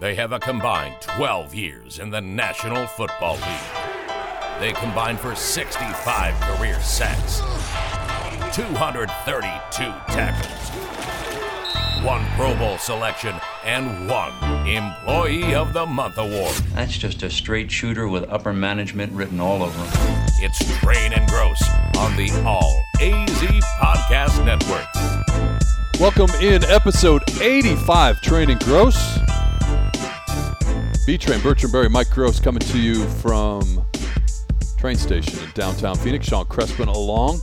[0.00, 4.58] They have a combined 12 years in the National Football League.
[4.58, 7.40] They combined for 65 career sacks,
[8.56, 10.70] 232 tackles,
[12.02, 14.32] one Pro Bowl selection, and one
[14.66, 16.54] Employee of the Month award.
[16.72, 20.24] That's just a straight shooter with upper management written all over him.
[20.38, 21.62] It's Train and Gross
[21.98, 23.42] on the All AZ
[23.78, 24.86] Podcast Network.
[26.00, 29.20] Welcome in episode 85, Train and Gross.
[31.06, 33.84] B Train, Bertrand Berry, Mike Gross coming to you from
[34.78, 36.26] train station in downtown Phoenix.
[36.26, 37.40] Sean Crespin along.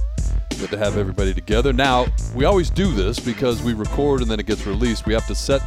[0.59, 1.73] Good to have everybody together.
[1.73, 5.05] Now, we always do this because we record and then it gets released.
[5.05, 5.61] We have to set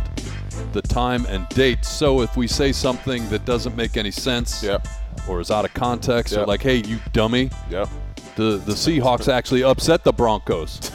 [0.72, 1.84] the time and date.
[1.84, 4.86] So if we say something that doesn't make any sense Yep.
[5.28, 7.88] or is out of context or like, hey, you dummy, Yep.
[8.36, 10.90] the, the Seahawks actually upset the Broncos.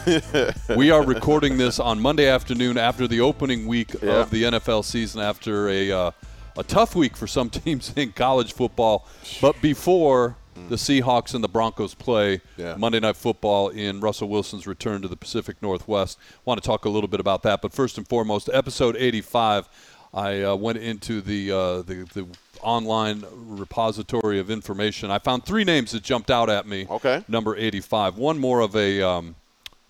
[0.76, 5.22] we are recording this on Monday afternoon after the opening week of the NFL season,
[5.22, 6.12] after a uh,
[6.58, 9.08] a tough week for some teams in college football,
[9.42, 10.36] but before
[10.70, 12.76] the Seahawks and the Broncos play Yeah.
[12.78, 16.18] Monday Night Football in Russell Wilson's return to the Pacific Northwest.
[16.46, 19.68] Want to talk a little bit about that, but first and foremost, episode 85.
[20.14, 22.26] I uh, went into the, uh, the the
[22.62, 25.12] online repository of information.
[25.12, 26.88] I found three names that jumped out at me.
[26.90, 27.24] Okay.
[27.28, 28.18] Number 85.
[28.18, 29.36] One more of a um,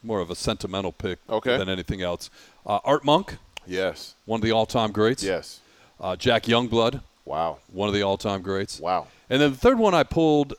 [0.02, 1.57] more of a sentimental pick Okay.
[1.57, 2.31] than anything else.
[2.66, 4.16] Uh, Art Monk, Yes.
[4.25, 5.22] one of the all-time greats.
[5.23, 5.59] Yes.
[5.99, 7.57] Uh, Jack Youngblood, Wow.
[7.71, 8.79] one of the all-time greats.
[8.79, 9.07] Wow.
[9.29, 10.53] And then the third one I pulled,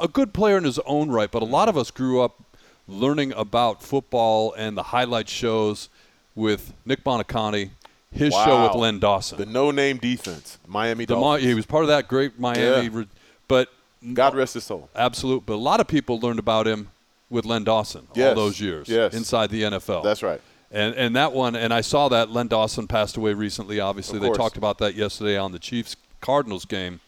[0.00, 2.42] a good player in his own right, but a lot of us grew up
[2.88, 5.88] learning about football and the highlight shows
[6.34, 7.70] with Nick Buoniconti,
[8.10, 9.38] his show with Len Dawson.
[9.38, 11.44] The no-name defense, Miami The Dolphins.
[11.44, 12.88] he was part of that great Miami, Yeah.
[12.92, 13.06] re-
[13.48, 13.68] but
[14.12, 14.88] God rest his soul.
[14.96, 15.44] absolute.
[15.46, 16.88] But a lot of people learned about him
[17.30, 19.14] with Len Dawson all those years Yes.
[19.14, 20.02] inside the NFL.
[20.02, 20.40] That's right.
[20.72, 23.78] And and that one, and I saw that Len Dawson passed away recently.
[23.78, 27.00] Obviously, they talked about that yesterday on the Chiefs Cardinals game,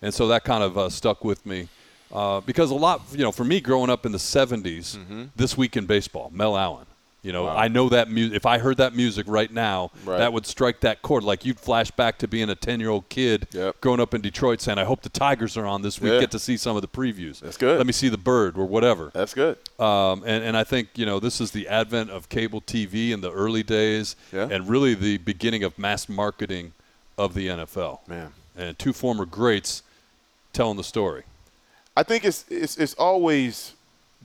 [0.00, 1.68] and so that kind of uh, stuck with me
[2.12, 5.76] uh, because a lot, you know, for me growing up in the '70s, this week
[5.76, 6.86] in baseball, Mel Allen.
[7.22, 7.44] You know.
[7.44, 7.56] Wow.
[7.56, 8.34] I know that music.
[8.36, 10.18] If I heard that music right now, Right.
[10.18, 11.22] that would strike that chord.
[11.22, 13.80] Like you'd flash back to being a ten-year-old kid Yep.
[13.80, 16.14] growing up in Detroit, saying, "I hope the Tigers are on this week.
[16.14, 16.20] Yeah.
[16.20, 17.38] Get to see some of the previews.
[17.38, 17.78] That's good.
[17.78, 19.56] Let me see the bird or whatever." That's good.
[19.78, 23.20] Um, and, and I think, you know, this is the advent of cable TV in
[23.20, 24.48] the early days Yeah.
[24.50, 26.72] and really the beginning of mass marketing
[27.16, 28.00] of the NFL.
[28.08, 28.32] Man.
[28.56, 29.82] And two former greats
[30.52, 31.22] telling the story.
[31.96, 33.74] I think it's, it's it's always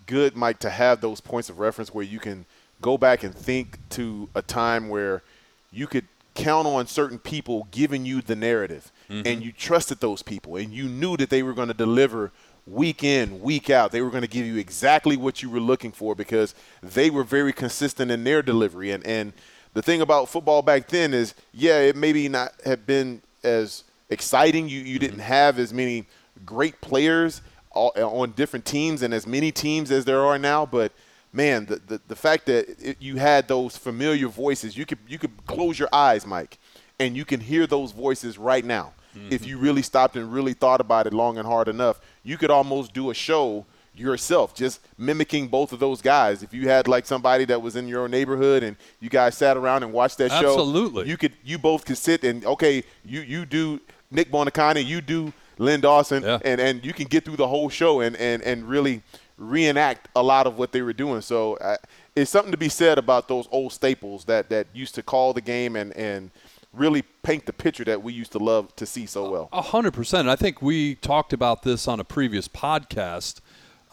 [0.07, 2.45] good, Mike, to have those points of reference where you can
[2.81, 5.23] go back and think to a time where
[5.71, 6.05] you could
[6.35, 9.25] count on certain people giving you the narrative, mm-hmm.
[9.25, 12.31] and you trusted those people, and you knew that they were going to deliver
[12.67, 13.91] week in, week out.
[13.91, 17.23] They were going to give you exactly what you were looking for because they were
[17.23, 18.91] very consistent in their delivery.
[18.91, 19.33] And and
[19.73, 24.69] the thing about football back then is, yeah, it maybe not have been as exciting.
[24.69, 25.05] You you mm-hmm.
[25.05, 26.05] didn't have as many
[26.45, 30.91] great players all, on different teams and as many teams as there are now, but
[31.37, 35.19] man, the, the, the fact that it, you had those familiar voices, you could you
[35.19, 36.57] could close your eyes, Mike,
[36.99, 38.93] and you can hear those voices right now.
[39.29, 39.49] If mm-hmm.
[39.49, 42.93] you really stopped and really thought about it long and hard enough, you could almost
[42.93, 43.65] do a show
[43.95, 46.43] yourself, just mimicking both of those guys.
[46.43, 49.83] If you had like somebody that was in your neighborhood and you guys sat around
[49.83, 51.09] and watched that show, Absolutely.
[51.09, 53.79] you could you both could sit and okay, you you do
[54.11, 56.39] Nick Buoniconti, you do Len Dawson, Yeah.
[56.45, 59.01] and and you can get through the whole show and and and really
[59.37, 61.21] reenact a lot of what they were doing.
[61.21, 61.77] So uh,
[62.15, 65.41] it's something to be said about those old staples that that used to call the
[65.41, 66.31] game and and
[66.73, 69.49] really paint the picture that we used to love to see so well.
[69.51, 70.27] A hundred percent.
[70.27, 73.39] I think we talked about this on a previous podcast.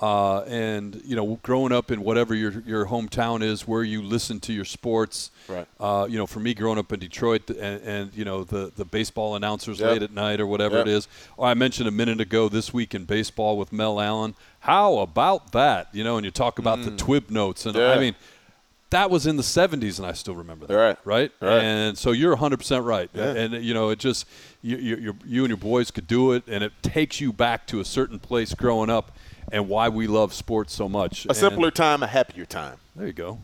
[0.04, 4.38] Uh, and you know, growing up in whatever your your hometown is, where you listen
[4.40, 5.30] to your sports.
[5.48, 5.66] Right.
[5.80, 8.84] Uh, you know, for me, growing up in Detroit, and, and you know the the
[8.84, 9.90] baseball announcers Yep.
[9.90, 10.86] late at night or whatever Yep.
[10.88, 11.08] it is.
[11.38, 14.34] Or I mentioned a minute ago this week in baseball with Mel Allen.
[14.60, 15.88] How about that?
[15.92, 17.78] You know, and you talk about the twib notes, and Mm.
[17.78, 17.92] Yeah.
[17.92, 18.14] I mean,
[18.90, 20.74] that was in the 70s, and I still remember that.
[20.76, 20.98] Right.
[21.04, 21.32] Right.
[21.40, 21.62] Right.
[21.62, 23.08] And so you're 100% right.
[23.14, 23.32] Yeah.
[23.40, 24.26] And you know, it just
[24.62, 27.66] you, you, you, you and your boys could do it, and it takes you back
[27.68, 29.16] to a certain place growing up,
[29.54, 31.24] and why we love sports so much.
[31.26, 32.78] A And simpler time, a happier time.
[32.96, 33.38] there you go.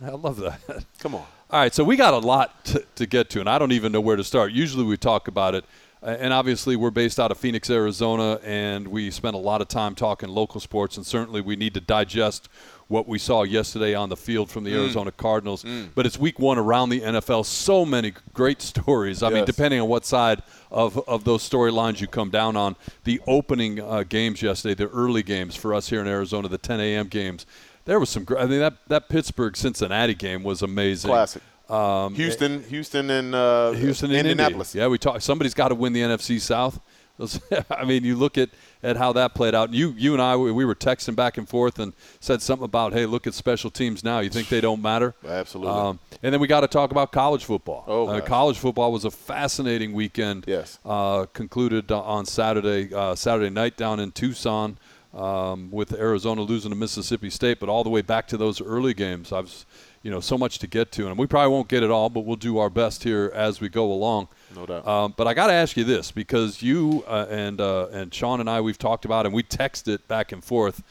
[0.00, 0.60] I love that.
[1.00, 1.24] Come on.
[1.50, 3.90] All right, so we got a lot to, to get to, and I don't even
[3.90, 4.52] know where to start.
[4.52, 5.64] Usually we talk about it,
[6.02, 9.66] uh, and obviously we're based out of Phoenix, Arizona, and we spend a lot of
[9.66, 12.48] time talking local sports, and certainly we need to digest
[12.88, 15.64] what we saw yesterday on the field from the Arizona Cardinals.
[15.94, 17.44] But it's week one around the NFL.
[17.44, 19.22] So many great stories.
[19.22, 23.20] I mean, depending on what side of, of those storylines you come down on, the
[23.26, 27.08] opening uh, games yesterday, the early games for us here in Arizona, the 10 a.m.
[27.08, 27.44] games,
[27.84, 28.24] there was some.
[28.24, 31.08] gr- I mean, that that Pittsburgh Cincinnati game was amazing.
[31.10, 31.42] Classic.
[31.70, 34.74] Um, Houston, Houston, and uh, Houston and Indianapolis.
[34.74, 34.82] Indy.
[34.82, 35.20] Yeah, we talk.
[35.20, 36.80] Somebody's got to win the NFC South.
[37.70, 38.50] I mean, you look at,
[38.82, 39.72] at how that played out.
[39.72, 42.92] You you and I we, we were texting back and forth and said something about,
[42.92, 44.20] hey, look at special teams now.
[44.20, 45.14] You think they don't matter?
[45.26, 45.72] Absolutely.
[45.72, 47.84] Um, and then we got to talk about college football.
[47.86, 50.44] Oh, uh, college football was a fascinating weekend.
[50.46, 50.78] Yes.
[50.84, 54.78] Uh, concluded on Saturday uh, Saturday night down in Tucson.
[55.14, 58.92] Um, with Arizona losing to Mississippi State, but all the way back to those early
[58.92, 59.64] games, I was,
[60.02, 62.20] you know, so much to get to, and we probably won't get it all, but
[62.20, 64.28] we'll do our best here as we go along.
[64.54, 64.86] No doubt.
[64.86, 68.40] Um, but I got to ask you this because you uh, and uh, and Sean
[68.40, 70.82] and I we've talked about and we texted back and forth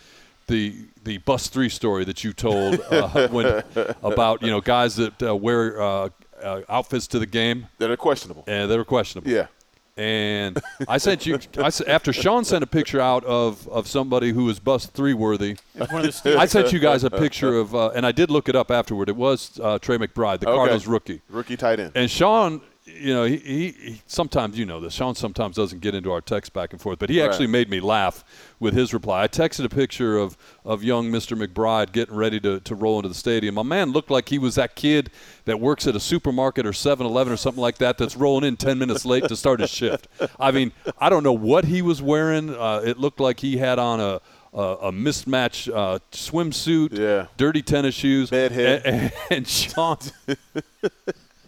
[0.48, 3.64] the the bus three story that you told uh, when
[4.04, 6.10] about you know guys that uh, wear uh,
[6.42, 8.44] uh, outfits to the game that are questionable.
[8.48, 9.30] and they were questionable.
[9.32, 9.48] Yeah.
[9.98, 14.46] And I sent you I, after Sean sent a picture out of, of somebody who
[14.46, 15.58] was bus three worthy.
[15.74, 16.38] It's one of the Steelers.
[16.38, 19.10] I sent you guys a picture of, uh, and I did look it up afterward.
[19.10, 20.56] It was uh, Trey McBride, the Okay.
[20.56, 21.22] Cardinals rookie.
[21.30, 21.94] Rookie tight end.
[21.96, 22.62] And Sean,
[23.00, 24.94] you know, he, he, he sometimes you know this.
[24.94, 27.30] Sean sometimes doesn't get into our text back and forth, but he Right.
[27.30, 28.24] actually made me laugh
[28.60, 29.24] with his reply.
[29.24, 31.38] I texted a picture of, of young Mr.
[31.38, 33.56] McBride getting ready to, to roll into the stadium.
[33.56, 35.10] My man looked like he was that kid
[35.46, 38.78] that works at a supermarket or 7-Eleven or something like that that's rolling in 10
[38.78, 40.08] minutes late to start his shift.
[40.40, 42.50] I mean, I don't know what he was wearing.
[42.54, 44.22] Uh, it looked like he had on a
[44.54, 47.28] a, a mismatched uh, swimsuit, Yeah.
[47.36, 48.82] dirty tennis shoes, Bedhead.
[48.86, 49.98] and, and Sean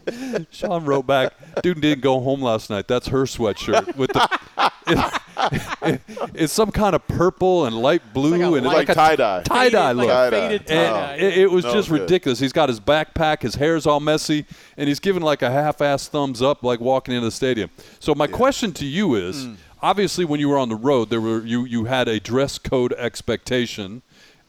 [0.51, 2.87] Sean wrote back, dude didn't go home last night.
[2.87, 4.39] That's her sweatshirt with the.
[4.87, 5.21] it-
[6.33, 9.43] it's some kind of purple and light blue like a and light- like a tie-dye.
[9.43, 10.07] tie dye Faded- look.
[10.07, 10.47] like a Tie-dye.
[10.49, 11.15] faded And tie-dye.
[11.15, 12.01] it, it was No, just good.
[12.01, 12.39] ridiculous.
[12.39, 14.45] He's got his backpack, his hair's all messy,
[14.75, 17.69] and he's giving like a half-ass thumbs up, like walking into the stadium.
[18.01, 19.53] So my question to you is: Hmm.
[19.81, 22.91] obviously, when you were on the road, there were you you had a dress code
[22.93, 24.01] expectation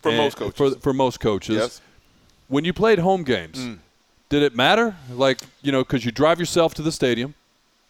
[0.02, 0.56] For most coaches.
[0.56, 1.80] For, for most coaches, Yes.
[2.48, 3.78] when you played home games, Mm.
[4.30, 4.96] Did it matter?
[5.12, 7.34] Like, you know, because you drive yourself to the stadium,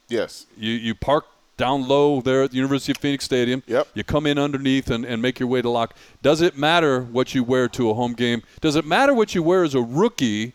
[0.08, 0.46] Yes.
[0.56, 1.26] you, you park
[1.56, 3.62] down low there at the University of Phoenix Stadium.
[3.66, 3.88] Yep.
[3.94, 5.94] You come in underneath and, and make your way to lock.
[6.22, 8.42] Does it matter what you wear to a home game?
[8.60, 10.54] Does it matter what you wear as a rookie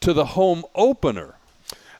[0.00, 1.34] to the home opener?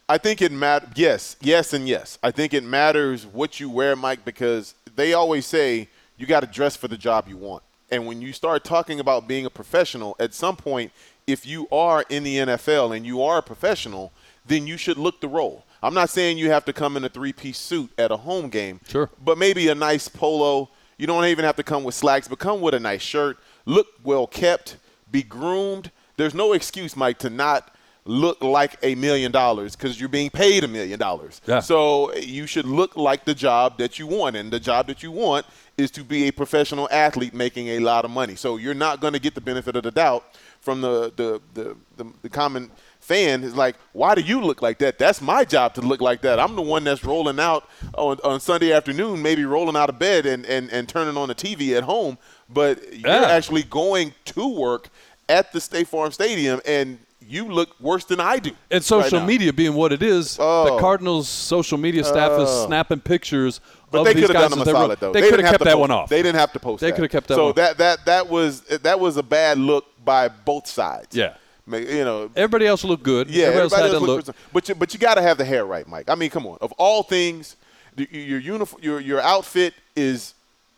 [0.09, 0.89] I think it matters.
[0.97, 2.19] Yes, yes, and yes.
[2.23, 6.47] I think it matters what you wear, Mike, because they always say you got to
[6.47, 7.63] dress for the job you want.
[7.91, 10.93] And when you start talking about being a professional, at some point,
[11.27, 14.13] if you are in the NFL and you are a professional,
[14.47, 15.65] then you should look the role.
[15.83, 18.49] I'm not saying you have to come in a three piece suit at a home
[18.49, 18.81] game.
[18.89, 19.11] Sure.
[19.23, 20.71] But maybe a nice polo.
[20.99, 23.39] You don't even have to come with slacks, but come with a nice shirt.
[23.67, 24.77] Look well kept,
[25.11, 25.91] be groomed.
[26.17, 27.73] There's no excuse, Mike, to not
[28.07, 31.41] look like a million dollars because you're being paid a million dollars.
[31.61, 34.37] So eh, you should look like the job that you want.
[34.37, 35.45] And the job that you want
[35.77, 38.37] is to be a professional athlete making a lot of money.
[38.37, 40.25] So you're not going to get the benefit of the doubt
[40.67, 42.69] from the, the, the, the, the common
[42.99, 44.99] fan is like, why do you look like that?
[44.99, 46.41] That's my job to look like that.
[46.41, 50.27] I'm the one that's rolling out on, on Sunday afternoon, maybe rolling out of bed
[50.27, 52.19] and, and, and turning on the TV at home.
[52.51, 53.29] But you're Yeah.
[53.29, 54.89] actually going to work
[55.29, 56.99] at the State Farm Stadium and
[57.29, 58.51] you look worse than I do.
[58.71, 60.77] And social right media being what it is, the Oh.
[60.81, 62.67] Cardinals' social media staff is oh.
[62.67, 63.61] snapping pictures
[63.91, 65.13] But of they these could have guys done them a they solid though.
[65.13, 66.09] They, could have kept that post- one off.
[66.09, 66.81] They didn't have to post.
[66.81, 66.97] They that.
[66.97, 67.55] could have kept that So one.
[67.57, 71.15] that that that was that was a bad look by both sides.
[71.15, 71.35] Yeah.
[71.71, 72.31] You know.
[72.35, 73.29] Everybody else looked good.
[73.29, 74.17] Yeah, everybody, else had everybody else look.
[74.17, 76.09] looks present- but you, but you got to have the hair right, Mike.
[76.09, 76.57] I mean, come on.
[76.63, 77.57] Of all things,
[77.97, 80.33] your uniform, your your outfit is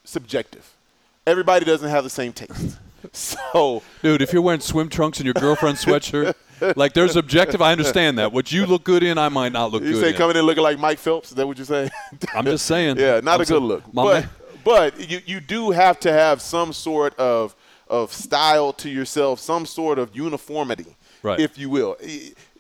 [0.05, 0.75] subjective.
[1.27, 2.79] Everybody doesn't have the same taste.
[3.13, 6.35] So Dude, if you're wearing swim trunks and your girlfriend's sweatshirt,
[6.77, 7.63] like there's objective.
[7.63, 8.33] I understand that.
[8.33, 10.17] What you look good in, I might not look you good say in.
[10.17, 11.29] coming in looking like Mike Phelps?
[11.29, 11.89] Is that what you say?
[12.35, 12.97] I'm just saying.
[12.99, 13.85] Yeah, not I'm a good saying- look.
[13.93, 14.31] But man-
[14.65, 17.55] but you, you do have to have some sort of
[17.89, 21.41] of style to yourself, some sort of uniformity, Right.
[21.41, 21.97] if you will.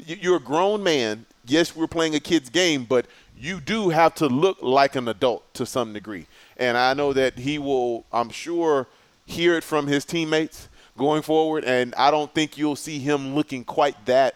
[0.04, 1.26] You're a grown man.
[1.46, 3.06] Yes, we're playing a kid's game, but
[3.36, 6.26] you do have to look like an adult to some degree.
[6.56, 8.88] And I know that he will, I'm sure,
[9.26, 11.64] hear it from his teammates going forward.
[11.64, 14.34] And I don't think you'll see him looking quite that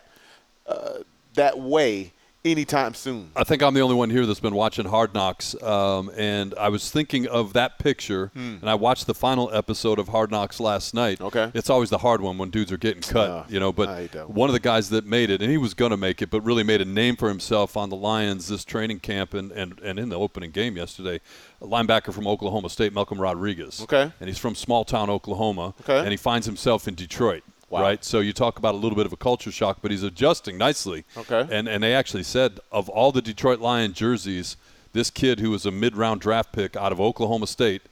[0.66, 0.98] uh,
[1.34, 2.11] that way
[2.44, 3.30] anytime soon.
[3.36, 6.68] I think I'm the only one here that's been watching Hard Knocks, um, and I
[6.70, 10.92] was thinking of that picture, and I watched the final episode of Hard Knocks last
[10.94, 11.18] night.
[11.18, 11.24] Hmm.
[11.26, 11.50] Okay.
[11.54, 13.72] it's always the hard one when dudes are getting cut, Uh, you know.
[13.72, 14.34] But one.
[14.34, 16.40] one of the guys that made it, and he was going to make it, but
[16.42, 19.98] really made a name for himself on the Lions this training camp and, and, and
[19.98, 21.20] in the opening game yesterday.
[21.60, 23.80] A linebacker from Oklahoma State, Malcolm Rodriguez.
[23.82, 24.10] Okay.
[24.20, 25.74] and he's from small town Oklahoma.
[25.82, 25.98] Okay.
[26.00, 27.44] and he finds himself in Detroit.
[27.72, 27.80] Wow.
[27.82, 30.58] Right, so you talk about a little bit of a culture shock, but he's adjusting
[30.58, 31.04] nicely.
[31.16, 31.46] Okay.
[31.50, 34.56] And and they actually said of all the Detroit Lion jerseys,
[34.92, 37.82] this kid who was a mid-round draft pick out of Oklahoma State,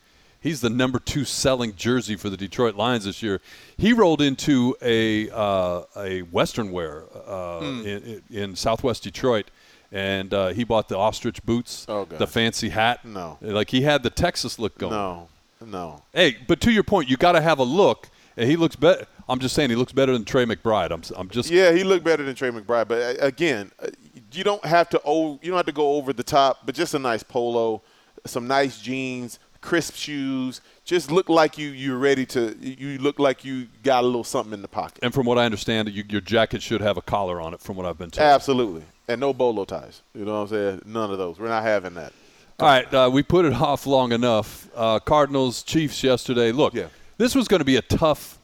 [0.42, 3.42] He's the number two selling jersey for the Detroit Lions this year.
[3.76, 7.87] He rolled into a uh, a Western wear uh, Hmm.
[7.87, 9.50] in, in Southwest Detroit,
[9.92, 13.04] and uh, he bought the ostrich boots, Oh, the fancy hat.
[13.04, 13.37] No.
[13.42, 14.92] like he had the Texas look going.
[14.94, 15.28] No,
[15.64, 16.02] no.
[16.14, 18.08] Hey, but to your point, you got to have a look,
[18.44, 19.06] he looks better.
[19.28, 20.90] I'm just saying he looks better than Trey McBride.
[20.90, 23.88] I'm, I'm just Yeah, he looked better than Trey McBride, but uh, again, uh,
[24.32, 26.94] you don't have to o- you don't have to go over the top, but just
[26.94, 27.82] a nice polo,
[28.26, 30.61] some nice jeans, crisp shoes.
[30.85, 32.56] Just look like you you're ready to.
[32.61, 34.99] You look like you got a little something in the pocket.
[35.02, 37.61] And from what I understand, you, your jacket should have a collar on it.
[37.61, 38.26] From what I've been told.
[38.26, 40.02] Absolutely, and no bolo ties.
[40.14, 40.82] You know what I'm saying?
[40.87, 41.38] None of those.
[41.38, 42.12] We're not having that.
[42.59, 44.68] All right, uh, we put it off long enough.
[44.75, 46.52] Uh, Cardinals, Chiefs yesterday.
[46.52, 46.88] Look, Yeah.
[47.21, 48.39] This was going to be a tough,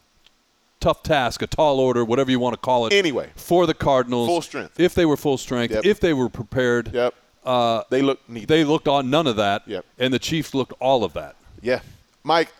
[0.80, 2.92] tough task, a tall order, whatever you want to call it.
[2.92, 3.30] Anyway.
[3.34, 4.78] for the Cardinals, Full strength.
[4.78, 5.84] If they were full strength, Yep.
[5.86, 7.14] if they were prepared, Yep.
[7.44, 8.46] uh, They look neat.
[8.48, 9.62] they looked on none of that.
[9.66, 9.84] Yep.
[9.98, 11.36] And the Chiefs looked all of that.
[11.62, 11.80] Yeah,
[12.22, 12.52] Mike.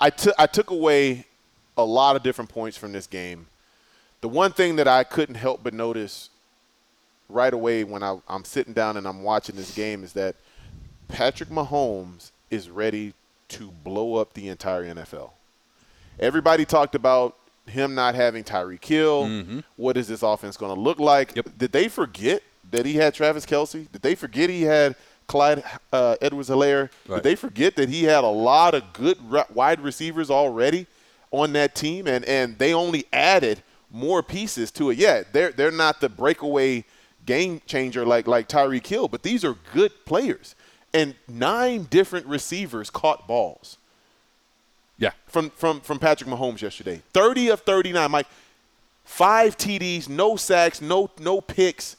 [0.00, 1.26] I took I took away
[1.76, 3.46] a lot of different points from this game.
[4.22, 6.30] The one thing that I couldn't help but notice
[7.28, 10.34] right away when I, I'm sitting down and I'm watching this game is that
[11.08, 13.12] Patrick Mahomes is ready
[13.50, 15.30] to blow up the entire NFL.
[16.18, 19.62] Everybody talked about him not having Tyreek Hill.
[19.76, 21.36] What is this offense going to look like?
[21.36, 21.50] Yep.
[21.56, 23.90] Did they forget that he had Travis Kelce?
[23.90, 26.90] Did they forget he had Clyde uh, Edwards-Helaire?
[27.06, 27.16] Right.
[27.16, 30.86] Did they forget that he had a lot of good ri- wide receivers already
[31.30, 34.98] on that team, and and they only added more pieces to it?
[34.98, 36.84] Yeah, they're they're not the breakaway
[37.26, 40.54] game changer like like Tyreek Hill, but these are good players.
[40.92, 43.78] And nine different receivers caught balls
[44.98, 45.12] Yeah.
[45.26, 47.02] from from from Patrick Mahomes yesterday.
[47.12, 48.26] 30 of 39, Mike.
[49.04, 51.96] Five TDs, no sacks, no no picks.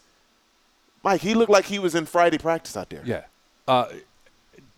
[1.03, 3.01] Mike, he looked like he was in Friday practice out there.
[3.05, 3.24] Yeah.
[3.67, 3.88] Uh,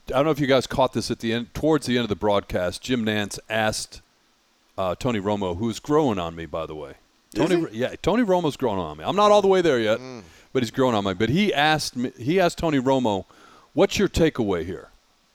[0.08, 2.10] I don't know if you guys caught this at the end, towards the end of
[2.10, 2.82] the broadcast.
[2.82, 4.02] Jim Nantz asked
[4.78, 6.94] uh, Tony Romo, who's growing on me, by the way.
[7.36, 9.04] Tony, yeah, Tony Romo's growing on me.
[9.04, 10.00] I'm not all the way there yet,
[10.54, 11.14] but he's growing on me.
[11.14, 13.26] But he asked me, he asked Tony Romo,
[13.74, 14.90] "What's your takeaway here?"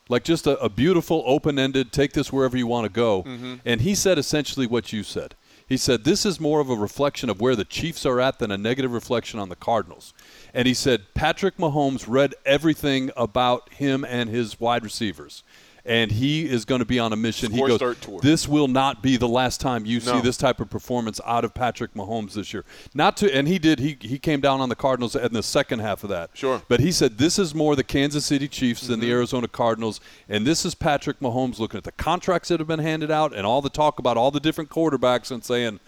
[0.08, 3.24] Like just a, a beautiful, open-ended, take this wherever you want to go.
[3.24, 3.54] Mm-hmm.
[3.66, 5.34] And he said essentially what you said.
[5.68, 8.50] He said this is more of a reflection of where the Chiefs are at than
[8.50, 10.14] a negative reflection on the Cardinals.
[10.54, 15.42] And he said Patrick Mahomes read everything about him and his wide receivers.
[15.88, 17.50] And he is going to be on a mission.
[17.50, 18.20] Score he goes.
[18.20, 21.54] This will not be the last time you see this type of performance out of
[21.54, 22.64] Patrick Mahomes this year.
[22.94, 23.78] Not to, and he did.
[23.78, 26.30] He he came down on the Cardinals in the second half of that.
[26.34, 26.60] Sure.
[26.68, 29.06] But he said this is more the Kansas City Chiefs than Mm-hmm.
[29.08, 32.80] the Arizona Cardinals, and this is Patrick Mahomes looking at the contracts that have been
[32.80, 35.80] handed out and all the talk about all the different quarterbacks and saying,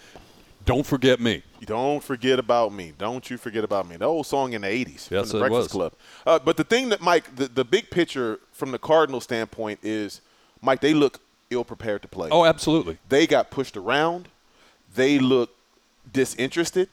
[0.65, 2.93] "Don't forget me." Don't forget about me.
[2.97, 3.97] Don't you forget about me.
[3.97, 5.73] The old song in the 80s Yes, from the it Breakfast was.
[5.73, 5.93] Club.
[6.27, 10.23] Uh, but the thing that, Mike, the, the big picture from the Cardinal standpoint is,
[10.63, 12.31] Mike, they look ill prepared to play.
[12.31, 12.99] Oh, absolutely.
[13.09, 14.29] They got pushed around.
[14.95, 15.51] They look
[16.11, 16.89] disinterested.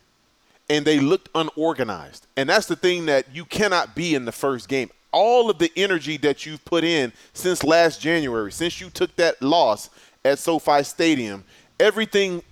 [0.70, 2.28] And they looked unorganized.
[2.36, 4.90] And that's the thing that you cannot be in the first game.
[5.14, 9.42] All of the energy that you've put in since last January, since you took that
[9.42, 9.90] loss
[10.26, 11.46] at SoFi Stadium,
[11.80, 12.44] everything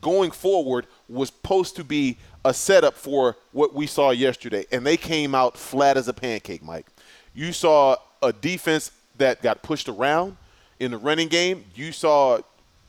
[0.00, 4.64] going forward was supposed to be a setup for what we saw yesterday.
[4.72, 6.86] And they came out flat as a pancake, Mike.
[7.34, 10.36] You saw a defense that got pushed around
[10.80, 11.64] in the running game.
[11.74, 12.40] You saw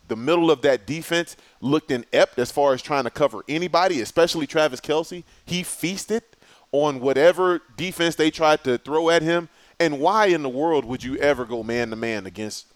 [0.08, 4.48] the middle of that defense looked inept as far as trying to cover anybody, especially
[4.48, 5.24] Travis Kelce.
[5.46, 6.24] He feasted
[6.72, 9.50] on whatever defense they tried to throw at him.
[9.80, 12.68] And why in the world would you ever go man to man against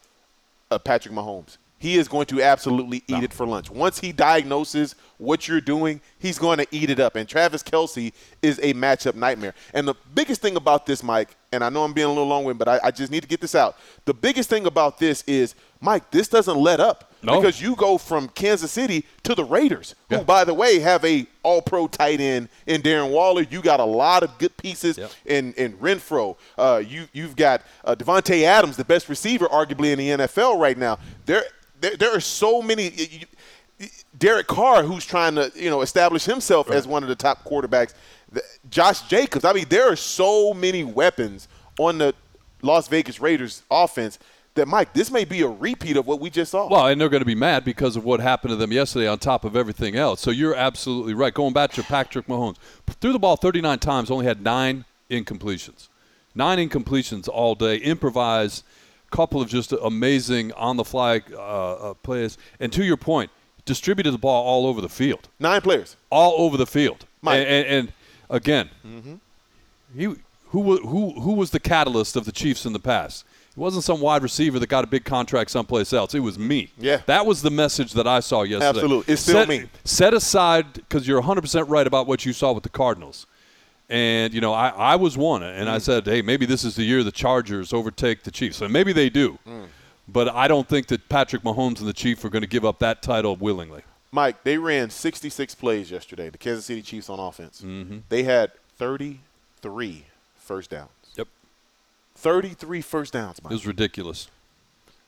[0.72, 1.58] uh, Patrick Mahomes?
[1.84, 3.70] He is going to absolutely eat it for lunch.
[3.70, 7.18] Once he diagnoses what you're doing, he's going to eat it up.
[7.18, 9.54] And Travis Kelce is a matchup nightmare.
[9.74, 12.46] And the biggest thing about this, Mike, and I know I'm being a little long
[12.46, 13.76] winded, but I, I just need to get this out.
[14.06, 17.13] The biggest thing about this is, Mike, this doesn't let up.
[17.24, 17.40] No.
[17.40, 20.20] Because you go from Kansas City to the Raiders, Yeah.
[20.20, 23.44] who, by the way, have a all-pro tight end in Darren Waller.
[23.50, 25.12] You got a lot of good pieces Yep.
[25.26, 26.36] in in Renfrow.
[26.58, 30.78] Uh, you you've got uh, Davante Adams, the best receiver arguably in the NFL right
[30.78, 31.00] now.
[31.26, 31.46] There
[31.80, 32.90] there, there are so many.
[32.90, 33.28] you-
[34.18, 37.94] Derek Carr, who's trying to you know establish himself as one of the top quarterbacks.
[38.70, 39.44] Josh Jacobs.
[39.46, 41.48] I mean, there are so many weapons
[41.80, 42.14] on the
[42.62, 44.20] Las Vegas Raiders offense
[44.56, 46.70] that Mike, this may be a repeat of what we just saw.
[46.70, 49.20] Well, and they're going to be mad because of what happened to them yesterday on
[49.20, 50.22] top of everything else.
[50.22, 51.34] So you're absolutely right.
[51.34, 52.58] Going back to Patrick Mahomes,
[53.02, 55.88] threw the ball 39 times, only had nine incompletions.
[56.36, 58.64] Nine incompletions all day, improvise,
[59.12, 62.38] couple of just amazing on the fly uh, uh, plays.
[62.60, 63.30] And to your point,
[63.64, 65.30] distributed the ball all over the field.
[65.40, 65.96] Nine players.
[66.10, 67.06] All over the field.
[67.22, 67.38] Mike.
[67.38, 67.94] And, and, and
[68.30, 68.70] again,
[69.96, 70.16] he
[70.48, 73.24] who who who was the catalyst of the Chiefs in the past?
[73.56, 76.16] It wasn't some wide receiver that got a big contract someplace else.
[76.16, 76.72] It was me.
[76.80, 77.02] Yeah.
[77.06, 78.70] That was the message that I saw yesterday.
[78.70, 79.14] Absolutely.
[79.14, 79.66] It's still set, me.
[79.84, 83.28] Set aside, because you're 100% right about what you saw with the Cardinals.
[83.90, 86.84] And, you know, I, I was one, and I said, hey, maybe this is the
[86.84, 88.60] year the Chargers overtake the Chiefs.
[88.62, 89.38] And maybe they do.
[90.08, 92.80] But I don't think that Patrick Mahomes and the Chiefs are going to give up
[92.80, 93.84] that title willingly.
[94.12, 97.62] Mike, they ran 66 plays yesterday, the Kansas City Chiefs on offense.
[97.62, 98.00] Mm-hmm.
[98.10, 100.06] They had 33
[100.38, 100.90] first downs.
[102.24, 102.34] Yep.
[102.34, 103.52] 33 first downs, Mike.
[103.52, 104.28] It was ridiculous.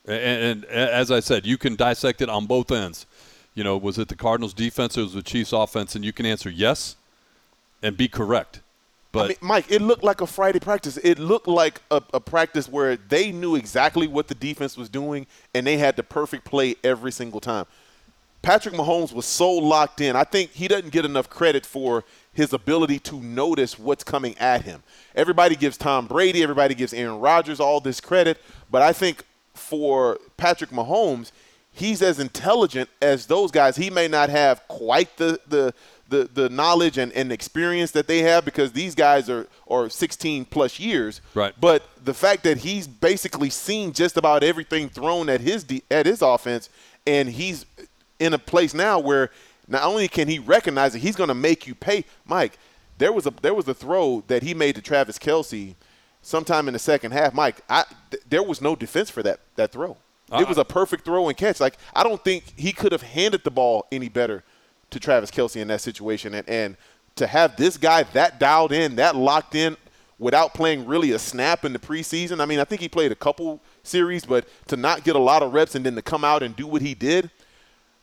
[0.06, 3.06] And, and as I said, you can dissect it on both ends.
[3.54, 5.94] You know, was it the Cardinals' defense or was it the Chiefs' offense?
[5.94, 6.96] And you can answer yes
[7.82, 8.60] and be correct.
[9.12, 10.98] But I mean, Mike, it looked like a Friday practice.
[10.98, 15.26] It looked like a, a practice where they knew exactly what the defense was doing,
[15.54, 17.64] and they had the perfect play every single time.
[18.46, 20.14] Patrick Mahomes was so locked in.
[20.14, 24.62] I think he doesn't get enough credit for his ability to notice what's coming at
[24.62, 24.84] him.
[25.16, 30.20] Everybody gives Tom Brady, everybody gives Aaron Rodgers all this credit, but I think for
[30.36, 31.32] Patrick Mahomes,
[31.72, 33.74] he's as intelligent as those guys.
[33.74, 35.74] He may not have quite the the
[36.08, 40.44] the, the knowledge and, and experience that they have because these guys are, are 16
[40.44, 41.20] plus years.
[41.34, 41.52] Right.
[41.60, 46.06] But the fact that he's basically seen just about everything thrown at his de- at
[46.06, 46.70] his offense,
[47.08, 47.66] and he's
[48.18, 49.30] in a place now where
[49.68, 52.04] not only can he recognize it, he's going to make you pay.
[52.24, 52.58] Mike,
[52.98, 55.74] there was a there was a throw that he made to Travis Kelce
[56.22, 57.34] sometime in the second half.
[57.34, 59.96] Mike, I, th- there was no defense for that that throw.
[60.28, 60.44] It uh-uh.
[60.46, 61.60] was a perfect throw and catch.
[61.60, 64.44] Like I don't think he could have handed the ball any better
[64.90, 66.34] to Travis Kelce in that situation.
[66.34, 66.76] And, and
[67.16, 69.76] to have this guy that dialed in, that locked in,
[70.18, 72.40] without playing really a snap in the preseason.
[72.40, 75.42] I mean, I think he played a couple series, but to not get a lot
[75.42, 77.30] of reps and then to come out and do what he did,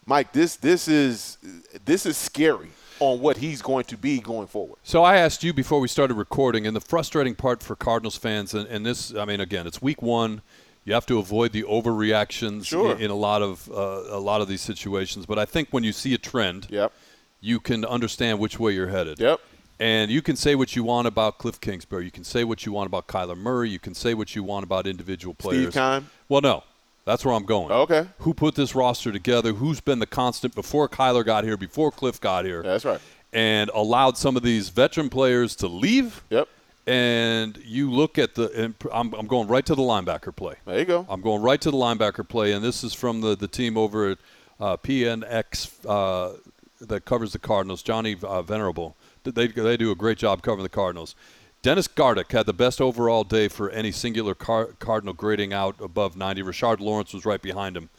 [0.05, 1.37] Mike, this this is
[1.85, 2.69] this is scary
[2.99, 4.77] on what he's going to be going forward.
[4.83, 8.53] So I asked you before we started recording, and the frustrating part for Cardinals fans,
[8.53, 10.41] and, and this, I mean, again, it's week one.
[10.85, 12.93] You have to avoid the overreactions Sure.
[12.95, 15.25] in, in a lot of uh, a lot of these situations.
[15.25, 16.91] But I think when you see a trend, Yep.
[17.39, 19.19] you can understand which way you're headed.
[19.19, 19.39] Yep.
[19.79, 22.05] And you can say what you want about Cliff Kingsbury.
[22.05, 23.69] You can say what you want about Kyler Murray.
[23.69, 25.73] You can say what you want about individual players.
[25.73, 26.09] Keim?
[26.29, 26.63] Well, no.
[27.05, 27.71] That's where I'm going.
[27.71, 28.07] Okay.
[28.19, 29.53] Who put this roster together?
[29.53, 32.63] Who's been the constant before Kyler got here, before Cliff got here?
[32.63, 33.01] Yeah, that's right.
[33.33, 36.23] And allowed some of these veteran players to leave.
[36.29, 36.47] Yep.
[36.85, 40.55] And you look at the, and I'm, I'm going right to the linebacker play.
[40.65, 41.05] There you go.
[41.09, 44.11] I'm going right to the linebacker play, and this is from the, the team over
[44.11, 44.17] at
[44.59, 46.37] uh, PNX uh,
[46.81, 48.95] that covers the Cardinals, Johnny uh, Venerable.
[49.23, 51.15] They, they do a great job covering the Cardinals.
[51.63, 56.15] Dennis Gardeck had the best overall day for any singular car, Cardinal grading out above
[56.17, 56.43] 90.
[56.43, 57.89] Rashard Lawrence was right behind him.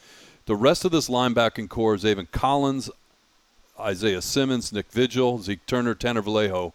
[0.47, 2.91] The rest of this linebacking core is Zaven Collins,
[3.81, 6.75] Isaiah Simmons, Nick Vigil, Zeke Turner, Tanner Vallejo.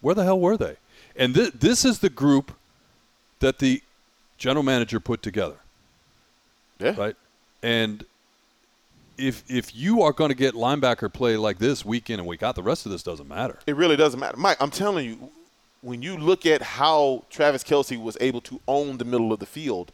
[0.00, 0.76] Where the hell were they?
[1.16, 2.52] And th- this is the group
[3.38, 3.80] that the
[4.36, 5.56] general manager put together
[6.80, 6.94] Yeah.
[6.98, 7.16] right?
[7.62, 8.04] And
[9.16, 12.42] if if you are going to get linebacker play like this week in and week
[12.42, 13.58] out, the rest of this doesn't matter.
[13.68, 14.36] It really doesn't matter.
[14.36, 15.30] Mike, I'm telling you,
[15.80, 19.46] when you look at how Travis Kelce was able to own the middle of the
[19.46, 19.92] field,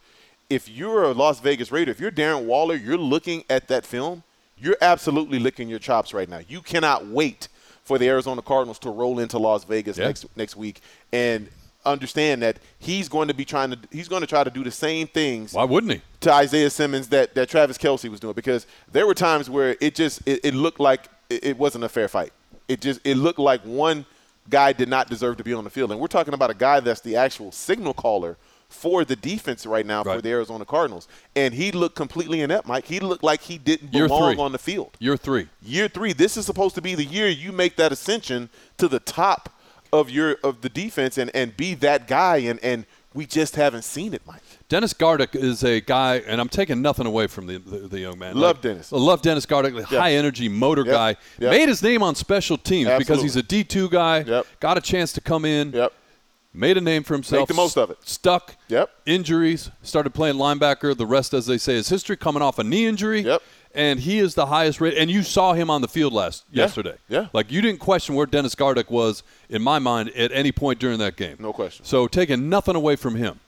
[0.50, 4.22] if you're a Las Vegas Raider, if you're Darren Waller, you're looking at that film,
[4.58, 6.40] you're absolutely licking your chops right now.
[6.48, 7.48] You cannot wait
[7.82, 10.06] for the Arizona Cardinals to roll into Las Vegas Yeah.
[10.06, 10.80] next next week
[11.12, 11.48] and
[11.84, 14.70] understand that he's going to be trying to he's going to try to do the
[14.70, 16.00] same things Why wouldn't he?
[16.20, 19.94] to Isaiah Simmons that, that Travis Kelsey was doing because there were times where it
[19.94, 22.32] just it, it looked like it, it wasn't a fair fight.
[22.68, 24.06] It just it looked like one
[24.50, 26.80] guy did not deserve to be on the field, and we're talking about a guy
[26.80, 28.36] that's the actual signal caller
[28.68, 32.66] for the defense right now for the Arizona Cardinals, and he looked completely inept.
[32.66, 34.96] Mike, he looked like he didn't belong on the field.
[34.98, 35.48] Year three.
[35.62, 38.98] Year three, this is supposed to be the year you make that ascension to the
[38.98, 39.50] top
[39.92, 43.82] of your of the defense and and be that guy, and and we just haven't
[43.82, 44.42] seen it, Mike.
[44.68, 48.18] Dennis Gardeck is a guy, and I'm taking nothing away from the the, the young
[48.18, 48.36] man.
[48.36, 48.90] Love Dennis.
[48.92, 49.98] Love Dennis Gardeck, Yeah.
[50.00, 50.92] high energy motor Yep.
[50.94, 51.16] guy.
[51.38, 51.50] Yep.
[51.52, 54.20] Made his name on special teams because he's a D2 guy.
[54.26, 54.46] Yep.
[54.60, 55.72] Got a chance to come in.
[55.72, 55.92] Yep.
[56.56, 57.40] Made a name for himself.
[57.40, 57.98] Make the most of it.
[58.04, 58.54] Stuck.
[58.68, 58.88] Yep.
[59.06, 59.70] Injuries.
[59.82, 60.96] Started playing linebacker.
[60.96, 62.16] The rest, as they say, is history.
[62.16, 63.22] Coming off a knee injury.
[63.22, 63.42] Yep.
[63.74, 64.94] And he is the highest rate.
[64.96, 66.62] And you saw him on the field last Yeah.
[66.64, 66.94] yesterday.
[67.08, 67.26] Yeah.
[67.32, 70.98] Like you didn't question where Dennis Gardeck was in my mind at any point during
[71.00, 71.36] that game.
[71.40, 71.84] No question.
[71.84, 73.40] So taking nothing away from him,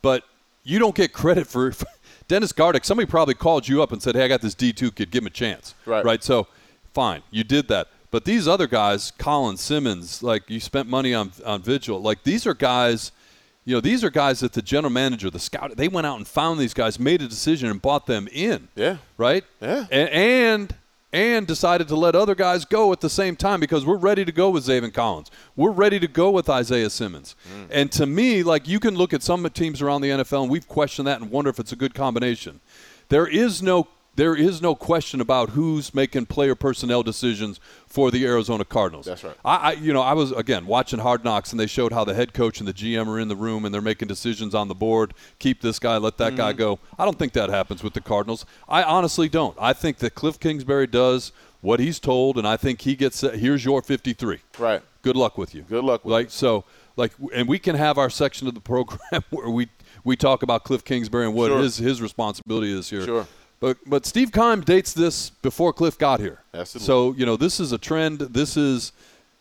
[0.00, 0.22] but
[0.62, 1.72] you don't get credit for
[2.28, 2.84] Dennis Gardeck.
[2.84, 5.10] Somebody probably called you up and said, "Hey, I got this D two kid.
[5.10, 6.04] Give him a chance." Right.
[6.04, 6.22] Right.
[6.22, 6.46] So,
[6.92, 7.88] fine, you did that.
[8.12, 12.00] But these other guys, Colin Simmons, like you spent money on on Vigil.
[12.00, 13.10] Like these are guys,
[13.64, 16.28] you know, these are guys that the general manager, the scout, they went out and
[16.28, 18.68] found these guys, made a decision, and bought them in.
[18.74, 18.98] Yeah.
[19.16, 19.44] Right.
[19.60, 19.86] Yeah.
[19.90, 20.74] And and,
[21.12, 24.32] and decided to let other guys go at the same time because we're ready to
[24.32, 25.30] go with Zaven Collins.
[25.56, 27.36] We're ready to go with Isaiah Simmons.
[27.54, 27.66] Mm.
[27.70, 30.68] And to me, like you can look at some teams around the NFL and we've
[30.68, 32.60] questioned that and wonder if it's a good combination.
[33.08, 38.24] There is no there is no question about who's making player personnel decisions for the
[38.24, 39.06] Arizona Cardinals.
[39.06, 39.36] That's right.
[39.44, 42.14] I, I, you know, I was again watching Hard Knocks, and they showed how the
[42.14, 44.74] head coach and the GM are in the room, and they're making decisions on the
[44.74, 45.14] board.
[45.38, 46.36] Keep this guy, let that mm-hmm.
[46.36, 46.78] guy go.
[46.98, 48.46] I don't think that happens with the Cardinals.
[48.68, 49.56] I honestly don't.
[49.60, 53.22] I think that Cliff Kingsbury does what he's told, and I think he gets.
[53.22, 54.38] Here's your 53.
[54.58, 54.82] Right.
[55.02, 55.62] Good luck with you.
[55.62, 56.04] Good luck.
[56.04, 56.64] like so,
[56.96, 59.68] like, and we can have our section of the program where we
[60.04, 61.60] we talk about Cliff Kingsbury and what sure.
[61.60, 63.04] his his responsibility is here.
[63.04, 63.26] Sure.
[63.64, 66.42] But but Steve Keim dates this before Cliff got here.
[66.52, 66.86] Absolutely.
[66.86, 68.18] So you know this is a trend.
[68.18, 68.92] This is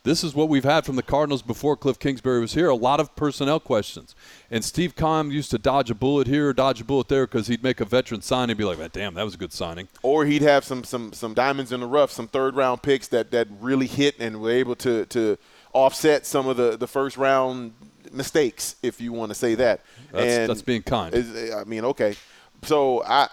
[0.03, 2.69] this is what we've had from the Cardinals before Cliff Kingsbury was here.
[2.69, 4.15] A lot of personnel questions.
[4.49, 7.47] And Steve Keim used to dodge a bullet here or dodge a bullet there because
[7.47, 10.23] he'd make a veteran sign and be like, "Damn, that was a good signing." Or
[10.23, 13.49] he'd have some some some diamonds in the rough, some third round picks that that
[13.59, 15.38] really hit and were able to to
[15.73, 17.73] offset some of the the first round
[18.09, 19.81] mistakes, if you want to say that.
[20.13, 21.13] That's, and that's being kind.
[21.13, 22.15] I mean, okay.
[22.62, 23.27] So I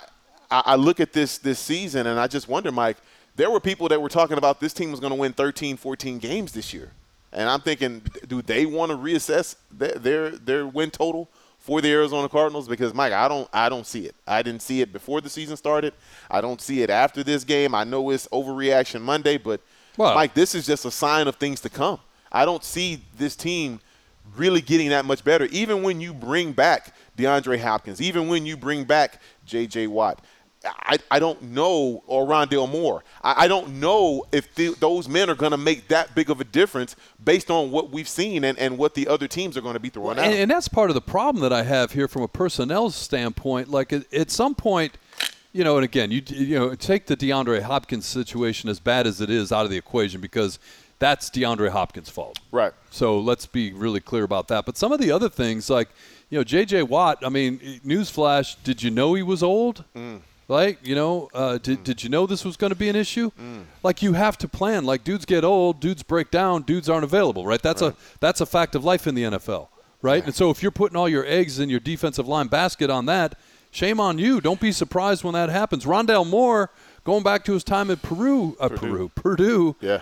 [0.51, 2.97] I, I look at this this season and I just wonder, Mike,
[3.37, 6.19] there were people that were talking about this team was going to win 13, 14
[6.19, 6.93] games this year.
[7.33, 11.91] And I'm thinking, do they want to reassess their, their their win total for the
[11.93, 12.67] Arizona Cardinals?
[12.67, 14.15] Because Mike, I don't I don't see it.
[14.27, 15.95] I didn't see it before the season started.
[16.31, 17.75] I don't see it after this game.
[17.75, 19.61] I know it's overreaction Monday, but
[20.15, 22.01] Mike, this is just a sign of things to come.
[22.33, 23.81] I don't see this team
[24.37, 25.47] really getting that much better.
[25.47, 29.89] Even when you bring back DeAndre Hopkins, even when you bring back J.J.
[29.89, 30.25] Watt,
[30.64, 33.03] I, I don't know, or Rondale Moore.
[33.23, 36.40] I, I don't know if the, those men are going to make that big of
[36.40, 39.75] a difference based on what we've seen and, and what the other teams are going
[39.75, 40.31] to be throwing well, out.
[40.31, 43.68] And, and, that's part of the problem that I have here from a personnel standpoint.
[43.68, 44.99] Like at, at some point,
[45.53, 49.20] you know, and again, you you know, take the DeAndre Hopkins situation as bad as
[49.20, 50.59] it is out of the equation because
[50.99, 52.38] that's DeAndre Hopkins' fault.
[52.53, 52.73] Right.
[52.90, 54.66] So let's be really clear about that.
[54.66, 55.88] But some of the other things, like
[56.29, 56.85] you know, J.J.
[56.85, 57.18] Watt.
[57.25, 59.85] I mean, newsflash: Did you know he was old?
[59.96, 60.20] Mm.
[60.51, 61.85] Like, you know, uh, did, mm.
[61.85, 63.31] did you know this was going to be an issue?
[63.41, 63.67] Mm.
[63.85, 64.85] Like, you have to plan.
[64.85, 67.63] Like, dudes get old, dudes break down, dudes aren't available, right?
[67.63, 67.93] That's right.
[67.93, 69.69] a that's a fact of life in the NFL,
[70.03, 70.15] right?
[70.15, 70.25] right?
[70.25, 73.39] And so if you're putting all your eggs in your defensive line basket on that,
[73.71, 74.41] shame on you.
[74.41, 75.85] Don't be surprised when that happens.
[75.85, 76.71] Rondale Moore,
[77.05, 78.81] going back to his time at Peru, uh, Purdue.
[78.81, 80.01] Peru, Purdue, yeah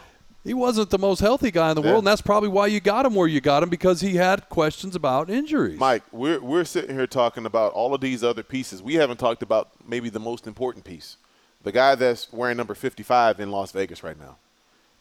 [0.49, 1.91] he wasn't the most healthy guy in the yeah.
[1.91, 4.49] world, and that's probably why you got him where you got him because he had
[4.49, 5.79] questions about injuries.
[5.79, 8.83] Mike, we're we're sitting here talking about all of these other pieces.
[8.83, 11.19] We haven't talked about maybe the most important piece,
[11.63, 14.39] the guy that's wearing number 55 in Las Vegas right now.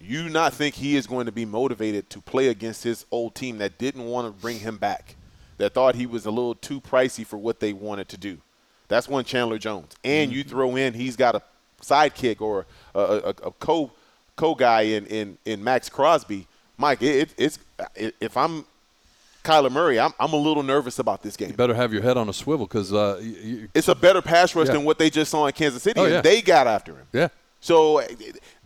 [0.02, 3.58] You not think he is going to be motivated to play against his old team
[3.60, 5.16] that didn't want to bring him back,
[5.60, 8.40] that thought he was a little too pricey for what they wanted to do.
[8.90, 10.40] That's one Chandler Jones, and mm-hmm.
[10.40, 11.42] you throw in he's got a
[11.82, 13.94] sidekick or a, a, a co
[14.38, 16.48] co guy in, in, in Maxx Crosby,
[16.78, 17.60] Mike, it, it's
[17.96, 18.66] it, if I'm
[19.44, 21.50] Kyler Murray, I'm, I'm a little nervous about this game.
[21.50, 23.20] You better have your head on a swivel because uh,
[23.74, 24.74] it's a better pass rush yeah.
[24.74, 26.22] than what they just saw in Kansas City, oh, and yeah.
[26.22, 27.08] they got after him.
[27.12, 27.28] Yeah.
[27.60, 28.02] So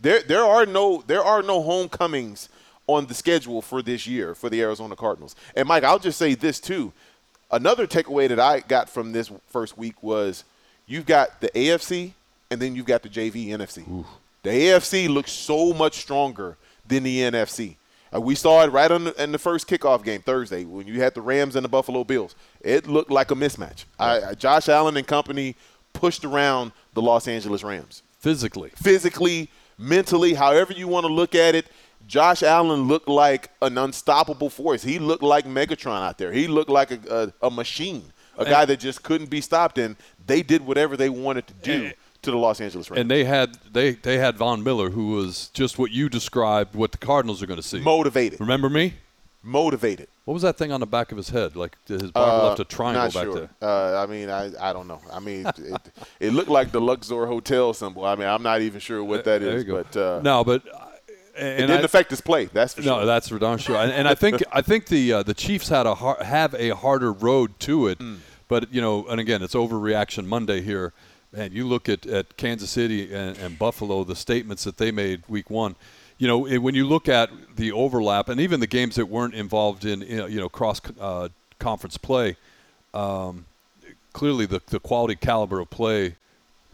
[0.00, 2.48] there there are no there are no homecomings
[2.86, 5.34] on the schedule for this year for the Arizona Cardinals.
[5.56, 6.92] And Mike, I'll just say this too.
[7.50, 10.44] Another takeaway that I got from this first week was
[10.86, 12.12] you've got the AFC
[12.50, 13.88] and then you've got the JV NFC.
[13.88, 14.06] Ooh.
[14.42, 17.76] The AFC looks so much stronger than the NFC.
[18.14, 21.14] Uh, we saw it right the, in the first kickoff game Thursday when you had
[21.14, 22.34] the Rams and the Buffalo Bills.
[22.60, 23.84] It looked like a mismatch.
[23.98, 25.56] I, Josh Allen and company
[25.92, 28.02] pushed around the Los Angeles Rams.
[28.18, 28.70] Physically.
[28.74, 31.66] Physically, mentally, however you want to look at it.
[32.08, 34.82] Josh Allen looked like an unstoppable force.
[34.82, 36.32] He looked like Megatron out there.
[36.32, 39.78] He looked like a, a, a machine, a guy that just couldn't be stopped.
[39.78, 39.94] And
[40.26, 43.00] they did whatever they wanted to do to the Los Angeles Rams.
[43.00, 46.92] And they had they they had Von Miller, who was just what you described, what
[46.92, 47.80] the Cardinals are going to see.
[47.80, 48.40] Motivated.
[48.40, 48.94] Remember me?
[49.42, 50.08] Motivated.
[50.24, 51.56] What was that thing on the back of his head?
[51.56, 53.34] Like his barber uh, left a triangle back sure.
[53.34, 53.50] there.
[53.60, 55.00] Uh, I mean, I, I don't know.
[55.12, 55.80] I mean, it,
[56.20, 58.04] it, looked like the Luxor Hotel symbol.
[58.04, 59.64] I mean, I'm not even sure what that is.
[59.64, 60.62] But uh, no, but
[61.36, 62.44] and it didn't I, affect his play.
[62.44, 62.92] That's for sure.
[62.92, 63.06] no, sure.
[63.06, 63.76] that's for darn sure.
[63.76, 66.70] and, and I think I think the uh, the Chiefs had a har- have a
[66.70, 67.98] harder road to it.
[67.98, 68.18] Mm.
[68.46, 70.92] But you know, and again, it's overreaction Monday here
[71.32, 75.22] man, you look at, at Kansas City and, and Buffalo, the statements that they made
[75.28, 75.74] week one.
[76.18, 79.84] You know, when you look at the overlap and even the games that weren't involved
[79.84, 82.36] in, you know, cross uh, conference play,
[82.94, 83.46] um,
[84.12, 86.14] clearly the, the quality caliber of play,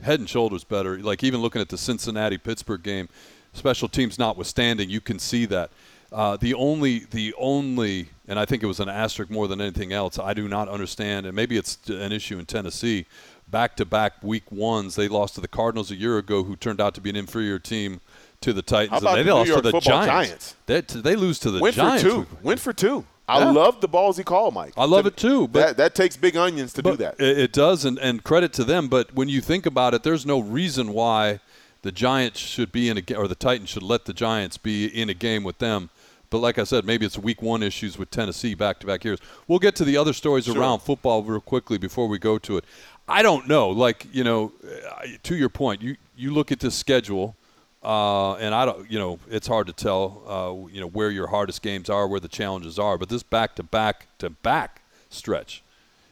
[0.03, 0.99] head and shoulders better.
[0.99, 3.09] Like even looking at the Cincinnati Pittsburgh game,
[3.53, 5.71] special teams notwithstanding, you can see that.
[6.11, 9.93] Uh, the only the only and I think it was an asterisk more than anything
[9.93, 10.19] else.
[10.19, 13.07] I do not understand, and maybe it's an issue in Tennessee.
[13.51, 16.81] Back to back week ones, they lost to the Cardinals a year ago, who turned
[16.81, 18.01] out to be an inferior team
[18.43, 18.91] to the Titans.
[18.91, 20.55] How about and they the New lost York to the Giants.
[20.67, 20.93] Giants?
[20.95, 22.03] They, they lose to the Win Giants.
[22.03, 22.27] for two.
[22.43, 23.05] Win for two.
[23.27, 23.51] I Yeah.
[23.51, 24.73] love the balls he called, Mike.
[24.77, 27.21] I love it too, but that, that takes big onions to do that.
[27.21, 28.89] It, it does, and, and credit to them.
[28.89, 31.41] But when you think about it, there's no reason why
[31.83, 35.09] the Giants should be in a or the Titans should let the Giants be in
[35.11, 35.91] a game with them.
[36.31, 39.19] But like I said, maybe it's week one issues with Tennessee back to back years.
[39.47, 42.65] We'll get to the other stories around football real quickly before we go to it.
[43.09, 43.71] I don't know.
[43.71, 47.35] Like you know, uh, to your point, you you look at this schedule.
[47.81, 51.29] Uh, and I don't, you know, it's hard to tell, uh, you know, where your
[51.29, 52.99] hardest games are, where the challenges are.
[52.99, 55.63] But this back to back to back stretch,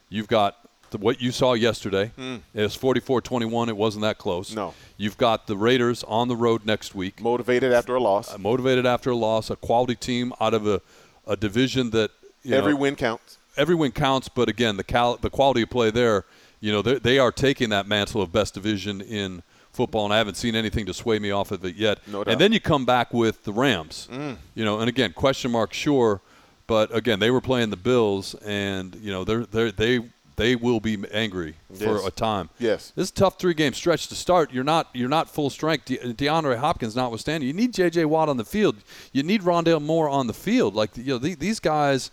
[0.08, 0.56] you've got
[0.92, 2.12] the, what you saw yesterday.
[2.54, 3.66] It was 44-21.
[3.68, 4.54] It wasn't that close.
[4.54, 4.74] No.
[4.96, 8.32] You've got the Raiders on the road next week, Motivated after a loss.
[8.32, 10.80] uh, motivated after a loss, a quality team out of a,
[11.26, 12.12] a division that
[12.44, 13.38] you Every know, win counts.
[13.56, 16.24] every win counts, but again, the cal- the quality of play there,
[16.60, 19.42] you know, they they are taking that mantle of best division in
[19.72, 21.98] football, and I haven't seen anything to sway me off of it yet.
[22.06, 22.32] No doubt.
[22.32, 24.36] and then you come back with the Rams, mm.
[24.54, 26.20] you know, and again, question mark, sure,
[26.66, 30.00] but again, they were playing the Bills, and you know, they're they they
[30.36, 32.06] they will be angry for Yes.
[32.06, 32.50] a time.
[32.58, 32.92] Yes.
[32.94, 34.52] This is a tough three game stretch to start.
[34.52, 35.86] You're not you're not full strength.
[35.86, 38.04] De- DeAndre Hopkins notwithstanding, you need J.J.
[38.06, 38.76] Watt on the field.
[39.12, 40.74] You need Rondale Moore on the field.
[40.74, 42.10] Like you know, the- these guys,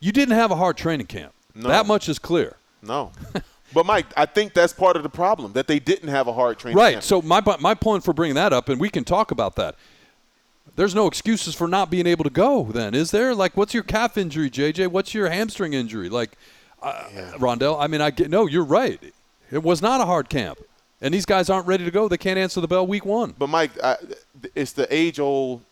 [0.00, 1.32] you didn't have a hard training camp.
[1.54, 1.68] No.
[1.68, 2.56] That much is clear.
[2.82, 3.12] No.
[3.74, 6.58] but Mike, I think that's part of the problem that they didn't have a hard
[6.58, 6.92] training Right.
[6.94, 7.04] camp.
[7.04, 9.74] So my my point for bringing that up, and we can talk about that.
[10.76, 12.64] There's no excuses for not being able to go.
[12.64, 13.34] Then is there?
[13.34, 14.88] Like, what's your calf injury, JJ?
[14.88, 16.08] What's your hamstring injury?
[16.08, 16.32] Like,
[16.82, 17.04] uh,
[17.36, 17.78] Rondale.
[17.80, 18.46] I mean, I get no.
[18.46, 19.00] You're right.
[19.50, 20.58] It was not a hard camp,
[21.00, 22.08] and these guys aren't ready to go.
[22.08, 23.34] They can't answer the bell week one.
[23.38, 23.96] But Mike, I,
[24.54, 25.62] it's the age old: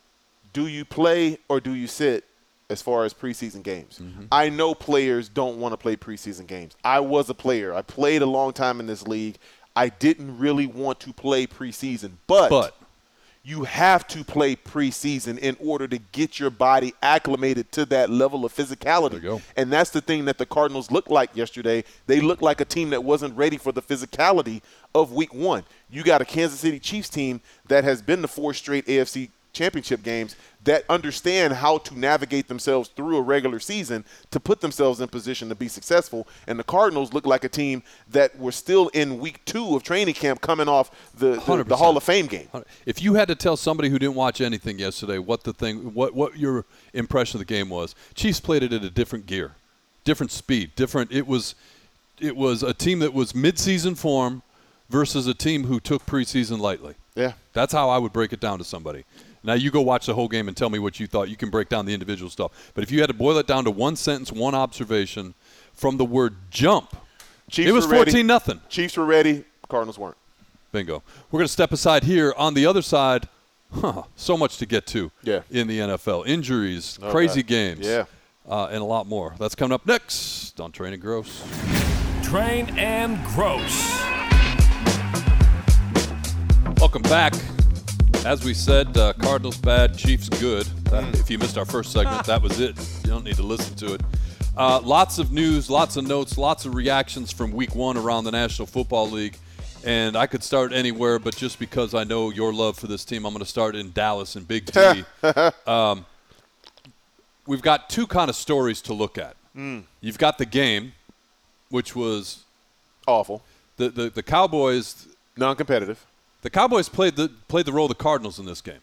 [0.53, 2.25] do you play or do you sit?
[2.71, 4.25] As far as preseason games, Mm-hmm.
[4.33, 6.77] I know players don't want to play preseason games.
[6.85, 7.75] I was a player.
[7.75, 9.37] I played a long time in this league.
[9.77, 12.77] I didn't really want to play preseason, but, But
[13.43, 18.45] you have to play preseason in order to get your body acclimated to that level
[18.45, 19.13] of physicality.
[19.13, 19.43] There you go.
[19.57, 21.85] And that's the thing that the Cardinals looked like yesterday.
[22.07, 24.61] They looked like a team that wasn't ready for the physicality
[24.95, 25.65] of week one.
[25.89, 30.03] You got a Kansas City Chiefs team that has been the four straight AFC championship
[30.03, 35.09] games that understand how to navigate themselves through a regular season to put themselves in
[35.09, 36.29] position to be successful.
[36.47, 40.15] And the Cardinals look like a team that were still in week two of training
[40.15, 42.49] camp coming off the, the, the Hall of Fame game.
[42.85, 46.15] If you had to tell somebody who didn't watch anything yesterday what the thing, what
[46.15, 49.53] what your impression of the game was, Chiefs played it at a different gear,
[50.05, 51.11] different speed, different.
[51.11, 51.55] It was,
[52.21, 54.43] it was a team that was midseason form
[54.91, 56.95] versus a team who took preseason lightly.
[57.15, 57.33] Yeah.
[57.53, 59.05] That's how I would break it down to somebody.
[59.43, 61.29] Now you go watch the whole game and tell me what you thought.
[61.29, 63.65] You can break down the individual stuff, but if you had to boil it down
[63.65, 65.35] to one sentence, one observation,
[65.73, 66.95] from the word jump,
[67.51, 68.05] Chiefs it was were ready.
[68.11, 68.61] fourteen nothing.
[68.69, 69.45] Chiefs were ready.
[69.69, 70.17] Cardinals weren't.
[70.73, 71.03] Bingo.
[71.31, 72.33] We're going to step aside here.
[72.37, 73.29] On the other side,
[73.73, 75.41] huh, so much to get to Yeah.
[75.51, 76.23] in the NFL.
[76.27, 78.05] Injuries, Oh, crazy games, Yeah.
[78.49, 79.35] uh, and a lot more.
[79.39, 81.43] That's coming up next on Train and Gross.
[82.23, 84.01] Train and Gross.
[86.79, 87.35] Welcome back.
[88.25, 90.67] As we said, uh, Cardinals bad, Chiefs good.
[90.91, 91.21] That- Mm.
[91.21, 92.77] if you missed our first segment, that was it.
[93.05, 94.03] You don't need to listen to it.
[94.57, 98.31] Uh, lots of news, lots of notes, lots of reactions from week one around the
[98.31, 99.39] National Football League.
[99.85, 103.25] And I could start anywhere, but just because I know your love for this team,
[103.25, 105.05] I'm going to start in Dallas and Big T.
[105.67, 106.05] um,
[107.47, 109.35] we've got two kind of stories to look at.
[109.57, 109.85] Mm.
[110.03, 110.93] You've got the game,
[111.71, 112.41] which was
[113.07, 113.43] Awful.
[113.79, 115.07] the, the, the Cowboys
[115.37, 116.05] Non-competitive.
[116.43, 118.81] The Cowboys played the played the role of the Cardinals in this game.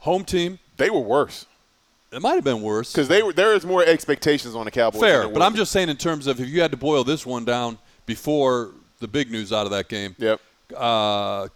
[0.00, 0.58] Home team.
[0.76, 1.46] They were worse
[2.12, 2.92] It might have been worse.
[2.92, 3.32] because they were.
[3.32, 5.00] There is more expectations on the Cowboys.
[5.00, 5.42] Fair, but.
[5.42, 8.70] I'm just saying in terms of if you had to boil this one down before
[9.00, 10.14] the big news out of that game.
[10.18, 10.40] Yep.
[10.76, 11.48] Uh,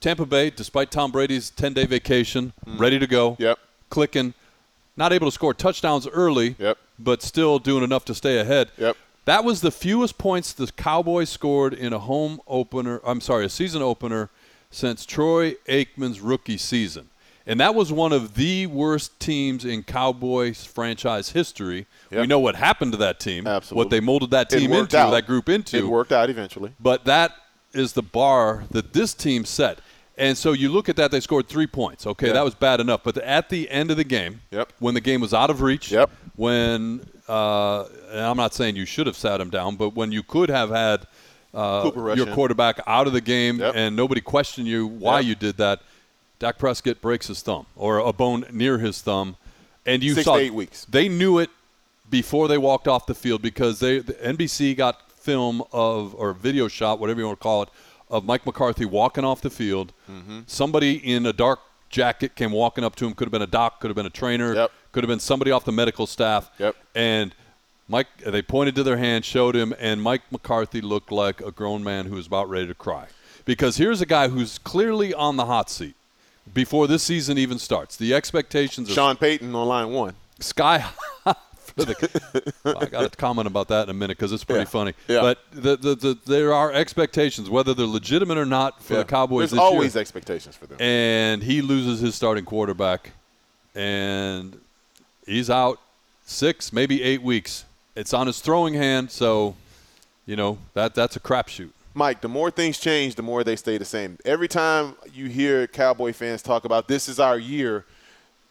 [0.00, 3.32] Tampa Bay, despite Tom Brady's 10-day vacation, ready to go.
[3.32, 3.40] Mm.
[3.40, 3.58] Yep.
[3.90, 4.34] Clicking,
[4.96, 6.54] not able to score touchdowns early.
[6.58, 6.78] Yep.
[7.00, 8.70] But still doing enough to stay ahead.
[8.76, 8.96] Yep.
[9.24, 13.00] That was the fewest points the Cowboys scored in a home opener.
[13.04, 14.30] I'm sorry, a season opener
[14.70, 17.08] since Troy Aikman's rookie season.
[17.46, 21.86] And that was one of the worst teams in Cowboys franchise history.
[22.10, 22.20] Yep.
[22.20, 23.76] We know what happened to that team, Absolutely.
[23.84, 25.10] what they molded that team into, out.
[25.12, 25.78] that group into.
[25.78, 26.72] It worked out eventually.
[26.78, 27.32] But that
[27.72, 29.78] is the bar that this team set.
[30.18, 32.06] And so you look at that, they scored three points.
[32.06, 32.32] Okay, Yeah.
[32.34, 33.02] that was bad enough.
[33.02, 34.72] But at the end of the game, Yep.
[34.80, 36.10] when the game was out of reach, Yep.
[36.36, 40.22] when, uh, and I'm not saying you should have sat him down, but when you
[40.22, 41.06] could have had
[41.54, 43.72] uh, your quarterback out of the game Yep.
[43.76, 45.28] and nobody questioned you why Yep.
[45.28, 45.80] you did that,
[46.38, 49.36] Dak Prescott breaks his thumb or a bone near his thumb.
[49.86, 50.84] And you Six saw to eight weeks.
[50.88, 51.50] They knew it
[52.10, 56.68] before they walked off the field because they the NBC got film of or video
[56.68, 57.68] shot, whatever you want to call it,
[58.10, 59.92] of Mike McCarthy walking off the field.
[60.10, 60.40] Mm-hmm.
[60.46, 63.14] Somebody in a dark jacket came walking up to him.
[63.14, 64.70] Could have been a doc, could have been a trainer, Yep.
[64.92, 66.50] could have been somebody off the medical staff.
[66.58, 66.76] Yep.
[66.94, 67.34] And
[67.88, 71.82] Mike, they pointed to their hand, showed him, and Mike McCarthy looked like a grown
[71.82, 73.06] man who was about ready to cry.
[73.46, 75.94] Because here's a guy who's clearly on the hot seat
[76.52, 77.96] before this season even starts.
[77.96, 80.14] The expectations are Sean Payton on line one.
[80.38, 80.78] sky
[81.24, 81.34] high
[81.76, 82.52] the.
[82.64, 84.64] I got to comment about that in a minute because it's pretty Yeah.
[84.66, 84.92] funny.
[85.06, 85.20] Yeah.
[85.20, 88.98] But the, the, the, there are expectations, whether they're legitimate or not, for Yeah.
[89.00, 90.00] the Cowboys There's always year.
[90.02, 90.76] expectations for them.
[90.80, 93.12] And he loses his starting quarterback,
[93.74, 94.60] and
[95.26, 95.78] he's out
[96.26, 97.64] six, maybe eight weeks.
[97.98, 99.56] It's on his throwing hand, so
[100.24, 101.70] you know that that's a crapshoot.
[101.94, 104.16] Mike, the more things change, the more they stay the same.
[104.24, 107.86] Every time you hear Cowboy fans talk about this is our year,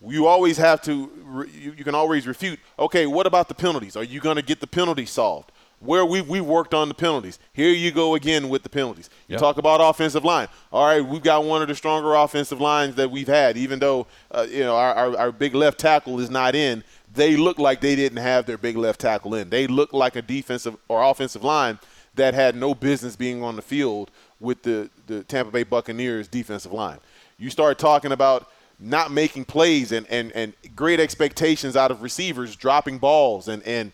[0.05, 3.95] you always have to, re- you, you can always refute, okay, what about the penalties?
[3.95, 5.53] Are you going to get the penalties solved?
[5.79, 7.37] Where we we worked on the penalties.
[7.53, 9.09] Here you go again with the penalties.
[9.27, 9.39] You Yep.
[9.39, 10.47] talk about offensive line.
[10.73, 13.55] All right, we've got one of the stronger offensive lines that we've had.
[13.57, 16.83] Even though uh, you know our, our, our big left tackle is not in,
[17.17, 19.49] they look like they didn't have their big left tackle in.
[19.49, 21.79] They look like a defensive or offensive line
[22.15, 26.71] that had no business being on the field with the, the Tampa Bay Buccaneers defensive
[26.71, 26.99] line.
[27.37, 28.49] You start talking about
[28.79, 33.91] not making plays and, and, and great expectations out of receivers dropping balls and, and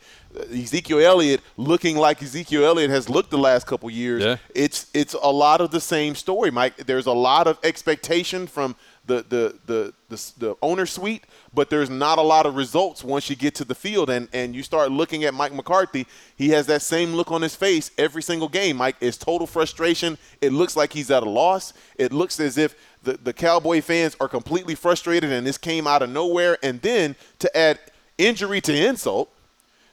[0.52, 4.24] Ezekiel Elliott looking like Ezekiel Elliott has looked the last couple years.
[4.24, 4.38] Yeah.
[4.54, 6.76] It's it's a lot of the same story, Mike.
[6.76, 11.89] There's a lot of expectation from the the the the, the owner suite, but there's
[11.89, 14.92] not a lot of results once you get to the field and and you start
[14.92, 16.08] looking at Mike McCarthy.
[16.36, 18.78] He has that same look on his face every single game.
[18.78, 20.18] Mike it's total frustration.
[20.42, 21.74] It looks like he's at a loss.
[21.98, 26.02] It looks as if the the Cowboy fans are completely frustrated, and this came out
[26.02, 26.58] of nowhere.
[26.63, 27.80] And then to add
[28.18, 29.30] injury to insult.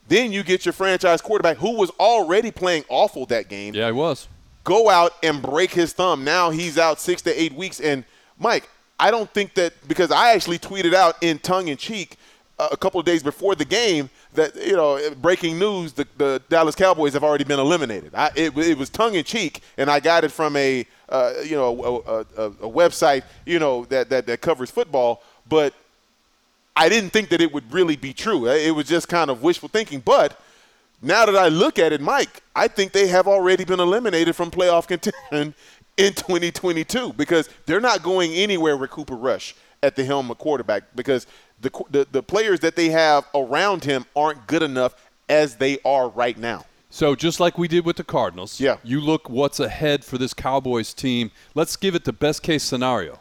[0.08, 3.92] Then you get your franchise quarterback who was already playing awful that game Yeah, he
[3.92, 4.26] was.
[4.64, 6.24] go out and break his thumb.
[6.24, 7.78] Now he's out six to eight weeks.
[7.78, 8.04] And
[8.36, 8.68] Mike,
[9.00, 12.16] I don't think that because I actually tweeted out in tongue in cheek
[12.58, 16.42] uh, a couple of days before the game that you know breaking news the, the
[16.50, 18.14] Dallas Cowboys have already been eliminated.
[18.14, 21.56] I, it, it was tongue in cheek, and I got it from a uh, you
[21.56, 25.74] know a, a, a website you know that, that that covers football, but.
[26.76, 28.46] I didn't think that it would really be true.
[28.48, 30.00] It was just kind of wishful thinking.
[30.00, 30.40] But
[31.02, 34.50] now that I look at it, Mike, I think they have already been eliminated from
[34.50, 35.54] playoff contention
[36.00, 40.84] in 2022 because they're not going anywhere with Cooper Rush at the helm of quarterback
[40.94, 41.26] because
[41.60, 44.94] the, the, the players that they have around him aren't good enough
[45.28, 46.64] as they are right now.
[46.90, 48.78] So just like we did with the Cardinals, Yeah.
[48.82, 51.30] you look what's ahead for this Cowboys team.
[51.54, 53.20] Let's give it the best case scenario.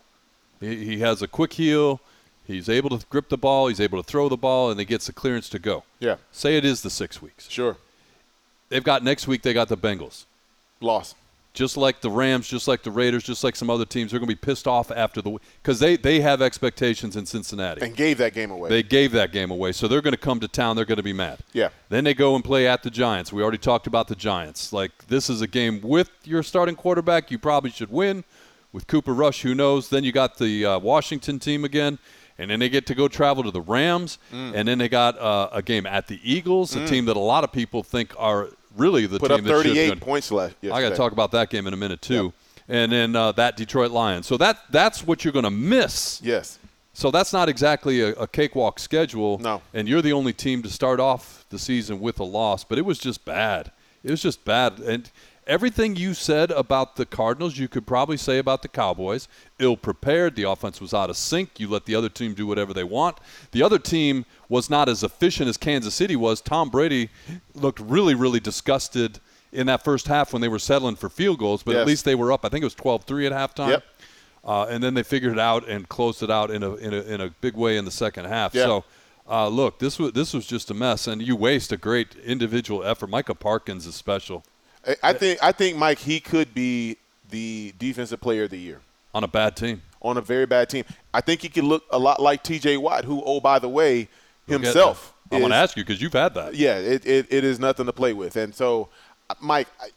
[0.59, 2.01] He, he has a quick heal.
[2.47, 3.67] He's able to grip the ball.
[3.67, 5.83] He's able to throw the ball, and he gets the clearance to go.
[5.99, 6.15] Yeah.
[6.31, 7.47] Say it is the six weeks.
[7.47, 7.77] Sure.
[8.69, 9.43] They've got next week.
[9.43, 10.25] They got the Bengals.
[10.81, 11.13] Loss.
[11.59, 14.29] Just like the Rams, just like the Raiders, just like some other teams, they're going
[14.29, 17.81] to be pissed off after the because they they have expectations in Cincinnati.
[17.85, 18.69] And gave that game away.
[18.69, 20.77] They gave that game away, so they're going to come to town.
[20.77, 21.39] They're going to be mad.
[21.51, 21.67] Yeah.
[21.89, 23.33] Then they go and play at the Giants.
[23.33, 24.71] We already talked about the Giants.
[24.71, 27.29] Like this is a game with your starting quarterback.
[27.29, 28.23] You probably should win.
[28.71, 29.89] With Cooper Rush, who knows?
[29.89, 31.99] Then you got the uh, Washington team again,
[32.37, 34.53] and then they get to go travel to the Rams, Mm.
[34.55, 37.43] and then they got uh, a game at the Eagles, a team that a lot
[37.43, 38.47] of people think are
[38.79, 39.99] really the Put team up that should 38 win.
[39.99, 40.55] points left.
[40.63, 42.33] I got to talk about that game in a minute too,
[42.67, 44.25] and then uh, that Detroit Lions.
[44.25, 46.21] So that that's what you're going to miss.
[46.23, 46.57] Yes.
[46.93, 49.37] So that's not exactly a, a cakewalk schedule.
[49.39, 49.61] No.
[49.73, 52.81] And you're the only team to start off the season with a loss, but it
[52.85, 53.71] was just bad.
[54.03, 54.79] It was just bad.
[54.79, 55.09] And
[55.49, 59.27] everything you said about the Cardinals, you could probably say about the Cowboys.
[59.57, 60.35] Ill prepared.
[60.35, 61.59] The offense was out of sync.
[61.59, 63.17] You let the other team do whatever they want.
[63.51, 66.39] The other team was not as efficient as Kansas City was.
[66.39, 67.09] Tom Brady
[67.55, 69.19] looked really, really disgusted
[69.51, 72.13] in that first half when they were settling for field goals, but at least they
[72.13, 72.45] were up.
[72.45, 73.69] I think it was 12 3 at halftime.
[73.69, 73.83] Yep.
[74.45, 77.01] Uh, and then they figured it out and closed it out in a in a,
[77.01, 78.55] in a big way in the second half.
[78.55, 78.65] Yeah.
[78.65, 78.85] So,
[79.27, 82.83] uh, look, this was this was just a mess, and you waste a great individual
[82.83, 83.09] effort.
[83.09, 84.45] Micah Parsons is special
[85.03, 86.97] I- think I think Mike he could be
[87.29, 88.81] the defensive player of the year.
[89.13, 89.81] on a bad team.
[90.01, 90.85] on a very bad team.
[91.13, 92.77] I think he could look a lot like T.J.
[92.77, 94.07] Watt, who, oh by the way,
[94.47, 95.13] himself.
[95.31, 96.55] I want to ask you because you've had that.
[96.55, 98.35] Yeah, it, it, it is nothing to play with.
[98.35, 98.89] And so,
[99.39, 99.89] Mike, I,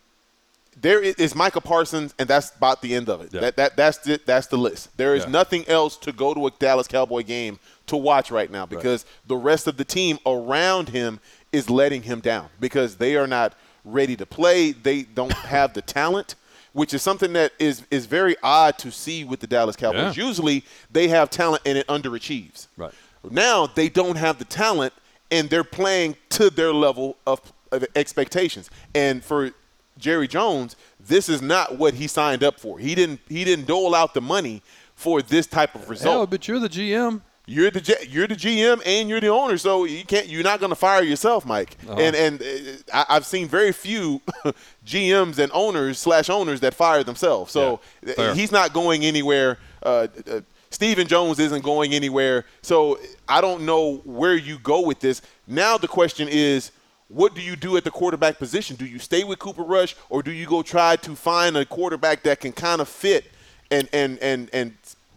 [0.80, 3.32] there is, Micah Parsons, and that's about the end of it.
[3.32, 3.40] Yeah.
[3.42, 4.94] That, that that's the, that's the list.
[4.96, 5.30] There is Yeah.
[5.30, 9.36] nothing else to go to a Dallas Cowboy game to watch right now because the
[9.36, 11.20] rest of the team around him
[11.52, 13.54] is letting him down because they are not
[13.84, 14.72] ready to play.
[14.72, 16.34] They don't have the talent.
[16.74, 20.16] Which is something that is, is very odd to see with the Dallas Cowboys.
[20.16, 20.24] Yeah.
[20.24, 22.68] Usually they have talent and it underachieves.
[22.78, 22.94] Right.
[23.30, 24.94] Now they don't have the talent
[25.30, 27.40] and they're playing to their level of,
[27.72, 28.70] of expectations.
[28.94, 29.50] And for
[29.98, 32.78] Jerry Jones, this is not what he signed up for.
[32.78, 34.62] He didn't he didn't dole out the money
[34.94, 36.14] for this type of result.
[36.14, 37.20] Hell, but you're the GM.
[37.46, 40.60] You're the G- you're the GM and you're the owner, so you can't you're not
[40.60, 41.76] going to fire yourself, Mike.
[41.88, 41.98] Uh-huh.
[42.00, 42.46] And and uh,
[42.94, 44.20] I, I've seen very few
[44.86, 47.52] GMs and owners slash owners that fire themselves.
[47.52, 47.80] So
[48.16, 49.58] Yeah, he's not going anywhere.
[49.82, 50.40] Uh, uh,
[50.70, 52.44] Stephen Jones isn't going anywhere.
[52.62, 55.20] So I don't know where you go with this.
[55.46, 56.70] Now the question is,
[57.08, 58.76] what do you do at the quarterback position?
[58.76, 62.22] Do you stay with Cooper Rush or do you go try to find a quarterback
[62.22, 63.30] that can kind of fit
[63.70, 64.74] and and and and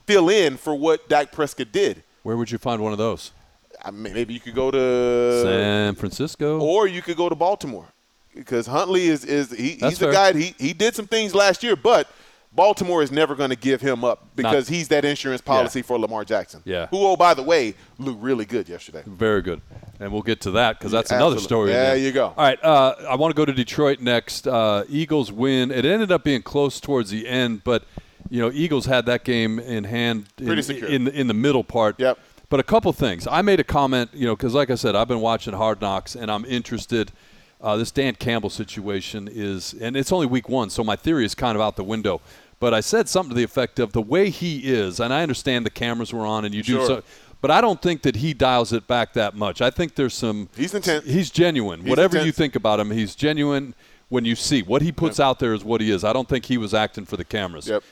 [0.08, 2.04] fill in for what Dak Prescott did?
[2.26, 3.30] Where would you find one of those?
[3.84, 6.60] I mean, maybe you could go to San Francisco.
[6.60, 7.86] or you could go to Baltimore
[8.34, 10.12] because Huntley is is he, he's the fair.
[10.12, 10.34] guy.
[10.34, 12.10] He he did some things last year, but
[12.52, 16.26] Baltimore is never going to give him up because he's that insurance policy for Lamar
[16.26, 16.64] Jackson.
[16.66, 16.88] Yeah.
[16.88, 19.04] Who, oh by the way, looked really good yesterday.
[19.06, 19.62] Very good.
[20.00, 21.72] And we'll get to that because that's another story.
[21.74, 22.28] There you go.
[22.30, 22.64] All right.
[22.64, 24.48] Uh, I want to go to Detroit next.
[24.48, 25.70] Uh, Eagles win.
[25.70, 27.84] It ended up being close towards the end, but,
[28.30, 32.00] you know, Eagles had that game in hand in, in, in the middle part.
[32.00, 32.20] Yep.
[32.50, 33.28] But a couple things.
[33.28, 36.16] I made a comment, you know, because like I said, I've been watching Hard Knocks
[36.16, 37.12] and I'm interested.
[37.62, 41.34] Uh, this Dan Campbell situation is, and it's only week one, so my theory is
[41.34, 42.22] kind of out the window.
[42.60, 45.66] But I said something to the effect of the way he is, and I understand
[45.66, 47.04] the cameras were on and you do so,
[47.42, 49.62] but I don't think that he dials it back that much.
[49.62, 50.50] I think there's some.
[50.56, 51.06] He's intense.
[51.06, 51.84] He's genuine.
[51.84, 53.76] Whatever you think about him, he's genuine.
[54.10, 56.04] When you see what he puts out there is what he is.
[56.04, 57.68] I don't think he was acting for the cameras.
[57.68, 57.84] Yep.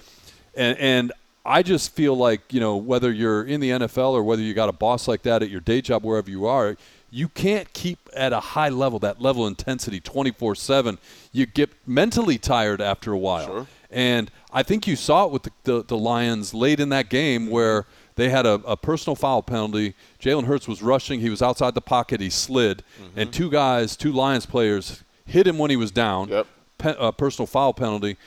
[0.56, 1.12] And and
[1.46, 4.70] I just feel like you know whether you're in the NFL or whether you got
[4.70, 6.78] a boss like that at your day job wherever you are,
[7.12, 10.98] you can't keep at a high level that level of intensity 24/7.
[11.32, 13.46] You get mentally tired after a while.
[13.46, 13.68] Sure.
[13.90, 17.50] And I think you saw it with the, the, the Lions late in that game
[17.50, 17.86] where
[18.16, 19.94] they had a, a personal foul penalty.
[20.20, 21.20] Jalen Hurts was rushing.
[21.20, 22.22] He was outside the pocket.
[22.22, 22.84] He slid.
[23.16, 26.30] And two guys, two Lions players, hit him when he was down.
[26.30, 26.48] Yep.
[26.78, 28.18] Pe- uh, personal foul penalty.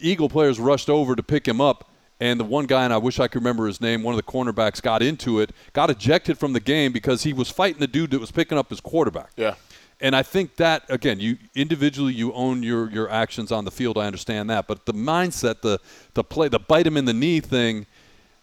[0.00, 1.86] Eagle players rushed over to pick him up.
[2.22, 4.30] And the one guy, and I wish I could remember his name, one of the
[4.30, 8.10] cornerbacks got into it, got ejected from the game because he was fighting the dude
[8.10, 9.30] that was picking up his quarterback.
[9.36, 9.54] Yeah.
[10.02, 13.96] And I think that again, you individually you own your your actions on the field.
[13.98, 15.78] I understand that, but the mindset, the
[16.14, 17.86] the play, the bite him in the knee thing,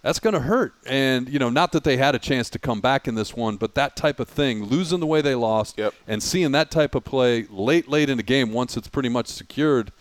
[0.04, 0.74] that's going to hurt.
[0.86, 3.58] And you know, not that they had a chance to come back in this one,
[3.58, 5.94] but that type of thing, losing the way they lost, Yep.
[6.08, 9.28] and seeing that type of play late, late in the game, once it's pretty much
[9.28, 9.92] secured,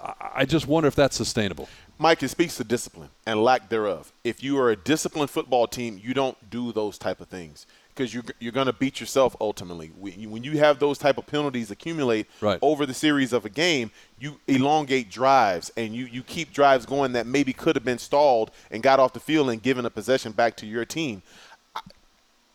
[0.00, 1.68] I, just wonder if that's sustainable.
[1.98, 4.12] Mike, it speaks to discipline and lack thereof.
[4.24, 8.14] If you are a disciplined football team, you don't do those type of things because
[8.14, 9.88] you're, you're going to beat yourself ultimately.
[9.88, 12.60] When you- when you have those type of penalties accumulate Right.
[12.62, 13.90] over the series of a game,
[14.20, 18.52] you elongate drives and you, you keep drives going that maybe could have been stalled
[18.70, 21.22] and got off the field and given a possession back to your team.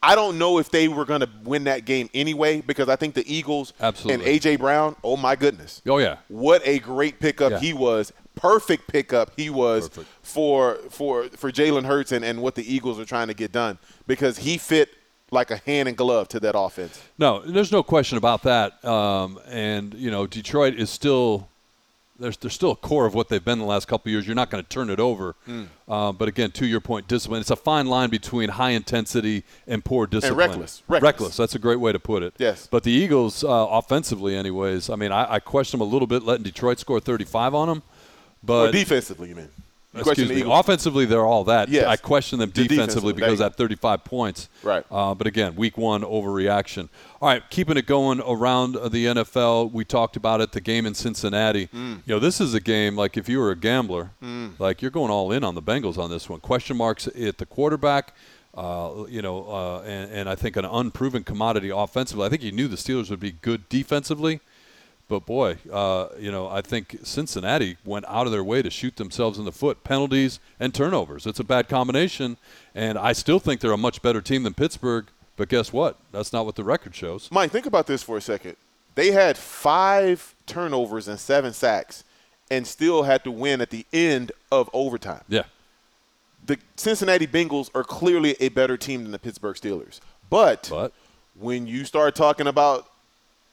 [0.03, 3.15] I don't know if they were going to win that game anyway because I think
[3.15, 4.13] the Eagles Absolutely.
[4.25, 4.57] and A.J.
[4.57, 5.81] Brown, oh my goodness.
[5.87, 7.59] Oh yeah, What a great pickup Yeah.
[7.59, 8.11] he was.
[8.35, 10.09] Perfect pickup he was Perfect.
[10.23, 13.77] for for for Jalen Hurts and, and what the Eagles are trying to get done
[14.07, 14.89] because he fit
[15.31, 16.99] like a hand and glove to that offense.
[17.17, 18.83] No, there's no question about that.
[18.83, 21.47] Um, and you know, Detroit is still
[22.23, 24.25] there's there's still a core of what they've been the last couple of years.
[24.25, 25.35] You're not going to turn it over.
[25.45, 25.63] Hmm.
[25.87, 27.41] Uh, but again, to your point, discipline.
[27.41, 30.39] It's a fine line between high intensity and poor discipline.
[30.39, 30.83] And reckless.
[30.87, 31.37] Reckless.
[31.37, 32.33] That's a great way to put it.
[32.37, 32.67] Yes.
[32.71, 34.89] But the Eagles, uh, offensively, anyways.
[34.89, 37.77] I mean, I, I question them a little bit, letting Detroit score 35 on them.
[37.77, 37.81] Or
[38.43, 39.49] But defensively, you mean?
[39.93, 40.41] You question Excuse me.
[40.41, 40.59] Eagles?
[40.59, 41.69] Offensively, they're all that.
[41.69, 41.85] Yes.
[41.85, 44.49] I question them The defensively defensively, because that 35 points.
[44.63, 44.83] Right.
[44.89, 46.89] Uh, but again, week one overreaction.
[47.21, 49.71] All right, keeping it going around uh, the NFL.
[49.71, 50.51] We talked about it.
[50.51, 51.67] The game in Cincinnati.
[51.67, 52.01] Mm.
[52.05, 54.11] You know, this is a game like if you were a gambler,
[54.59, 56.39] like you're going all in on the Bengals on this one.
[56.39, 58.13] Question marks at the quarterback.
[58.55, 62.25] Uh, you know, uh, and, and I think an unproven commodity offensively.
[62.25, 64.41] I think you knew the Steelers would be good defensively.
[65.07, 68.95] But boy, uh, you know, I think Cincinnati went out of their way to shoot
[68.95, 69.83] themselves in the foot.
[69.83, 71.25] Penalties and turnovers.
[71.25, 72.37] It's a bad combination,
[72.73, 75.05] and I still think they're a much better team than Pittsburgh.
[75.35, 75.97] But guess what?
[76.11, 77.29] That's not what the record shows.
[77.31, 78.55] Mike, think about this for a second.
[78.95, 82.03] They had five turnovers and seven sacks
[82.51, 85.23] and still had to win at the end of overtime.
[85.27, 85.43] Yeah,
[86.45, 89.99] the Cincinnati Bengals are clearly a better team than the Pittsburgh Steelers.
[90.29, 90.93] But, but
[91.39, 92.89] when you start talking about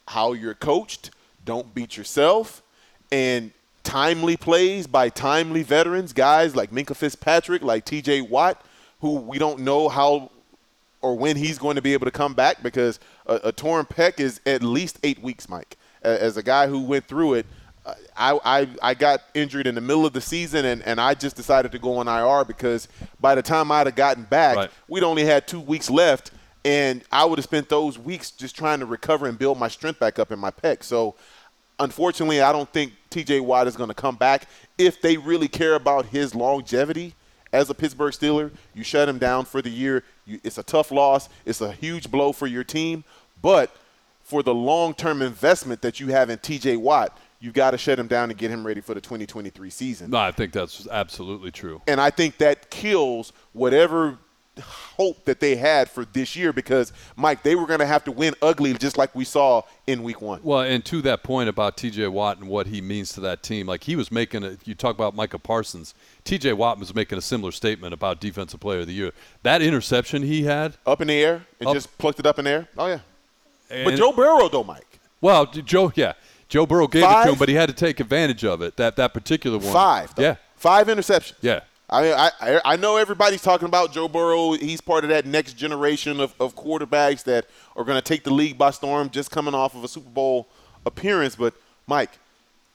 [0.08, 1.10] how you're coached,
[1.44, 2.62] don't beat yourself,
[3.10, 3.50] and
[3.82, 8.62] timely plays by timely veterans, guys like Minkah Fitzpatrick, like TJ Watt,
[9.00, 10.30] who we don't know how
[11.02, 14.20] or when he's going to be able to come back because a, a torn pec
[14.20, 15.78] is at least eight weeks, Mike.
[16.02, 17.46] As a guy who went through it,
[18.14, 21.36] I, I, I got injured in the middle of the season and, and I just
[21.36, 22.86] decided to go on IR because
[23.18, 24.70] by the time I'd have gotten back, Right.
[24.88, 26.32] we'd only had two weeks left
[26.64, 29.98] and I would have spent those weeks just trying to recover and build my strength
[29.98, 30.82] back up in my pec.
[30.82, 31.14] So,
[31.78, 33.40] unfortunately, I don't think T.J.
[33.40, 34.46] Watt is going to come back.
[34.76, 37.14] If they really care about his longevity
[37.52, 40.04] as a Pittsburgh Steeler, you shut him down for the year.
[40.26, 41.28] You, it's a tough loss.
[41.46, 43.04] It's a huge blow for your team,
[43.40, 43.74] but
[44.22, 46.76] for the long-term investment that you have in T.J.
[46.76, 50.10] Watt, you've got to shut him down and get him ready for the 2023 season.
[50.10, 51.80] No, I think that's absolutely true.
[51.88, 54.18] And I think that kills whatever
[54.60, 58.12] hope that they had for this year because Mike, they were going to have to
[58.12, 60.40] win ugly just like we saw in week 1.
[60.42, 63.66] Well, and to that point about TJ Watt and what he means to that team,
[63.66, 65.94] like he was making a you talk about Micah Parsons,
[66.24, 69.12] TJ Watt was making a similar statement about defensive player of the year.
[69.42, 72.44] That interception he had up in the air and up, just plucked it up in
[72.44, 72.68] the air.
[72.78, 73.00] Oh yeah.
[73.84, 74.86] But Joe Burrow though, Mike.
[75.20, 76.14] Well, Joe, yeah.
[76.48, 77.24] Joe Burrow gave Five?
[77.24, 78.76] it to him, but he had to take advantage of it.
[78.76, 79.72] That that particular one.
[79.72, 80.14] Five.
[80.14, 80.22] Though.
[80.22, 80.36] Yeah.
[80.56, 81.34] Five interceptions.
[81.40, 81.60] Yeah.
[81.90, 84.52] I, I I know everybody's talking about Joe Burrow.
[84.52, 88.32] He's part of that next generation of, of quarterbacks that are going to take the
[88.32, 90.46] league by storm, just coming off of a Super Bowl
[90.86, 91.34] appearance.
[91.34, 91.54] But
[91.86, 92.10] Mike,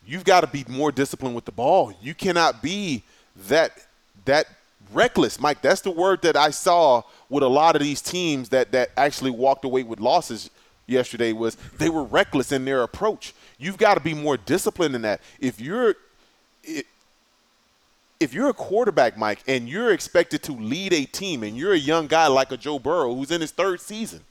[0.05, 1.93] you've got to be more disciplined with the ball.
[2.01, 3.03] You cannot be
[3.47, 3.72] that
[4.26, 4.47] that
[4.93, 5.61] reckless, Mike.
[5.61, 9.32] That's the word that I saw with a lot of these teams that that actually
[9.32, 10.49] walked away with losses
[10.88, 11.32] yesterday.
[11.32, 13.34] Was they were reckless in their approach.
[13.57, 15.22] You've got to be more disciplined in that.
[15.39, 15.95] If you're
[18.20, 21.78] if you're a quarterback, Mike, and you're expected to lead a team, and you're a
[21.78, 24.22] young guy like a Joe Burrow who's in his third season,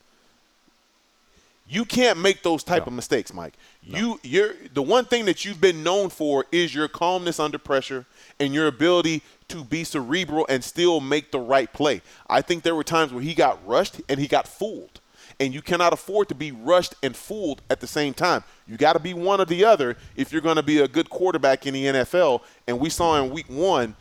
[1.69, 2.87] you can't make those type no.
[2.87, 3.55] of mistakes, Mike.
[3.87, 3.99] No.
[3.99, 8.05] You you're the one thing that you've been known for is your calmness under pressure
[8.39, 12.03] and your ability to be cerebral and still make the right play.
[12.29, 15.01] I think there were times where he got rushed and he got fooled
[15.41, 18.45] and you cannot afford to be rushed and fooled at the same time.
[18.67, 21.11] You got to be one or the other if you're going to be a good
[21.11, 22.43] quarterback in the NFL.
[22.67, 23.97] And we saw in week one,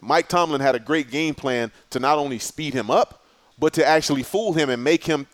[0.00, 3.24] Mike Tomlin had a great game plan to not only speed him up,
[3.58, 5.26] but to actually fool him and make him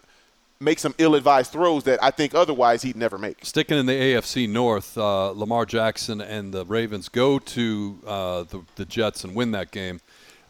[0.60, 3.44] make some ill-advised throws that I think otherwise he'd never make.
[3.44, 8.62] Sticking in the AFC North, uh, Lamar Jackson and the Ravens go to uh, the,
[8.76, 10.00] the Jets and win that game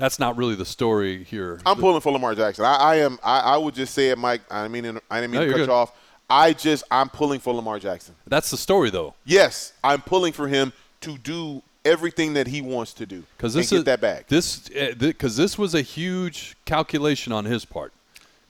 [0.03, 1.61] that's not really the story here.
[1.65, 2.65] I'm pulling for Lamar Jackson.
[2.65, 3.21] I, I am.
[3.23, 4.41] I, I, would just say it, Mike.
[4.51, 5.69] I mean, I didn't mean no, to cut good.
[5.69, 5.97] you off.
[6.29, 8.17] I just I'm pulling for Lamar Jackson.
[8.27, 9.15] That's the story, though.
[9.25, 10.73] Yes, I'm pulling for him
[11.03, 14.27] to do everything that he wants to do because this is that back.
[14.27, 17.93] This because uh, this was a huge calculation on his part.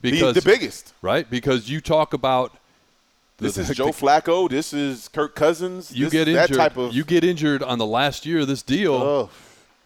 [0.01, 1.29] Because the, the biggest, right?
[1.29, 2.57] Because you talk about
[3.37, 4.49] this is Joe Flacco.
[4.49, 5.95] This is Kirk Cousins.
[5.95, 6.77] You this, get injured.
[6.77, 9.29] Of, you get injured on the last year of this deal, oh.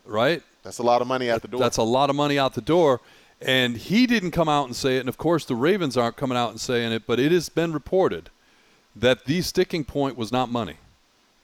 [0.05, 0.41] right?
[0.67, 1.61] That's a lot of money out the door.
[1.61, 2.99] That's a lot of money out the door.
[3.41, 4.99] And he didn't come out and say it.
[4.99, 7.71] And of course, the Ravens aren't coming out and saying it, but it has been
[7.71, 8.29] reported
[8.93, 10.75] that the sticking point was not money.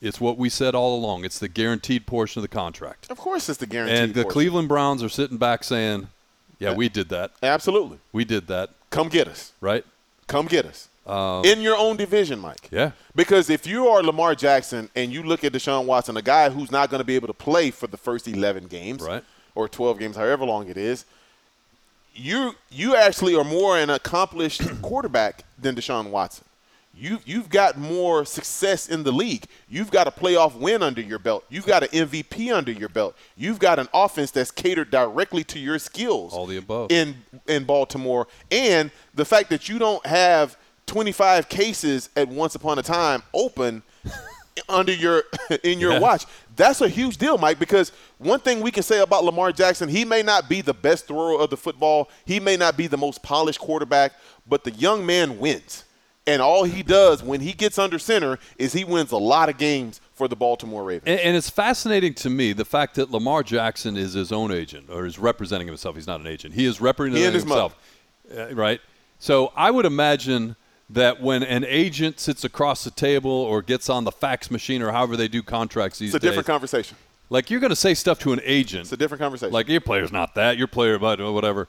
[0.02, 1.24] It's what we said all along.
[1.24, 3.10] It's the guaranteed portion of the contract.
[3.10, 3.98] Of course, it's the guaranteed.
[3.98, 4.34] And the portion.
[4.34, 6.10] Cleveland Browns are sitting back saying,
[6.60, 7.32] "Yeah, yeah, we did that.
[7.42, 8.72] Absolutely, we did that.
[8.90, 9.54] Come get us.
[9.62, 9.86] Right?
[10.28, 12.70] Come get us." Um, in your own division, Mike.
[12.72, 12.92] Yeah.
[13.14, 16.72] Because if you are Lamar Jackson and you look at Deshaun Watson, a guy who's
[16.72, 19.24] not going to be able to play for the first 11 games, right.
[19.54, 21.06] or 12 games, however long it is,
[22.16, 26.46] you you actually are more an accomplished quarterback than Deshaun Watson.
[26.96, 29.46] You you've got more success in the league.
[29.68, 31.44] You've got a playoff win under your belt.
[31.50, 33.16] You've got an MVP under your belt.
[33.36, 36.34] You've got an offense that's catered directly to your skills.
[36.34, 36.92] All the above.
[36.92, 37.16] In
[37.48, 40.56] in Baltimore, and the fact that you don't have
[40.88, 43.84] 25 cases at once upon a time open
[44.70, 45.24] under your
[45.64, 46.00] in your yeah.
[46.00, 46.26] watch.
[46.56, 50.06] That's a huge deal, Mike, because one thing we can say about Lamar Jackson, he
[50.06, 53.24] may not be the best thrower of the football, he may not be the most
[53.24, 54.14] polished quarterback,
[54.48, 55.84] but the young man wins.
[56.26, 59.58] And all he does when he gets under center is he wins a lot of
[59.58, 61.08] games for the Baltimore Ravens.
[61.08, 64.90] And, and, it's fascinating to me the fact that Lamar Jackson is his own agent
[64.90, 65.96] or is representing himself.
[65.96, 66.54] He's not an agent.
[66.54, 67.76] He is representing he himself.
[68.34, 68.80] Uh, right?
[69.20, 70.56] So I would imagine
[70.94, 74.92] that when an agent sits across the table or gets on the fax machine or
[74.92, 76.16] however they do contracts these days.
[76.16, 76.98] It's a different conversation.
[77.30, 78.82] Like you're going to say stuff to an agent.
[78.82, 79.52] It's a different conversation.
[79.52, 80.58] Like your player's not that.
[80.58, 81.68] Your player, but whatever.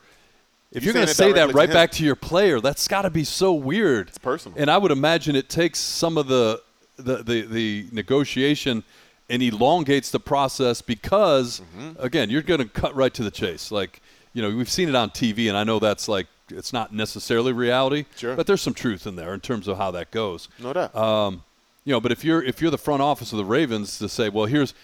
[0.72, 3.03] If you're, you're going to say that right to back to your player, that's got
[3.03, 4.09] to be so weird.
[4.09, 4.59] It's personal.
[4.59, 6.61] And I would imagine it takes some of the
[6.97, 8.83] the the, the negotiation
[9.31, 11.93] and elongates the process because mm-hmm.
[11.99, 13.70] again, you're going to cut right to the chase.
[13.70, 14.03] Like
[14.35, 17.53] you know, we've seen it on TV, and I know that's like it's not necessarily
[17.53, 18.37] reality, sure.
[18.37, 20.49] but there's some truth in there in terms of how that goes.
[20.59, 20.95] No doubt.
[20.95, 21.45] Um,
[21.85, 24.29] you know, but if you're if you're the front office of the Ravens to say,
[24.29, 24.75] well, here's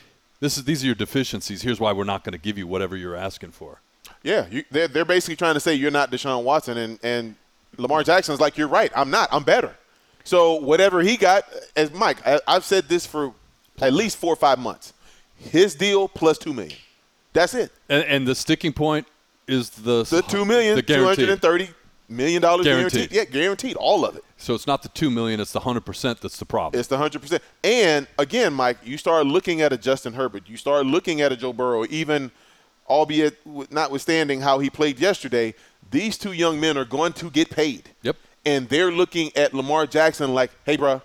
[0.41, 1.63] this is these are your deficiencies.
[1.63, 3.81] Here's why we're not going to give you whatever you're asking for.
[4.23, 7.37] Yeah, you, they're they're basically trying to say you're not Deshaun Watson, and and
[7.77, 9.75] Lamar Jackson's like, you're right, I'm not, I'm better.
[10.25, 11.45] So whatever he got,
[11.77, 13.33] as Mike, I, I've said this for
[13.81, 14.93] at least four or five months.
[15.37, 16.77] His deal plus two million.
[17.33, 17.73] That's it.
[17.89, 19.07] And, and the sticking point
[19.53, 21.69] is the the two million two hundred and thirty
[22.09, 23.11] million dollars Guaranteed.
[23.11, 23.17] guaranteed.
[23.17, 24.25] Yeah, guaranteed, all of it.
[24.37, 26.79] So it's not the two million; it's the hundred percent that's the problem.
[26.79, 27.43] It's the hundred percent.
[27.63, 31.37] And again, Mike, you start looking at a Justin Herbert, you start looking at a
[31.37, 32.31] Joe Burrow, even
[32.89, 33.39] albeit
[33.71, 35.55] notwithstanding how he played yesterday.
[35.91, 37.91] These two young men are going to get paid.
[38.03, 38.17] Yep.
[38.47, 41.03] And they're looking at Lamar Jackson like, "Hey, bro,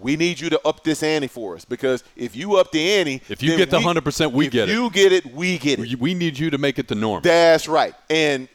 [0.00, 3.20] we need you to up this ante for us because if you up the ante,
[3.28, 4.72] If you get the 100%, we if get it.
[4.72, 5.88] You get it, we get it.
[5.90, 7.22] We- we need you to make it the norm.
[7.22, 7.94] That's right.
[8.08, 8.48] And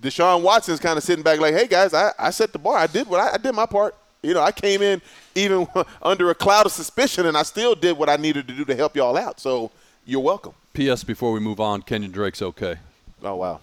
[0.00, 2.76] Deshaun Watson's kind of sitting back like, hey, guys, I, I set the bar.
[2.78, 3.94] I did what I, I did my part.
[4.22, 5.02] You know, I came in
[5.34, 5.66] even
[6.02, 8.74] under a cloud of suspicion, and I still did what I needed to do to
[8.74, 9.40] help y'all out.
[9.40, 9.70] So
[10.06, 10.52] you're welcome.
[10.72, 11.04] P.S.
[11.04, 12.76] Before we move on, Kenyon Drake's okay.
[13.22, 13.60] Oh, wow.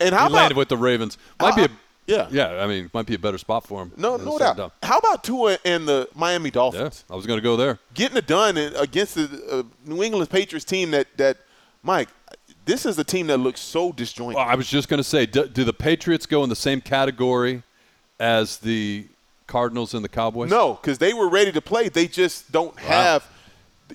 [0.00, 1.18] And how he about landed with the Ravens.
[1.40, 1.68] Might be a Uh,
[2.08, 2.26] yeah.
[2.30, 2.62] yeah.
[2.62, 3.92] I mean, might be a better spot for him.
[3.96, 4.72] no, no doubt.
[4.82, 7.04] How about Tua and the Miami Yeah, Dolphins?
[7.10, 7.78] I was going to go there.
[7.94, 11.36] Getting it done against the uh, New England Patriots team that, that,
[11.82, 12.08] Mike,
[12.64, 14.36] this is a team that looks so disjointed.
[14.36, 16.80] Well, I was just going to say, do, do the Patriots go in the same
[16.80, 17.62] category
[18.18, 19.06] as the
[19.46, 20.50] Cardinals and the Cowboys?
[20.50, 21.88] No, because they were ready to play.
[21.88, 23.26] They just don't have.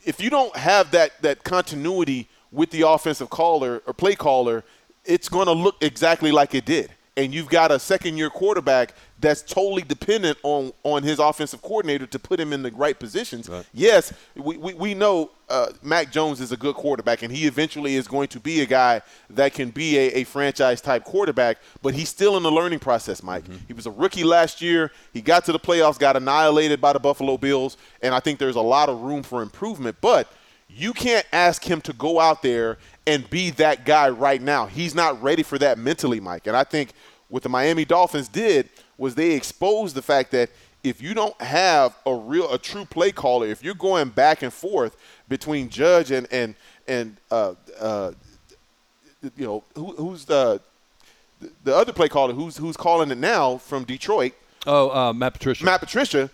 [0.05, 4.64] If you don't have that that continuity with the offensive caller or play caller,
[5.05, 6.89] it's going to look exactly like it did.
[7.16, 12.07] And you've got a second year quarterback that's totally dependent on on his offensive coordinator
[12.07, 13.47] to put him in the right positions.
[13.47, 13.66] Right.
[13.72, 17.95] Yes, we, we, we know uh, Mac Jones is a good quarterback, and he eventually
[17.95, 21.93] is going to be a guy that can be a, a franchise type quarterback, but
[21.93, 23.43] he's still in the learning process, Mike.
[23.68, 24.91] He was a rookie last year.
[25.14, 28.55] He got to the playoffs, got annihilated by the Buffalo Bills, and I think there's
[28.55, 29.97] a lot of room for improvement.
[30.01, 30.32] But
[30.76, 34.65] you can't ask him to go out there and be that guy right now.
[34.65, 36.47] He's not ready for that mentally, Mike.
[36.47, 36.93] And I think
[37.30, 40.49] what the Miami Dolphins did was they exposed the fact that
[40.84, 44.51] if you don't have a real a true play caller, if you're going back and
[44.51, 44.97] forth
[45.30, 46.55] between Judge and and
[46.88, 48.11] and uh, uh,
[49.38, 50.59] you know who, who's the
[51.63, 54.34] the other play caller who's who's calling it now from Detroit,
[54.65, 55.63] Oh, uh, Matt Patricia.
[55.65, 56.30] Matt Patricia,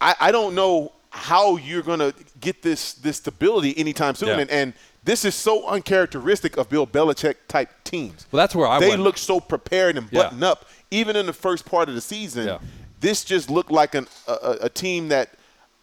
[0.00, 4.28] I, I don't know how you're going to get this this stability anytime soon.
[4.28, 4.38] Yeah.
[4.38, 8.26] And, and this is so uncharacteristic of Bill Belichick type teams.
[8.30, 9.02] Well, that's where I they went.
[9.02, 10.24] look so prepared and Yeah.
[10.24, 12.46] buttoned up, even in the first part of the season.
[12.46, 12.58] Yeah.
[13.00, 15.30] This just looked like an, a, a- team that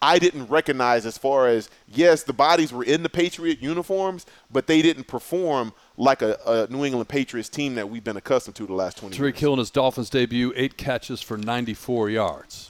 [0.00, 4.68] I didn't recognize as far as yes, the bodies were in the Patriot uniforms, but
[4.68, 8.66] they didn't perform like a, a New England Patriots team that we've been accustomed to
[8.66, 9.40] the last 20 Tyreek years.
[9.40, 12.67] Hill in his Dolphins debut, eight catches for 94 yards.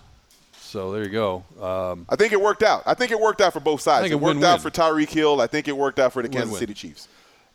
[0.68, 1.44] So there you go.
[1.60, 2.82] Um, I think it worked out.
[2.84, 4.02] I think it worked out for both sides.
[4.02, 4.44] think It a worked win-win.
[4.50, 5.40] out for Tyreek Hill.
[5.40, 6.60] I think it worked out for the Kansas Win-win.
[6.60, 7.08] City Chiefs.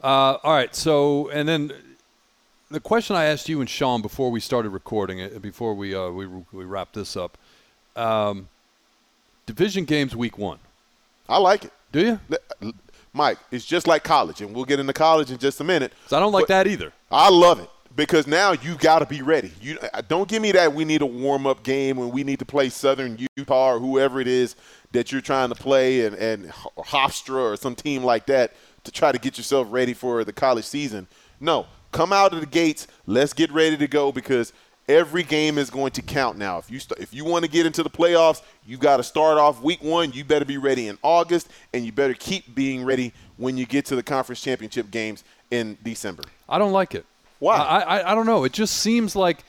[0.03, 0.75] Uh, all right.
[0.75, 1.71] So, and then
[2.71, 6.09] the question I asked you and Sean before we started recording it, before we uh,
[6.09, 7.37] we we wrap this up,
[7.95, 8.49] um,
[9.45, 10.57] division games week one.
[11.29, 11.71] I like it.
[11.91, 12.19] Do you?
[12.63, 12.73] L-
[13.13, 15.93] Mike, it's just like college, and we'll get into college in just a minute.
[16.05, 16.91] 'Cause I don't like But that either.
[17.11, 19.51] I love it because now you got to be ready.
[19.61, 22.39] You uh, don't give me that we need a warm up game when we need
[22.39, 24.55] to play Southern Utah or whoever it is
[24.91, 29.11] that you're trying to play, and and Hofstra or some team like that to try
[29.11, 31.07] to get yourself ready for the college season.
[31.39, 32.87] No, come out of the gates.
[33.05, 34.53] Let's get ready to go because
[34.87, 36.57] every game is going to count now.
[36.57, 39.37] If you st- if you want to get into the playoffs, you got to start
[39.37, 40.11] off week one.
[40.11, 43.85] You better be ready in August, and you better keep being ready when you get
[43.85, 46.23] to the conference championship games in December.
[46.49, 47.05] I don't like it.
[47.43, 47.57] Why?
[47.57, 48.45] I, I, I don't know.
[48.45, 49.43] It just seems like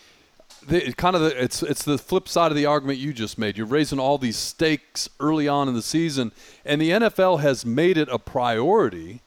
[0.66, 3.38] the, it kind of the, it's it's the flip side of the argument you just
[3.38, 3.56] made.
[3.56, 6.32] You're raising all these stakes early on in the season,
[6.64, 9.20] and the NFL has made it a priority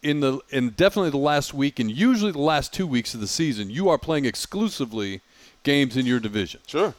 [0.00, 3.26] in the in definitely the last week and usually the last two weeks of the
[3.26, 3.68] season.
[3.68, 5.20] You are playing exclusively
[5.64, 6.60] games in your division.
[6.68, 6.94] Sure.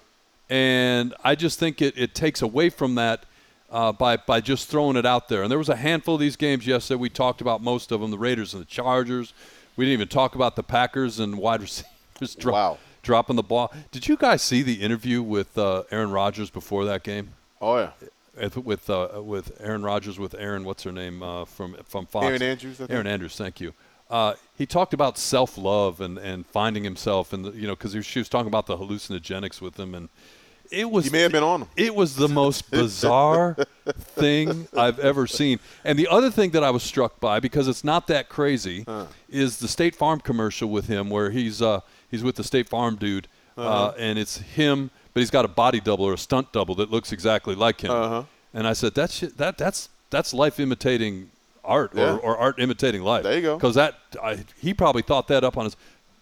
[0.50, 3.26] And I just think it, it takes away from that
[3.72, 5.44] uh, by, by just throwing it out there.
[5.44, 7.00] And there was a handful of these games yesterday.
[7.00, 9.34] We talked about most of them the Raiders and the Chargers.
[9.76, 12.78] We didn't even talk about the Packers and wide receivers dro- Wow.
[13.04, 13.74] dropping the ball.
[13.92, 17.30] Did you guys see the interview with uh, Aaron Rodgers before that game?
[17.62, 17.92] Oh yeah.
[18.38, 22.26] With with, uh, with Aaron Rodgers with Erin, what's her name uh, from from Fox?
[22.26, 22.92] Erin Andrews, I think.
[22.92, 23.74] Erin Andrews, thank you.
[24.10, 28.20] Uh, he talked about self love and, and finding himself, and you know, because she
[28.20, 30.10] was talking about the hallucinogenics with him, and
[30.72, 31.70] it was He may have been on them.
[31.76, 33.56] it was the most bizarre
[34.00, 35.60] thing I've ever seen.
[35.84, 38.86] And the other thing that I was struck by, because it's not that crazy,
[39.30, 42.96] is the State Farm commercial with him, where he's uh, he's with the State Farm
[42.96, 46.76] dude, uh and it's him, but he's got a body double or a stunt double
[46.76, 47.92] that looks exactly like him.
[47.92, 48.24] Uh-huh.
[48.54, 51.30] And I said, that's shit, that that's that's life imitating
[51.64, 52.14] art, Yeah.
[52.16, 53.24] or, or art imitating life.
[53.24, 53.56] There you go.
[53.58, 55.76] Because that I, he probably thought that up on his.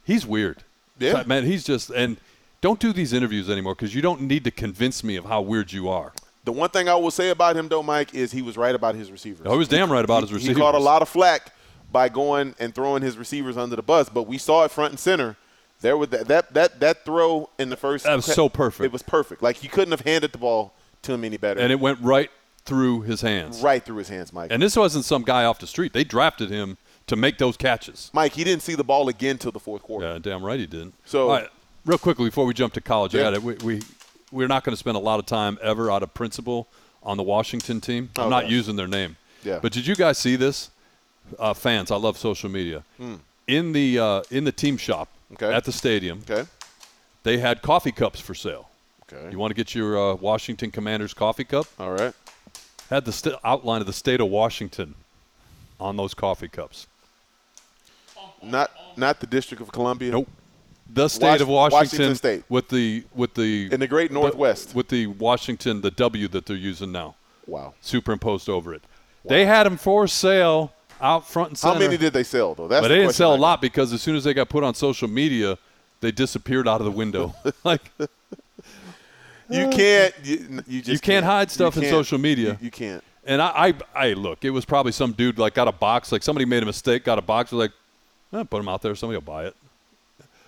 [0.06, 0.64] He's weird.
[1.00, 1.24] Yeah.
[1.26, 2.18] man, he's just and.
[2.64, 5.74] Don't do these interviews anymore because you don't need to convince me of how weird
[5.74, 6.14] you are.
[6.46, 8.96] The one thing I will say about him, though, Mike, is he was right about
[8.96, 9.46] his receivers.
[9.46, 10.56] Oh, he was damn right about his receivers.
[10.56, 11.52] He caught a lot of flack
[11.92, 15.00] by going and throwing his receivers under the bus, but we saw it front and
[15.00, 15.36] center.
[15.82, 18.06] There was that that that, that throw in the first.
[18.06, 18.86] That was so perfect.
[18.86, 19.44] It was perfect.
[19.44, 21.60] Like you couldn't have handed the ball to him any better.
[21.60, 22.32] And it went right
[22.64, 23.60] through his hands.
[23.62, 24.52] right through his hands, Mike.
[24.54, 25.92] And this wasn't some guy off the street.
[25.92, 28.10] They drafted him to make those catches.
[28.14, 30.08] Mike, he didn't see the ball again till the fourth quarter.
[30.08, 30.94] Yeah, damn right he didn't.
[31.04, 31.50] So- right,
[31.86, 33.38] real quickly before we jump to college, I Yeah.
[33.38, 33.82] We, we
[34.32, 36.68] we're not going to spend a lot of time ever out of principle
[37.04, 38.10] on the Washington team.
[38.18, 39.16] I'm Oh, not using their name.
[39.44, 39.60] Yeah.
[39.62, 40.70] But did you guys see this?
[41.40, 42.84] Uh, fans, I love social media.
[43.48, 45.10] In the uh, in the team shop.
[45.34, 45.52] Okay.
[45.52, 46.48] at the stadium, Okay.
[47.24, 48.70] they had coffee cups for sale.
[49.12, 49.32] Okay.
[49.32, 51.66] You want to get your uh, Washington Commanders coffee cup?
[51.80, 52.14] All right.
[52.90, 54.94] Had the st- outline of the state of Washington
[55.80, 56.86] on those coffee cups.
[58.44, 60.12] Not not the District of Columbia.
[60.12, 60.30] Nope.
[60.94, 62.44] The state Wash- of Washington, Washington State.
[62.50, 64.76] with the with the In the Great Northwest.
[64.76, 67.16] with the Washington the W that they're using now
[67.48, 67.74] Wow.
[67.82, 68.84] superimposed over it.
[69.26, 70.72] They had them for sale
[71.02, 71.74] out front and center.
[71.74, 72.68] How many did they sell though?
[72.68, 74.50] That's but the they didn't question sell a lot because as soon as they got
[74.50, 75.58] put on social media,
[76.02, 77.34] they disappeared out of the window.
[77.64, 77.82] like
[79.50, 80.14] You can't.
[80.24, 81.92] You, you just You can't hide stuff in can't.
[81.92, 82.52] social media.
[82.60, 83.04] You, you can't.
[83.26, 86.24] And I, I, I look, it was probably some dude like got a box, like
[86.24, 87.72] somebody made a mistake, got a box, was like,
[88.34, 89.56] eh, put them out there, somebody will buy it.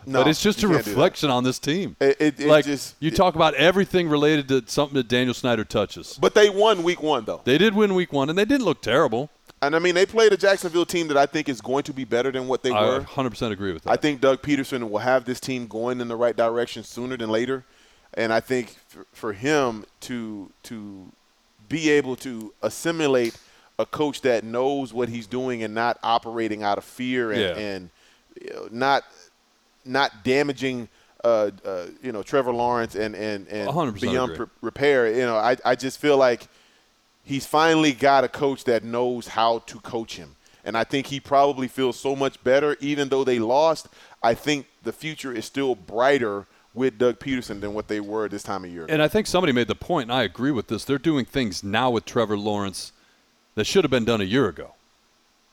[0.06, 0.96] No, but it's just a you can't do that.
[0.96, 1.96] reflection on this team.
[2.00, 5.64] It- it- it like just- you talk about everything related to something that Daniel Snyder
[5.64, 6.18] touches.
[6.20, 8.82] But they won week one though, They did win week one, and they didn't look
[8.82, 9.30] terrible.
[9.62, 12.04] and I mean they played a Jacksonville team that I think is going to be
[12.04, 13.02] better than what they I were.
[13.02, 13.92] 100% agree with that.
[13.92, 17.30] I think Doug Pederson will have this team going in the right direction sooner than
[17.30, 17.64] later,
[18.14, 21.12] and I think for, for him to to
[21.68, 23.36] be able to assimilate
[23.80, 27.58] a coach that knows what he's doing and not operating out of fear and, Yeah.
[27.58, 27.90] and
[28.42, 29.04] you know, not
[29.86, 30.90] not damaging
[31.24, 33.70] uh, uh, you know Trevor Lawrence and and and
[34.00, 35.12] beyond pre- repair.
[35.12, 36.48] You know, I I just feel like
[37.24, 40.36] he's finally got a coach that knows how to coach him.
[40.64, 43.88] And I think he probably feels so much better, even though they lost.
[44.24, 48.44] I think the future is still brighter with Doug Pederson than what they were this
[48.44, 48.86] time of year.
[48.90, 50.84] and I think somebody made the point, and I agree with this.
[50.84, 52.92] They're doing things now with Trevor Lawrence
[53.54, 54.74] that should have been done a year ago.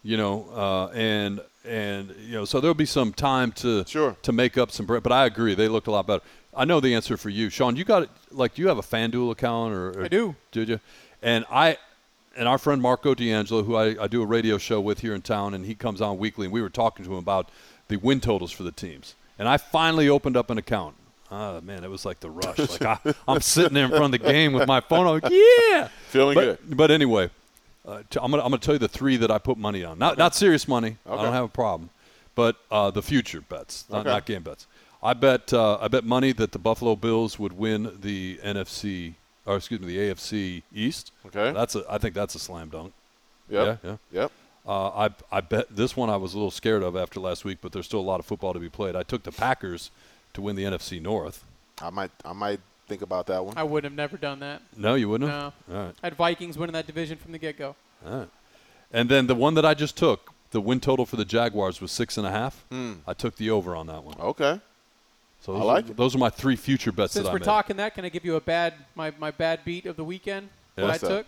[0.03, 4.17] You know, uh, and and you know, so there'll be some time to Sure.
[4.23, 4.87] to make up some.
[4.87, 6.23] bre- But I agree, they looked a lot better.
[6.55, 7.77] I know the answer for you, Sean.
[7.77, 8.11] You got it.
[8.31, 10.35] Like, do you have a FanDuel account, or, or I do.
[10.51, 10.81] Did you?
[11.23, 11.79] And I
[12.37, 15.23] and our friend Marco D'Angelo, who I, I do a radio show with here in
[15.23, 17.49] town, and he comes on weekly, and we were talking to him about
[17.89, 19.15] the win totals for the teams.
[19.39, 20.97] And I finally opened up an account.
[21.31, 22.59] Ah, man, it was like the rush.
[22.59, 25.07] Like I, I'm sitting there in front of the game with my phone.
[25.07, 25.31] I'm like,
[25.71, 26.77] yeah, Feeling but, good.
[26.77, 27.31] But anyway,
[27.87, 29.99] uh, t- I'm gonna I'm gonna tell you the three that I put money on.
[29.99, 30.97] Not not serious money.
[31.07, 31.91] I don't have a problem.
[32.35, 34.09] But uh, the future bets, not, Okay.
[34.09, 34.67] not game bets.
[35.03, 39.15] I bet uh, I bet money that the Buffalo Bills would win the NFC
[39.45, 41.13] or excuse me the AFC East.
[41.27, 41.53] Okay.
[41.53, 42.93] That's a I think that's a slam dunk.
[43.51, 43.81] Yep.
[43.83, 44.21] Yeah, yeah.
[44.23, 44.33] Yep.
[44.67, 47.59] Uh, I I bet this one I was a little scared of after last week,
[47.61, 48.95] but there's still a lot of football to be played.
[48.95, 49.91] I took the Packers
[50.35, 51.45] to win the NFC North.
[51.83, 53.55] I might I might think about that one.
[53.57, 54.63] I would have never done that.
[54.77, 55.53] No, you wouldn't have.
[55.69, 55.77] No.
[55.77, 55.95] All right.
[56.03, 57.75] I had Vikings winning that division from the get go.
[58.07, 58.29] All right.
[58.93, 61.91] And then the one that I just took, the win total for the Jaguars was
[61.91, 62.65] six and a half.
[63.07, 64.21] I took the over on that one.
[64.21, 64.61] Okay.
[65.41, 65.97] So I like are, it.
[65.97, 67.45] those are my three future bets Since that we're made.
[67.45, 70.49] talking that, can I give you a bad my, my bad beat of the weekend?
[70.77, 70.85] Yeah.
[70.85, 71.09] What I that?
[71.09, 71.27] took.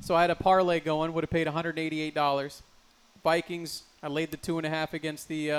[0.00, 2.62] So I had a parlay going, would have paid $188.
[3.24, 5.54] Vikings, I laid the two and a half against the uh,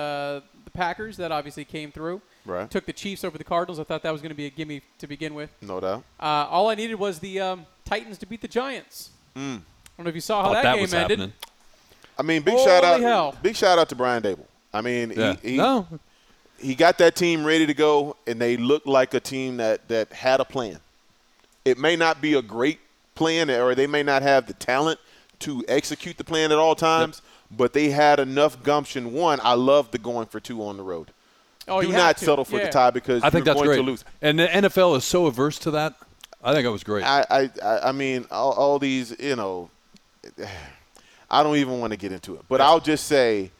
[0.64, 1.18] the Packers.
[1.18, 2.22] That obviously came through.
[2.50, 2.70] Right.
[2.70, 3.80] Took the Chiefs over the Cardinals.
[3.80, 5.52] I thought that was going to be a gimme to begin with.
[5.62, 6.04] No doubt.
[6.20, 9.12] Uh, all I needed was the um, Titans to beat the Giants.
[9.36, 9.64] I don't
[10.00, 11.20] know if you saw how that, that game was ended.
[11.20, 11.34] happening.
[12.18, 13.00] I mean, big Holy shout out.
[13.00, 13.36] hell.
[13.41, 14.45] Big shout out to Brian Daboll.
[14.74, 15.36] I mean, Yeah.
[15.41, 15.88] he, he, no.
[16.60, 20.12] he got that team ready to go, and they looked like a team that, that
[20.12, 20.80] had a plan.
[21.64, 22.80] It may not be a great
[23.16, 25.00] plan, or they may not have the talent
[25.39, 27.22] to execute the plan at all times,
[27.56, 29.14] but they had enough gumption.
[29.14, 31.12] One, I love the going for two on the road.
[31.70, 32.26] Oh, Do not to.
[32.26, 32.65] settle for Yeah.
[32.65, 33.78] the tie because I think you're that's going great.
[33.78, 34.05] to lose.
[34.22, 35.95] And the NFL is so averse to that.
[36.43, 37.03] I think it was great.
[37.03, 39.70] I, I, I- I mean, all, all these, you know,
[41.32, 42.41] I don't even want to get into it.
[42.49, 43.51] But I'll just say,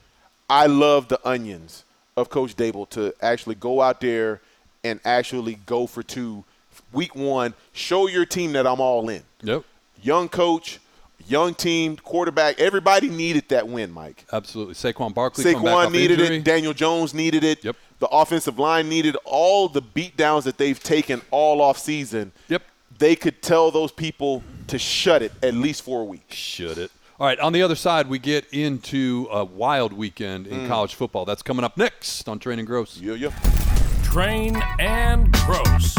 [0.49, 1.84] I love the onions
[2.18, 4.41] of Coach Daboll to actually go out there
[4.84, 6.43] and actually go for two.
[6.91, 9.22] Week one, show your team that I'm all in.
[9.43, 9.64] yep.
[10.01, 10.80] Young coach,
[11.28, 12.60] young team, quarterback.
[12.60, 14.26] Everybody needed that win, Mike.
[14.32, 14.74] Absolutely.
[14.74, 16.38] Saquon Barkley come back Saquon off needed injury.
[16.38, 16.43] it.
[16.45, 17.64] Daniel Jones needed it.
[17.64, 17.76] Yep.
[18.00, 22.32] The offensive line needed all the beatdowns that they've taken all off season.
[22.47, 22.64] Yep.
[22.97, 26.28] They could tell those people to shut it at least for a week.
[26.30, 26.91] Should it?
[27.20, 27.39] All right.
[27.39, 30.68] On the other side, we get into a wild weekend in mm.
[30.70, 31.26] college football.
[31.26, 32.97] That's coming up next on Training Gross.
[32.97, 33.32] Yeah, yeah.
[34.04, 35.95] Train and Gross.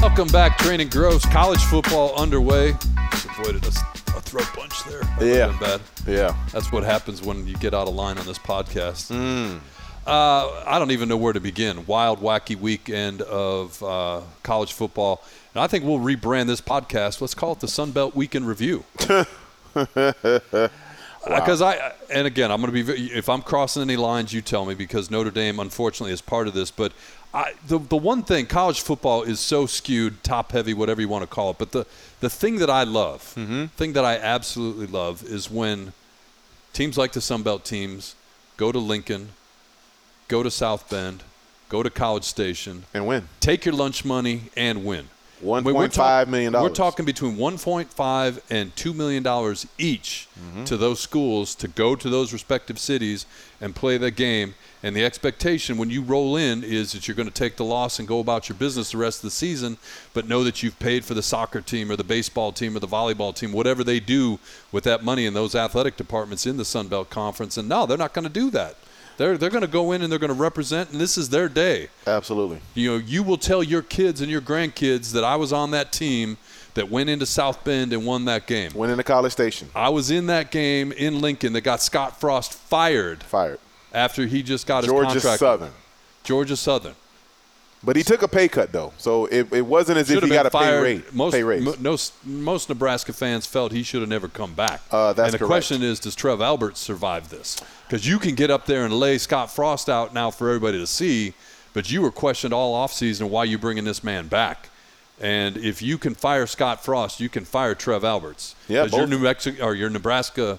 [0.00, 1.24] Welcome back, Training Gross.
[1.26, 2.72] College football underway.
[3.12, 5.00] Just avoided a, a throat punch there.
[5.18, 5.58] That Yeah.
[5.60, 5.80] bad.
[6.06, 6.34] Yeah.
[6.52, 9.12] That's what happens when you get out of line on this podcast.
[9.12, 9.60] Mm.
[10.06, 11.84] Uh, I don't even know where to begin.
[11.86, 15.22] Wild, wacky weekend of uh, college football.
[15.54, 17.20] And I think we'll rebrand this podcast.
[17.20, 18.84] Let's call it the Sun Belt Weekend Review.
[21.28, 24.64] Because I, and again, I'm going to be, if I'm crossing any lines, you tell
[24.64, 26.70] me because Notre Dame, unfortunately, is part of this.
[26.70, 26.92] But
[27.34, 31.22] I, the, the one thing, college football is so skewed, top heavy, whatever you want
[31.22, 31.58] to call it.
[31.58, 31.84] But the,
[32.20, 33.64] the thing that I love, Mm-hmm.
[33.76, 35.92] thing that I absolutely love is when
[36.72, 38.14] teams like the Sun Belt teams
[38.56, 39.30] go to Lincoln,
[40.28, 41.22] go to South Bend,
[41.68, 43.28] go to College Station, And win.
[43.40, 45.08] take your lunch money and win.
[45.40, 49.66] One I mean, we're point five million We're talking between 1.5 and 2 million dollars
[49.76, 50.64] each Mm-hmm.
[50.64, 53.24] to those schools to go to those respective cities
[53.60, 54.54] and play the game.
[54.82, 57.98] And the expectation when you roll in is that you're going to take the loss
[57.98, 59.78] and go about your business the rest of the season,
[60.14, 62.86] but know that you've paid for the soccer team or the baseball team or the
[62.86, 64.38] volleyball team, whatever they do
[64.72, 67.56] with that money in those athletic departments in the Sun Belt Conference.
[67.56, 68.76] And no, they're not going to do that.
[69.16, 71.48] They're, they're going to go in and they're going to represent, and this is their
[71.48, 71.88] day.
[72.06, 72.60] Absolutely.
[72.74, 75.92] You know, you will tell your kids and your grandkids that I was on that
[75.92, 76.36] team
[76.74, 78.72] that went into South Bend and won that game.
[78.74, 79.70] Went into college station.
[79.74, 83.58] I was in that game in Lincoln that got Scott Frost fired Fired.
[83.92, 85.22] after he just got his contract.
[85.22, 85.38] Georgia.
[85.38, 85.72] Southern.
[86.22, 86.94] Georgia Southern.
[87.86, 90.30] But he took a pay cut though, so it, it wasn't as Should if he
[90.30, 91.14] got a pay rate.
[91.14, 91.62] Most, pay raise.
[91.62, 94.82] mo- most, most Nebraska fans felt he should have never come back.
[94.90, 95.48] Uh, that's and the correct.
[95.48, 97.60] question is, does Trev Alberts survive this?
[97.86, 100.86] Because you can get up there and lay Scott Frost out now for everybody to
[100.86, 101.34] see,
[101.74, 104.68] but you were questioned all offseason why you bringing this man back.
[105.20, 108.56] And if you can fire Scott Frost, you can fire Trev Alberts.
[108.66, 109.06] Yeah, because your.
[109.06, 110.58] New Mexico or your Nebraska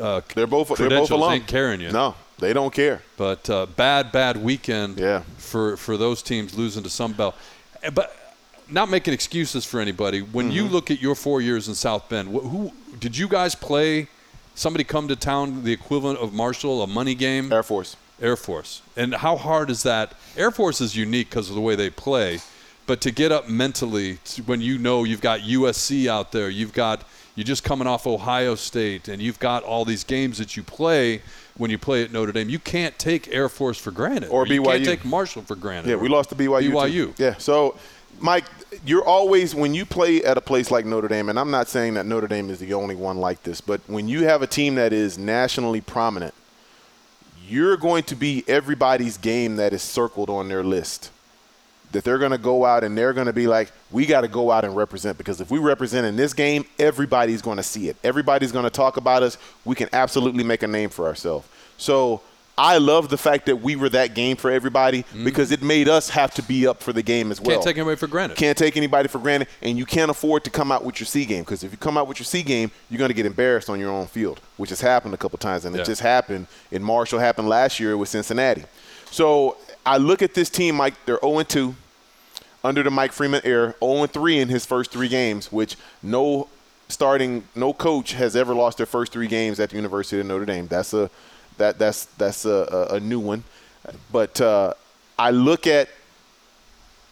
[0.00, 1.32] uh, they're both they're both alum.
[1.32, 1.90] ain't carrying you.
[1.90, 3.02] No, they don't care.
[3.16, 5.22] But uh, bad, bad weekend Yeah.
[5.38, 7.34] for, for those teams losing to Sunbelt.
[7.82, 8.14] Eh, But
[8.70, 10.20] not making excuses for anybody.
[10.20, 10.72] When you Mm-hmm.
[10.74, 14.08] look at your four years in South Bend, wh- who did you guys play?
[14.54, 17.52] Somebody come to town, the equivalent of Marshall, a money game?
[17.52, 17.96] Air Force.
[18.20, 18.82] Air Force.
[18.96, 20.12] And how hard is that?
[20.36, 22.40] Air Force is unique because of the way they play,
[22.86, 26.72] but to get up mentally to- when you know you've got USC out there, you've
[26.72, 27.02] got
[27.38, 31.22] you're just coming off Ohio State, and you've got all these games that you play
[31.56, 32.48] when you play at Notre Dame.
[32.48, 34.64] You can't take Air Force for granted, Or you BYU.
[34.72, 35.90] can't take Marshall for granted.
[35.90, 36.62] Yeah, we lost to BYU.
[36.62, 36.70] too.
[36.72, 37.14] BYU.
[37.18, 37.36] Yeah.
[37.38, 37.76] So,
[38.18, 38.44] Mike,
[38.84, 41.94] you're always when you play at a place like Notre Dame, and I'm not saying
[41.94, 44.74] that Notre Dame is the only one like this, but when you have a team
[44.74, 46.34] that is nationally prominent,
[47.46, 51.10] you're going to be everybody's game that is circled on their list.
[51.92, 54.28] That they're going to go out and they're going to be like, we got to
[54.28, 57.88] go out and represent because if we represent in this game, everybody's going to see
[57.88, 57.96] it.
[58.04, 59.38] Everybody's going to talk about us.
[59.64, 61.48] We can absolutely make a name for ourselves.
[61.78, 62.20] So
[62.58, 65.24] I love the fact that we were that game for everybody mm-hmm.
[65.24, 67.54] because it made us have to be up for the game as well.
[67.54, 68.36] Can't take anybody for granted.
[68.36, 71.24] Can't take anybody for granted, and you can't afford to come out with your C
[71.24, 73.70] game because if you come out with your C game, you're going to get embarrassed
[73.70, 75.82] on your own field, which has happened a couple times, and Yeah.
[75.82, 77.20] it just happened in Marshall.
[77.20, 78.64] Happened last year with Cincinnati.
[79.10, 79.56] So
[79.88, 80.94] I look at this team, Mike.
[81.06, 81.74] They're 0 2
[82.62, 86.48] under the Mike Freeman era, 0 3 in his first three games, which no
[86.88, 90.44] starting, no coach has ever lost their first three games at the University of Notre
[90.44, 90.66] Dame.
[90.68, 91.10] That's a
[91.56, 93.44] that that's that's a, a, a new one.
[94.12, 94.74] But uh,
[95.18, 95.88] I look at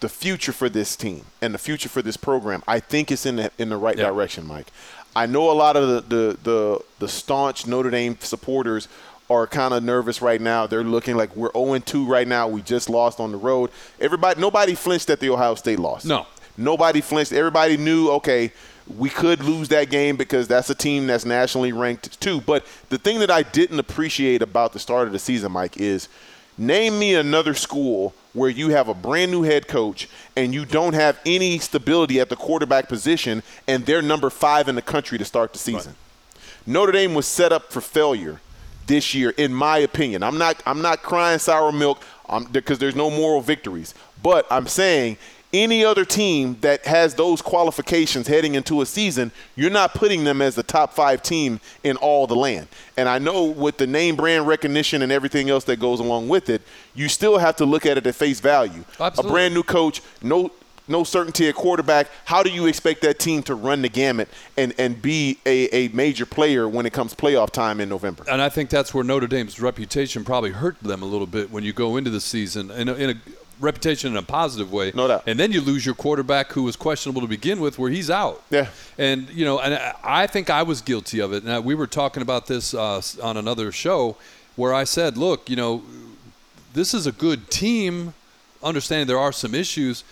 [0.01, 3.37] the future for this team and the future for this program, I think it's in
[3.37, 4.09] the, in the right Yeah.
[4.09, 4.67] direction, Mike.
[5.15, 8.89] I know a lot of the, the, the, the staunch Notre Dame supporters
[9.29, 10.67] are kind of nervous right now.
[10.67, 12.49] They're looking like we're 0-2 right now.
[12.49, 13.71] We just lost on the road.
[14.01, 16.05] Everybody, nobody flinched at the Ohio State loss.
[16.05, 16.27] No.
[16.57, 17.33] Nobody flinched.
[17.33, 18.53] Everybody knew, okay,
[18.97, 22.41] we could lose that game because that's a team that's nationally ranked too.
[22.41, 26.09] But the thing that I didn't appreciate about the start of the season, Mike, is
[26.57, 30.95] name me another school where you have a brand new head coach and you don't
[30.95, 35.25] have any stability at the quarterback position and they're number five in the country to
[35.25, 35.95] start the season.
[36.67, 38.41] Notre Dame was set up for failure
[38.87, 40.23] this year, in my opinion.
[40.23, 44.67] I'm not I'm not crying sour milk um, because there's no moral victories, but I'm
[44.67, 45.19] saying
[45.53, 50.43] any other team that has those qualifications heading into a season, you're not putting them
[50.43, 52.69] as the top five team in all the land.
[52.97, 56.51] And I know with the name brand recognition and everything else that goes along with
[56.51, 56.63] it,
[56.95, 58.85] you still have to look at it at face value.
[59.01, 59.31] Absolutely.
[59.31, 60.51] A brand new coach, no
[60.89, 62.09] no certainty at quarterback.
[62.25, 65.89] How do you expect that team to run the gamut and, and be a, a
[65.89, 68.25] major player when it comes playoff time in November?
[68.31, 71.65] And I think that's where Notre Dame's reputation probably hurt them a little bit when
[71.65, 73.15] you go into the season in a, in a
[73.59, 74.93] reputation in a positive way.
[74.95, 75.25] No doubt.
[75.27, 78.43] And then you lose your quarterback who was questionable to begin with, where he's out.
[78.51, 78.69] Yeah.
[78.99, 79.75] And you know, and
[80.05, 81.45] I- think I was guilty of it.
[81.45, 84.17] Now we were talking about this uh, on another show,
[84.57, 85.83] where I said, look, you know,
[86.75, 88.13] this is a good team.
[88.63, 90.03] Understanding there are some issues,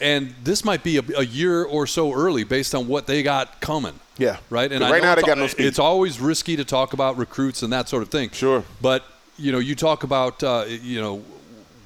[0.00, 3.60] and this might be a, a year or so early based on what they got
[3.60, 3.98] coming.
[4.18, 4.38] Yeah.
[4.50, 4.70] Right.
[4.72, 5.66] And right now they got no speed.
[5.66, 8.30] It's always risky to talk about recruits and that sort of thing.
[8.30, 8.64] Sure.
[8.80, 9.04] But
[9.38, 11.22] you know, you talk about uh, you know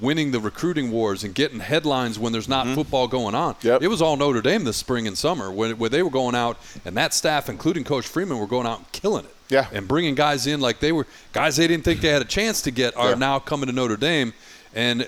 [0.00, 3.54] winning the recruiting wars and getting headlines when there's not football going on.
[3.56, 3.66] Mm-hmm.
[3.66, 3.82] Yep.
[3.82, 6.56] It was all Notre Dame this spring and summer when, where they were going out,
[6.86, 9.34] and that staff, including Coach Freeman, were going out and killing it.
[9.50, 9.66] Yeah.
[9.72, 12.62] And bringing guys in like they were guys they didn't think they had a chance
[12.62, 13.14] to get are Yeah.
[13.16, 14.32] now coming to Notre Dame,
[14.74, 15.06] and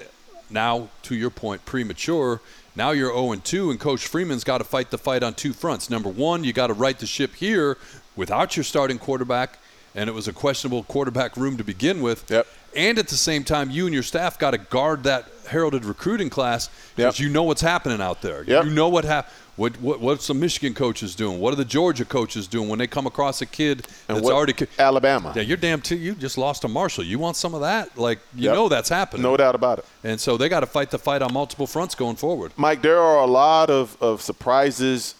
[0.51, 2.41] now to your point, premature.
[2.75, 5.91] Now you're 0 2, and Coach Freeman's got to fight the fight on two fronts.
[5.91, 7.77] Number one, you got to right the ship here
[8.17, 9.59] without your starting quarterback,
[9.95, 12.31] and it was a questionable quarterback room to begin with.
[12.31, 12.47] Yep.
[12.75, 16.31] And at the same time, you and your staff got to guard that heralded recruiting
[16.31, 17.27] class because Yep.
[17.27, 18.45] you know what's happening out there.
[18.45, 18.65] Yep.
[18.65, 21.39] You know what hap- what, what what's the Michigan coaches doing?
[21.39, 24.55] What are the Georgia coaches doing when they come across a kid And that's already?
[24.79, 25.35] Alabama.
[25.37, 25.83] Yeah, you're damn.
[25.83, 27.05] T- you just lost to Marshall.
[27.05, 27.99] You want some of that?
[27.99, 28.55] Like you Yep.
[28.55, 29.23] know that's happening.
[29.23, 29.85] No doubt about it.
[30.05, 32.53] And so they got to fight the fight on multiple fronts going forward.
[32.57, 35.15] Mike, there are a lot of, of surprises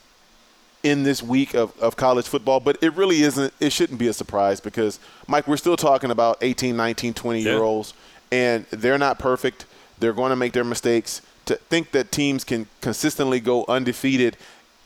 [0.83, 4.13] in this week of, of college football, but it really isn't, it shouldn't be a
[4.13, 7.95] surprise because, Mike, we're still talking about 18, 19, 20 year olds,
[8.33, 9.65] and they're not perfect.
[10.01, 11.23] They're going to make their mistakes.
[11.47, 14.37] To think that teams can consistently go undefeated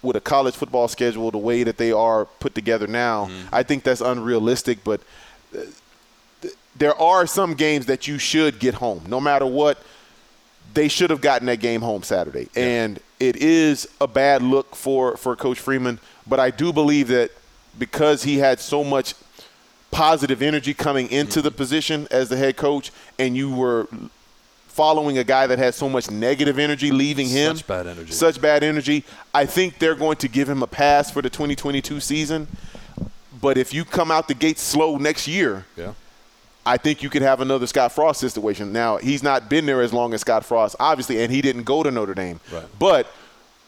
[0.02, 3.82] with a college football schedule the way that they are put together now, I think
[3.82, 5.00] that's unrealistic, but
[5.54, 5.60] uh,
[6.42, 9.78] th- there are some games that you should get home, no matter what
[10.74, 12.48] they should have gotten that game home Saturday.
[12.54, 17.30] And it is a bad look for, for Coach Freeman, but I do believe that
[17.78, 19.14] because he had so much
[19.90, 23.88] positive energy coming into the position as the head coach, and you were
[24.66, 27.56] following a guy that had so much negative energy leaving him.
[27.56, 28.12] Such bad energy.
[28.12, 29.04] Such bad energy.
[29.32, 32.46] I think they're going to give him a pass for the 2022 season.
[33.40, 35.92] But if you come out the gate slow next year, Yeah.
[36.66, 38.72] I think you could have another Scott Frost situation.
[38.72, 41.82] Now, he's not been there as long as Scott Frost, obviously, and he didn't go
[41.82, 42.40] to Notre Dame.
[42.52, 42.64] Right.
[42.78, 43.06] But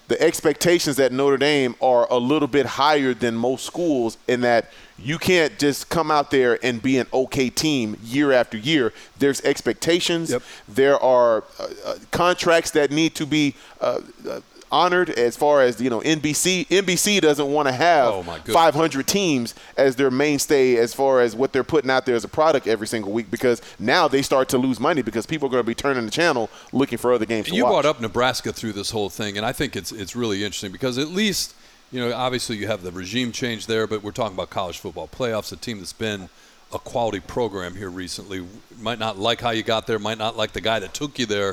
[0.09, 4.71] the expectations at Notre Dame are a little bit higher than most schools in that
[4.99, 8.93] you can't just come out there and be an okay team year after year.
[9.19, 10.31] There's expectations.
[10.31, 10.43] Yep.
[10.67, 14.41] There are uh, uh, contracts that need to be uh, uh,
[14.71, 16.67] honored as far as, you know, NBC.
[16.69, 21.53] NBC doesn't want to have Oh, 500 teams as their mainstay as far as what
[21.53, 24.59] they're putting out there as a product every single week because now they start to
[24.59, 27.47] lose money because people are going to be turning the channel looking for other games
[27.49, 27.73] to You watch.
[27.73, 30.99] brought up Nebraska through this whole thing, and I think it's it's really interesting because
[30.99, 31.55] at least
[31.91, 35.09] you know obviously you have the regime change there, but we're talking about college football
[35.09, 36.29] playoffs, a team that's been
[36.73, 38.45] a quality program here recently.
[38.81, 41.25] Might not like how you got there, might not like the guy that took you
[41.25, 41.53] there,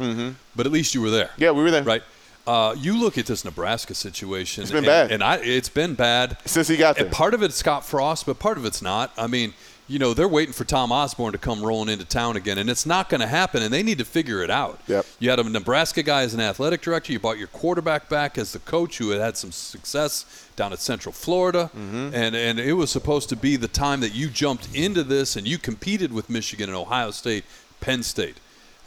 [0.55, 1.27] but at least you were there.
[1.27, 1.41] Mm-hmm.
[1.43, 1.83] Yeah, we were there.
[1.83, 2.03] Right.
[2.47, 4.61] Uh, you look at this Nebraska situation.
[4.63, 5.11] It's been and, bad.
[5.11, 7.13] and I, it's been bad Since he got And there.
[7.13, 9.11] part of it's Scott Frost, but part of it's not.
[9.17, 9.53] I mean,
[9.87, 12.85] you know, they're waiting for Tom Osborne to come rolling into town again, and it's
[12.87, 14.79] not going to happen, and they need to figure it out.
[14.87, 15.05] Yep.
[15.19, 17.13] You had a Nebraska guy as an athletic director.
[17.13, 20.79] You brought your quarterback back as the coach who had had some success down at
[20.79, 22.15] Central Florida, Mm-hmm.
[22.15, 25.47] and and it was supposed to be the time that you jumped into this and
[25.47, 27.43] you competed with Michigan and Ohio State,
[27.79, 28.37] Penn State.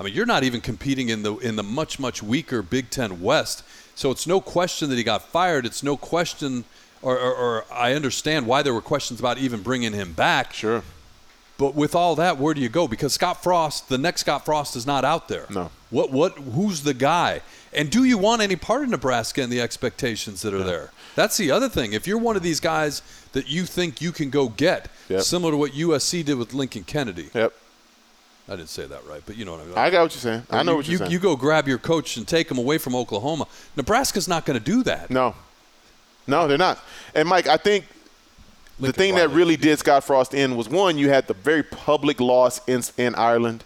[0.00, 3.20] I mean, you're not even competing in the in the much much weaker Big Ten
[3.20, 3.64] West.
[3.94, 5.66] So it's no question that he got fired.
[5.66, 6.64] It's no question,
[7.02, 10.52] or, or, or I understand why there were questions about even bringing him back.
[10.54, 10.82] Sure.
[11.56, 12.86] But with all that, where do you go?
[12.86, 15.46] Because Scott Frost, the next Scott Frost, is not out there.
[15.50, 15.72] No.
[15.90, 16.12] What?
[16.12, 16.38] What?
[16.38, 17.40] Who's the guy?
[17.72, 20.90] And do you want any part of Nebraska and the expectations that are there?
[21.16, 21.92] That's the other thing.
[21.92, 25.22] If you're one of these guys that you think you can go get, Yep.
[25.22, 27.30] similar to what USC did with Lincoln Kennedy.
[27.34, 27.52] Yep.
[28.48, 29.74] I didn't say that right, but you know what I mean.
[29.76, 30.42] I got what you're saying.
[30.50, 31.10] I know you, what you're you, saying.
[31.10, 33.46] You go grab your coach and take him away from Oklahoma.
[33.76, 35.10] Nebraska's not going to do that.
[35.10, 35.34] no.
[36.26, 36.78] No, they're not.
[37.14, 37.86] And Mike, I think
[38.78, 41.62] the Lincoln thing that really did Scott Frost in was one, you had the very
[41.62, 43.64] public loss in in Ireland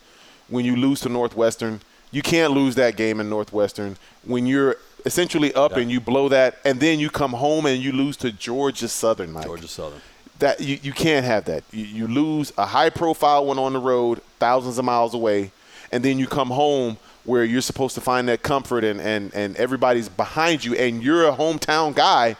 [0.48, 1.80] when you lose to Northwestern.
[2.12, 5.78] You can't lose that game in Northwestern when you're essentially up Yeah.
[5.78, 9.32] and you blow that, and then you come home and you lose to Georgia Southern,
[9.32, 9.46] Mike.
[9.46, 10.00] Georgia Southern.
[10.42, 11.62] That you, you can't have that.
[11.70, 15.52] You, you lose a high profile one on the road, thousands of miles away,
[15.92, 19.56] and then you come home where you're supposed to find that comfort and, and, and
[19.56, 22.34] everybody's behind you and you're a hometown guy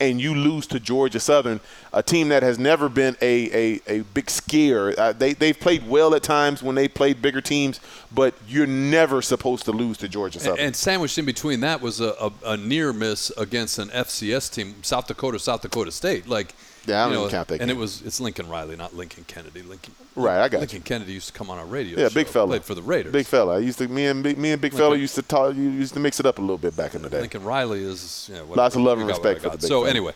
[0.00, 1.58] and you lose to Georgia Southern,
[1.92, 4.94] a team that has never been a, a, a big scare.
[4.96, 7.80] Uh, they, they've played well at times when they played bigger teams,
[8.14, 10.60] but you're never supposed to lose to Georgia Southern.
[10.66, 14.76] And sandwiched in between that was a, a, a near miss against an FCS team,
[14.82, 16.28] South Dakota, South Dakota State.
[16.28, 16.54] Like,
[16.88, 17.76] Yeah, I don't you know, count that And game.
[17.76, 19.62] it was it's Lincoln Riley, not Lincoln Kennedy.
[19.62, 21.98] Lincoln, Right, I got Lincoln Kennedy used to come on our radio.
[21.98, 22.46] yeah, show, big fella.
[22.48, 23.12] Played for the Raiders.
[23.12, 23.56] Big fella.
[23.56, 25.54] I used to me and big, me and big fella used to talk.
[25.54, 27.20] You used to mix it up a little bit back in the day.
[27.20, 28.56] Lincoln Riley is yeah, whatever.
[28.56, 29.90] Lots of love and respect for the big So fella.
[29.90, 30.12] anyway,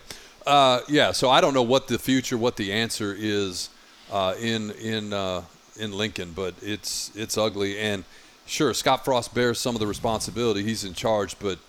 [0.47, 1.11] uh, yeah.
[1.11, 3.69] So I don't know what the future, what the answer is
[4.11, 5.43] uh, in in uh,
[5.79, 7.79] in Lincoln, but it's it's ugly.
[7.79, 8.03] And
[8.45, 10.63] sure, Scott Frost bears some of the responsibility.
[10.63, 11.59] He's in charge, but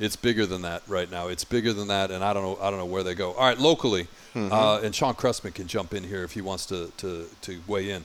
[0.00, 1.28] it's bigger than that right now.
[1.28, 2.58] It's bigger than that, and I don't know.
[2.60, 3.32] I don't know where they go.
[3.34, 4.52] All right, locally, Mm-hmm.
[4.52, 7.90] uh, and Sean Cressman can jump in here if he wants to to to weigh
[7.90, 8.04] in.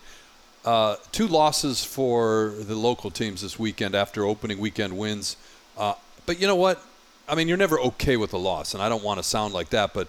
[0.65, 5.37] Uh, two losses for the local teams this weekend after opening weekend wins.
[5.77, 5.93] Uh,
[6.25, 6.81] but you know what?
[7.29, 9.69] I mean, you're never okay with a loss, and I don't want to sound like
[9.69, 10.07] that, but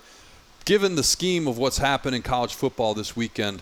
[0.65, 3.61] given the scheme of what's happened in college football this weekend,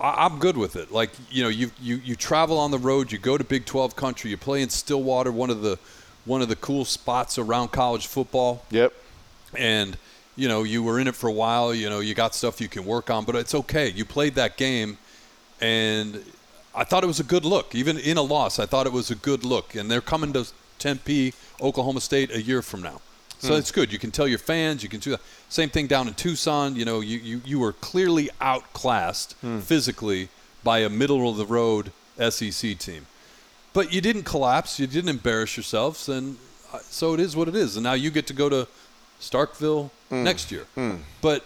[0.00, 0.90] I- I'm good with it.
[0.92, 3.96] Like you know, you, you you travel on the road, you go to Big 12
[3.96, 5.78] country, you play in Stillwater, one of the
[6.24, 8.64] one of the cool spots around college football.
[8.70, 8.92] Yep.
[9.56, 9.96] and
[10.36, 12.68] you know you were in it for a while you know you got stuff you
[12.68, 13.90] can work on but it's okay.
[13.90, 14.98] You played that game
[15.60, 16.24] and
[16.74, 17.74] i thought it was a good look.
[17.74, 20.46] Even in a loss i thought it was a good look and they're coming to
[20.78, 23.00] tempe oklahoma state a year from now.
[23.40, 23.58] So hmm.
[23.58, 23.92] it's good.
[23.92, 25.20] You can tell your fans you can do that.
[25.48, 29.58] Same thing down in tucson you know you, you, you were clearly outclassed hmm.
[29.60, 30.28] physically
[30.62, 33.06] by a middle of the road sec team
[33.72, 34.78] but you didn't collapse.
[34.80, 36.36] You didn't embarrass yourselves, and
[36.72, 37.76] uh, so it is what it is.
[37.76, 38.66] And now you get to go to
[39.20, 40.66] Starkville next year.
[41.20, 41.44] But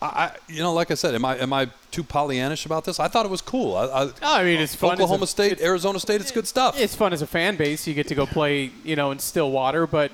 [0.00, 2.98] I, I, you know, like I said, am I am I too Pollyannish about this?
[2.98, 3.76] I thought it was cool.
[3.76, 4.10] I, I,
[4.40, 6.20] I mean, it's fun as a- Oklahoma State, Arizona State.
[6.20, 6.78] It's good stuff.
[6.80, 7.86] It's fun as a fan base.
[7.86, 9.86] You get to go play, you know, in Stillwater.
[9.86, 10.10] But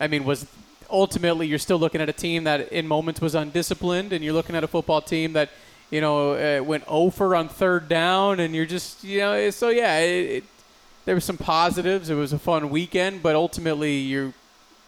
[0.00, 0.46] I mean, was
[0.90, 4.56] ultimately you're still looking at a team that in moments was undisciplined, and you're looking
[4.56, 5.50] at a football team that
[5.90, 9.50] you know uh, went over on third down, and you're just you know.
[9.50, 10.44] So yeah, it, it,
[11.04, 12.10] there were some positives.
[12.10, 14.32] It was a fun weekend, but ultimately you're.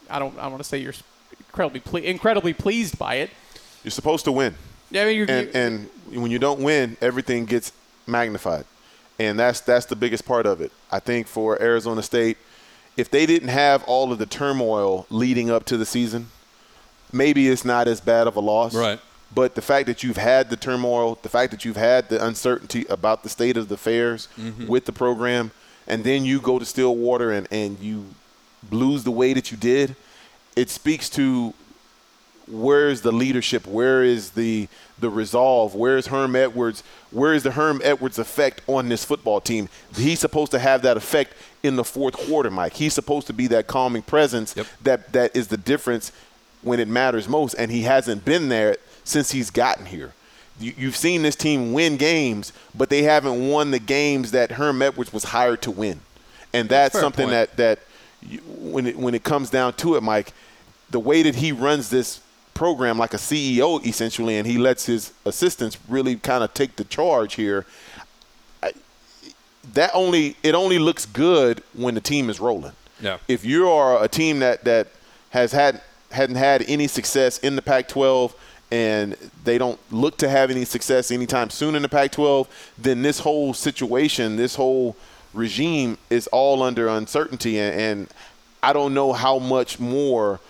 [0.09, 0.39] I don't.
[0.39, 0.95] I want to say you're
[1.39, 3.31] incredibly ple- incredibly pleased by it.
[3.85, 4.55] You're supposed to win.
[4.91, 7.73] Yeah, I mean, you're, and and when you don't win, everything gets
[8.07, 8.65] magnified,
[9.19, 10.73] and that's that's the biggest part of it.
[10.91, 12.37] I think for Arizona State,
[12.97, 16.29] if they didn't have all of the turmoil leading up to the season,
[17.13, 18.75] maybe it's not as bad of a loss.
[18.75, 19.01] Right.
[19.33, 22.85] But the fact that you've had the turmoil, the fact that you've had the uncertainty
[22.91, 24.67] about the state of the affairs mm-hmm.
[24.67, 25.53] with the program,
[25.87, 28.07] and then you go to Stillwater and, and you
[28.71, 29.95] lose the way that you did,
[30.57, 31.55] it speaks to
[32.49, 33.67] where is the leadership?
[33.67, 34.69] Where is the
[34.99, 35.75] the resolve?
[35.75, 36.83] Where is Herm Edwards?
[37.11, 39.69] Where is the Herm Edwards effect on this football team?
[39.97, 42.75] He's supposed to have that effect in the fourth quarter, Mike.
[42.75, 44.67] He's supposed to be that calming presence Yep.
[44.83, 46.13] that that is the difference
[46.63, 48.77] when it matters most, and he hasn't been there
[49.11, 50.13] since he's gotten here.
[50.59, 54.83] You, you've seen this team win games, but they haven't won the games that Herm
[54.83, 56.01] Edwards was hired to win,
[56.53, 57.57] and that's something point.
[57.57, 57.79] that that
[58.23, 60.33] you, when it when it comes down to it, Mike,
[60.91, 62.21] the way that he runs this
[62.53, 66.85] program like a CEO essentially, and he lets his assistants really kind of take the
[66.85, 67.65] charge here.
[68.63, 68.73] I,
[69.73, 72.73] that only it only looks good when the team is rolling.
[73.01, 73.17] Yeah.
[73.29, 74.89] If you are a team that that
[75.31, 75.81] has had
[76.11, 78.35] hadn't had any success in the Pac-12
[78.71, 82.47] and they don't look to have any success anytime soon in the Pac-12,
[82.79, 84.97] then this whole situation, this whole
[85.35, 88.09] regime is all under uncertainty, and, and
[88.63, 90.41] I don't know how much more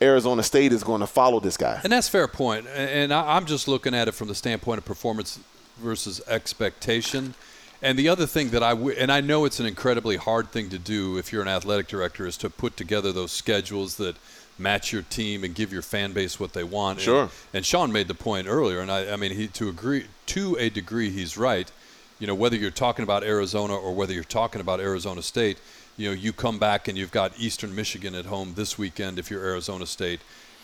[0.00, 1.80] Arizona State is going to follow this guy.
[1.82, 2.66] And that's fair point.
[2.66, 5.38] And I'm just looking at it from the standpoint of performance
[5.78, 7.34] versus expectation.
[7.80, 10.70] And the other thing that I w- and I know it's an incredibly hard thing
[10.70, 14.16] to do if you're an athletic director is to put together those schedules that
[14.62, 16.98] match your team and give your fan base what they want.
[16.98, 17.30] And- Sure.
[17.52, 20.70] And, Sean made the point earlier, and I, I mean, he to agree to a
[20.70, 21.70] degree, he's right.
[22.18, 25.58] You know, whether you're talking about Arizona or whether you're talking about Arizona State,
[25.96, 29.30] you know, you come back and you've got Eastern Michigan at home this weekend if
[29.30, 30.20] you're Arizona State,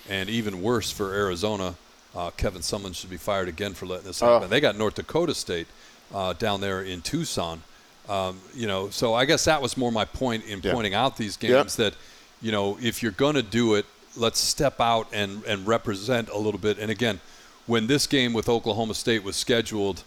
[0.08, 1.74] and even worse for Arizona,
[2.14, 4.44] uh, Kevin Sumlin should be fired again for letting this happen.
[4.44, 4.46] Oh.
[4.46, 5.66] They got North Dakota State
[6.14, 7.62] uh, down there in Tucson.
[8.08, 10.72] Um, you know, so I guess that was more my point in Yeah.
[10.72, 11.52] pointing out these Yep.
[11.52, 11.92] games that,
[12.40, 13.86] you know, if you're going to do it,
[14.16, 16.78] let's step out and, and represent a little bit.
[16.78, 17.20] And again,
[17.66, 20.02] when this game with Oklahoma State was scheduled,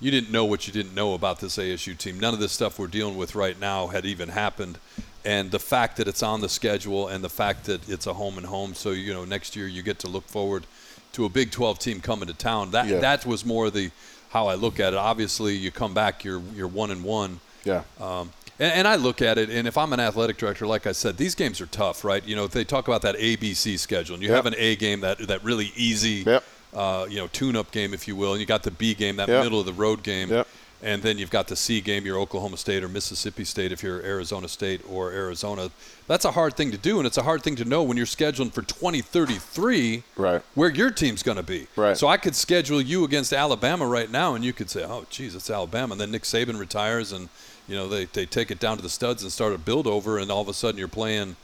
[0.00, 2.18] you didn't know what you didn't know about this ASU team.
[2.18, 4.78] None of this stuff we're dealing with right now had even happened.
[5.24, 8.36] And the fact that it's on the schedule and the fact that it's a home
[8.38, 10.64] and home, so you know next year you get to look forward
[11.12, 12.72] to a Big 12 team coming to town.
[12.72, 12.98] That Yeah.
[12.98, 13.92] that was more the
[14.30, 14.96] how I look at it.
[14.96, 17.38] Obviously, you come back, you're you're one and one.
[17.64, 17.82] Yeah.
[18.00, 18.32] Um,
[18.62, 21.16] and, and I look at it, and if I'm an athletic director, like I said,
[21.16, 22.24] these games are tough, right?
[22.26, 24.36] You know, they talk about that ABC schedule, and you Yep.
[24.36, 26.44] have an A game that that really easy, Yep.
[26.74, 29.28] uh, you know, tune-up game, if you will, and you got the B game, that
[29.28, 29.44] Yep.
[29.44, 30.44] middle of the road game,
[30.84, 34.00] and then you've got the C game, your Oklahoma State or Mississippi State, if you're
[34.04, 35.70] Arizona State or Arizona.
[36.08, 38.06] That's a hard thing to do, and it's a hard thing to know when you're
[38.06, 40.42] scheduling for 2033 Right.
[40.54, 41.66] where your team's going to be.
[41.76, 41.96] Right.
[41.96, 45.34] So I could schedule you against Alabama right now, and you could say, "Oh, geez,
[45.34, 47.28] it's Alabama." And then Nick Saban retires, and
[47.68, 50.18] you know they, they take it down to the studs and start a build over,
[50.18, 51.36] and all of a sudden you're playing.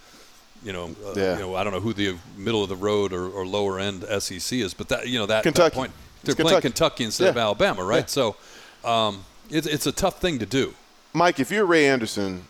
[0.64, 1.34] You know, uh, Yeah.
[1.34, 4.04] you know, I don't know who the middle of the road or, or lower end
[4.20, 5.92] SEC is, but that you know that, point
[6.24, 6.60] they're playing Kentucky.
[6.62, 7.98] Kentucky instead of Alabama, right?
[8.00, 8.06] Yeah.
[8.06, 8.36] So
[8.84, 10.74] um, it's it's a tough thing to do.
[11.12, 12.42] Mike, if you're Ray Anderson,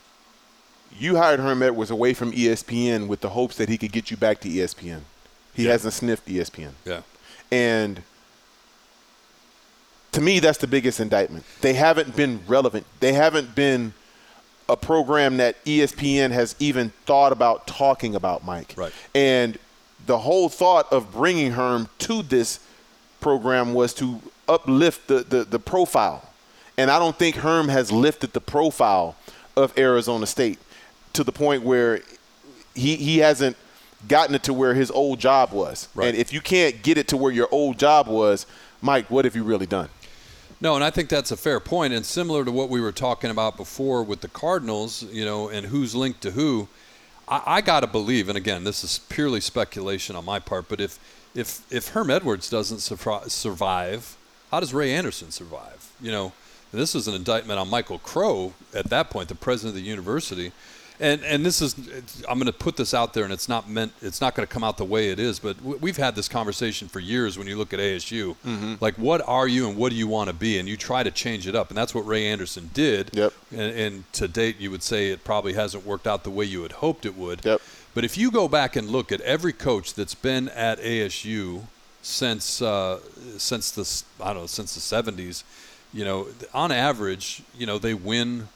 [0.99, 4.17] you hired Herm Edwards away from ESPN with the hopes that he could get you
[4.17, 5.03] back to ESPN.
[5.55, 5.73] He Yeah.
[5.73, 6.73] hasn't sniffed ESPN.
[6.87, 7.03] Yeah.
[7.53, 8.03] And
[10.13, 11.45] to me, that's the biggest indictment.
[11.61, 12.87] They haven't been relevant.
[13.01, 13.93] They haven't been
[14.69, 18.75] a program that ESPN has even thought about talking about, Mike.
[18.77, 18.93] Right.
[19.15, 19.59] And
[20.07, 22.61] the whole thought of bringing Herm to this
[23.21, 26.29] program was to uplift the, the, the profile.
[26.77, 29.17] And I don't think Herm has lifted the profile
[29.57, 30.59] of Arizona State
[31.15, 32.01] to the point where
[32.75, 33.57] he, he hasn't
[34.07, 35.89] gotten it to where his old job was.
[35.95, 36.09] Right.
[36.09, 38.47] And if you can't get it to where your old job was,
[38.81, 39.89] Mike, what have you really done?
[40.61, 43.31] No, and I think that's a fair point, and similar to what we were talking
[43.31, 46.69] about before with the Cardinals, you know, and who's linked to who.
[47.29, 50.81] I, I got to believe, and again, this is purely speculation on my part, but
[50.81, 50.99] if
[51.35, 54.17] if if Herm Edwards doesn't survive,
[54.51, 55.93] how does Ray Anderson survive?
[56.01, 56.33] You know,
[56.73, 60.53] this is an indictment on Michael Crow at that point, the president of the university.
[61.01, 61.75] And, and this is
[62.29, 64.53] I'm going to put this out there, and it's not meant it's not going to
[64.53, 65.39] come out the way it is.
[65.39, 67.39] But we've had this conversation for years.
[67.39, 68.35] When you look at ASU,
[68.81, 71.11] like what are you and what do you want to be, and you try to
[71.11, 73.11] change it up, and that's what Ray Anderson did.
[73.15, 73.33] Yep.
[73.53, 76.63] And, and to date, you would say it probably hasn't worked out the way you
[76.63, 77.45] had hoped it would.
[77.45, 77.61] Yep.
[77.95, 81.65] But if you go back and look at every coach that's been at ASU
[82.03, 83.01] since uh,
[83.37, 85.43] since the I don't know since the 70s,
[85.93, 88.49] you know, on average, you know, they win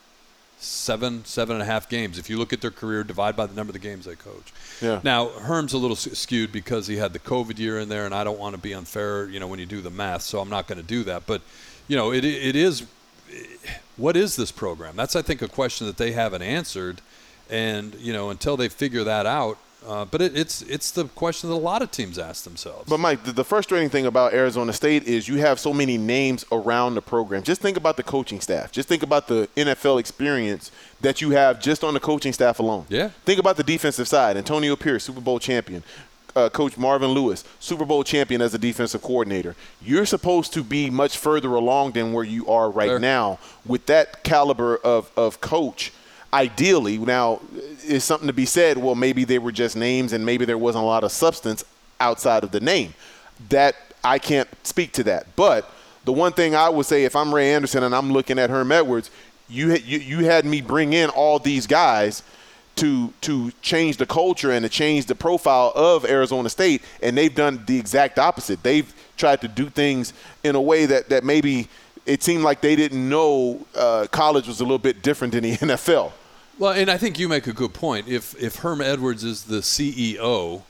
[0.62, 2.18] seven seven and a half games.
[2.18, 4.52] If you look at their career, divide by the number of the games they coach.
[4.80, 5.00] Yeah.
[5.02, 8.24] Now Herm's a little skewed because he had the COVID year in there, and I
[8.24, 10.66] don't want to be unfair, you know, when you do the math, so I'm not
[10.66, 11.26] going to do that.
[11.26, 11.42] But
[11.88, 12.86] you know, it it is
[13.96, 14.96] what is this program?
[14.96, 17.00] That's I think a question that they haven't answered,
[17.50, 19.58] and you know until they figure that out.
[19.86, 22.88] Uh, but it, it's it's the question that a lot of teams ask themselves.
[22.88, 26.44] But Mike, the, the frustrating thing about Arizona State is you have so many names
[26.52, 27.42] around the program.
[27.42, 28.70] Just think about the coaching staff.
[28.70, 32.86] Just think about the NFL experience that you have just on the coaching staff alone.
[32.88, 33.08] Yeah.
[33.24, 34.36] Think about the defensive side.
[34.36, 35.82] Antonio Pierce, Super Bowl champion.
[36.34, 39.54] Uh, Coach Marvin Lewis, Super Bowl champion as a defensive coordinator.
[39.82, 44.22] You're supposed to be much further along than where you are right now with that
[44.22, 45.92] caliber of, of coach.
[46.34, 47.40] Ideally, now
[47.84, 48.78] is something to be said.
[48.78, 51.64] Well, maybe they were just names, and maybe there wasn't a lot of substance
[52.00, 52.94] outside of the name.
[53.50, 55.26] That I can't speak to that.
[55.36, 55.70] But
[56.04, 58.72] the one thing I would say, if I'm Ray Anderson and I'm looking at Herm
[58.72, 59.10] Edwards,
[59.48, 62.22] you you, you had me bring in all these guys
[62.76, 67.34] to to change the culture and to change the profile of Arizona State, and they've
[67.34, 68.62] done the exact opposite.
[68.62, 71.68] They've tried to do things in a way that that maybe
[72.06, 75.56] it seemed like they didn't know uh, college was a little bit different than the
[75.58, 76.12] NFL.
[76.62, 78.06] Well, and I think you make a good point.
[78.06, 80.62] If if Herm Edwards is the CEO,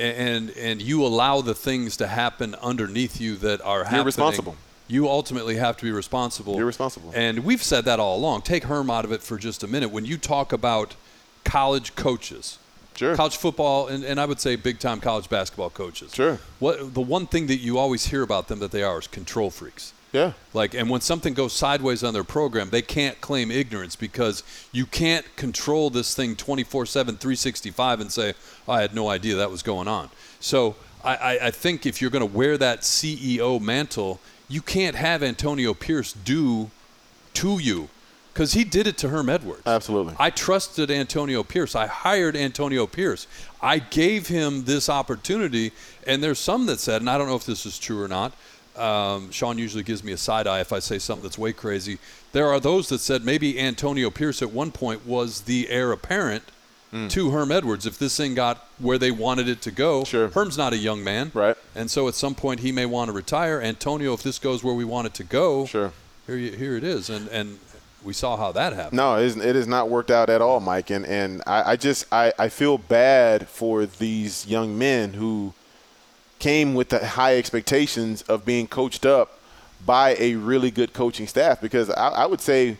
[0.00, 4.56] and and you allow the things to happen underneath you that are happening, you're responsible.
[4.88, 6.56] You ultimately have to be responsible.
[6.56, 7.12] You're responsible.
[7.14, 8.42] And we've said that all along.
[8.42, 9.90] Take Herm out of it for just a minute.
[9.92, 10.96] When you talk about
[11.44, 12.58] college coaches,
[12.96, 13.14] Sure.
[13.14, 16.12] college football, and, and I would say big time college basketball coaches.
[16.16, 16.40] Sure.
[16.58, 19.50] What the one thing that you always hear about them that they are is control
[19.50, 19.92] freaks.
[20.12, 20.32] Yeah.
[20.54, 24.86] Like, and when something goes sideways on their program, they can't claim ignorance because you
[24.86, 28.34] can't control this thing 24 7, 365 and say,
[28.66, 30.10] "Oh, I had no idea that was going on.
[30.40, 34.96] So I, I, I think if you're going to wear that CEO mantle, you can't
[34.96, 36.70] have Antonio Pierce do
[37.34, 37.88] to you
[38.32, 39.62] because he did it to Herm Edwards.
[39.66, 40.14] Absolutely.
[40.16, 41.74] I trusted Antonio Pierce.
[41.74, 43.26] I hired Antonio Pierce.
[43.60, 45.72] I gave him this opportunity,
[46.06, 48.32] and there's some that said, and I don't know if this is true or not.
[48.78, 51.98] Um, Sean usually gives me a side eye if I say something that's way crazy.
[52.32, 56.44] There are those that said maybe Antonio Pierce at one point was the heir apparent
[57.10, 60.04] to Herm Edwards if this thing got where they wanted it to go.
[60.04, 60.28] Sure.
[60.28, 61.30] Herm's not a young man.
[61.34, 61.54] Right.
[61.74, 63.60] And so at some point he may want to retire.
[63.60, 65.92] Antonio, if this goes where we want it to go, Sure.
[66.26, 67.10] here, you, here it is.
[67.10, 67.58] And, and
[68.02, 68.96] we saw how that happened.
[68.96, 70.88] No, it has not worked out at all, Mike.
[70.88, 75.52] And and I, I just I, I feel bad for these young men who
[76.38, 79.38] came with the high expectations of being coached up
[79.84, 82.76] by a really good coaching staff because I, I would say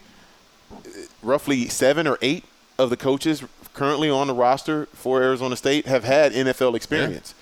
[1.22, 2.44] roughly seven or eight
[2.78, 3.42] of the coaches
[3.74, 7.34] currently on the roster for Arizona State have had NFL experience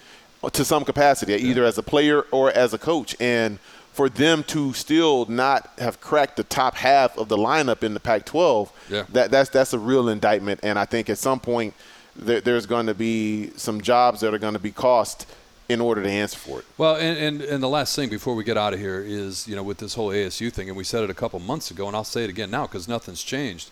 [0.52, 3.16] to some capacity, either as a player or as a coach.
[3.18, 3.58] And
[3.92, 8.00] for them to still not have cracked the top half of the lineup in the
[8.00, 9.04] Pac-12, Yeah.
[9.12, 10.60] that, that's that's a real indictment.
[10.62, 11.72] And I think at some point
[12.14, 15.26] there, there's going to be some jobs that are going to be cost
[15.68, 16.64] in order to answer for it.
[16.78, 19.56] Well, and, and, and the last thing before we get out of here is, you
[19.56, 21.96] know, with this whole ASU thing, and we said it a couple months ago, and
[21.96, 23.70] I'll say it again now because nothing's changed.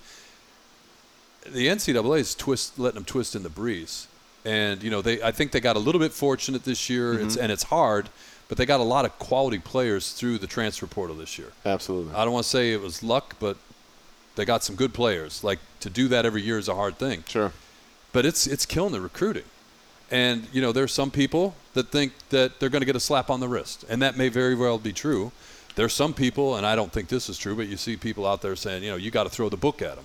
[1.47, 4.09] The NCAA is twist, letting them twist in the breeze,
[4.45, 7.27] and you know, they I think they got a little bit fortunate this year, mm-hmm.
[7.27, 8.09] it's, and it's hard,
[8.49, 11.53] but they got a lot of quality players through the transfer portal this year.
[11.65, 12.15] Absolutely.
[12.15, 13.57] I don't want to say it was luck, but
[14.37, 15.45] they got some good players.
[15.45, 17.53] Like to do that every year is a hard thing Sure.
[18.13, 19.45] but it's it's killing the recruiting.
[20.11, 23.31] And you know, there's some people that think that they're going to get a slap
[23.31, 25.33] on the wrist, and that may very well be true.
[25.77, 28.43] There's some people, and I don't think this is true, but you see people out
[28.43, 30.05] there saying, you know, you got to throw the book at them.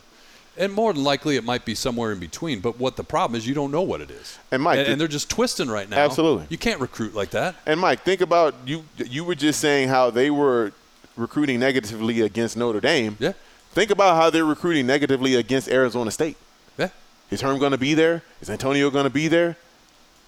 [0.57, 2.59] And more than likely, it might be somewhere in between.
[2.59, 4.37] But what the problem is, you don't know what it is.
[4.51, 5.99] And Mike, and, and they're just twisting right now.
[5.99, 6.47] Absolutely.
[6.49, 7.55] you can't recruit like that.
[7.65, 8.83] And Mike, think about you.
[8.97, 10.73] You were just saying how they were
[11.15, 13.15] recruiting negatively against Notre Dame.
[13.19, 13.33] Yeah.
[13.71, 16.35] Think about how they're recruiting negatively against Arizona State.
[16.77, 16.89] Yeah,
[17.29, 18.23] Is Herm going to be there?
[18.41, 19.55] Is Antonio going to be there?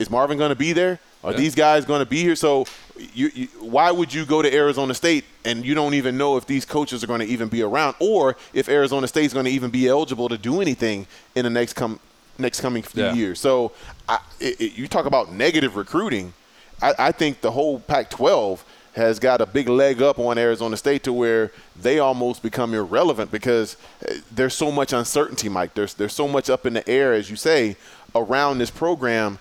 [0.02, 1.00] Is Marvin going to be there?
[1.24, 1.38] Are Yeah.
[1.38, 2.36] these guys going to be here?
[2.36, 2.66] So,
[3.14, 6.48] you, you, why would you go to Arizona State and you don't even know if
[6.48, 9.52] these coaches are going to even be around, or if Arizona State is going to
[9.52, 11.06] even be eligible to do anything
[11.36, 12.00] in the next come
[12.40, 13.14] next coming few Yeah.
[13.14, 13.40] years?
[13.40, 13.72] So,
[14.10, 16.34] I, it, it- you talk about negative recruiting.
[16.82, 18.60] I, I think the whole Pac-12
[18.94, 23.32] has got a big leg up on Arizona State to where they almost become irrelevant
[23.32, 23.78] because
[24.10, 25.76] uh, there's so much uncertainty, Mike.
[25.76, 27.76] There's there's so much up in the air, as you say,
[28.16, 29.38] around this program.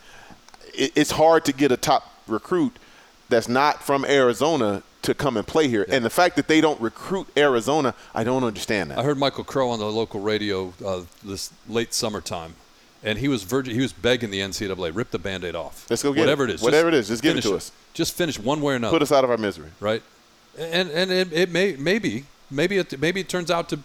[0.80, 2.78] It, it's hard to get a top recruit
[3.28, 5.86] that's not from Arizona to come and play here.
[5.88, 8.98] And the fact that they don't recruit Arizona, I don't understand that.
[8.98, 12.54] I heard Michael Crow on the local radio uh, this late summertime,
[13.02, 15.86] and he was virgin, he was begging the NCAA rip the Band-Aid off.
[15.88, 16.50] Let's go get whatever it.
[16.50, 16.62] it is.
[16.62, 17.72] Whatever it is, just give it to us.
[17.94, 18.94] Just finish one way or another.
[18.94, 19.70] Put us out of our misery.
[19.80, 20.02] right?
[20.58, 23.78] And and it, it may maybe maybe it maybe it turns out to,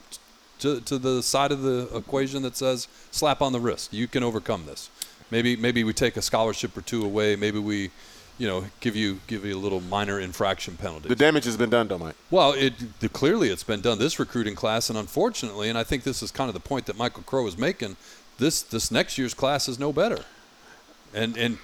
[0.60, 3.94] to to the side of the equation that says slap on the wrist.
[3.94, 4.90] You can overcome this.
[5.32, 7.36] Maybe maybe we take a scholarship or two away.
[7.36, 7.92] Maybe we,
[8.38, 11.10] you know, give you give you a little minor infraction penalty.
[11.10, 12.16] The damage has been done, though, Mike.
[12.30, 16.04] Well, it the, clearly it's been done this recruiting class, and unfortunately, and I think
[16.04, 17.98] this is kind of the point that Michael Crow is making.
[18.38, 20.26] This this next year's class is no better,
[21.14, 21.58] and and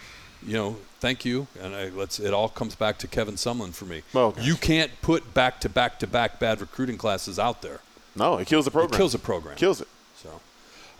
[0.45, 3.85] you know, thank you, and I, let's it all comes back to Kevin Sumlin for
[3.85, 4.01] me.
[4.15, 7.79] Oh, you can't put back to back to back bad recruiting classes out there.
[8.15, 8.93] No, it kills the program.
[8.93, 9.55] It kills the program.
[9.55, 9.87] Kills it.
[10.15, 10.41] So,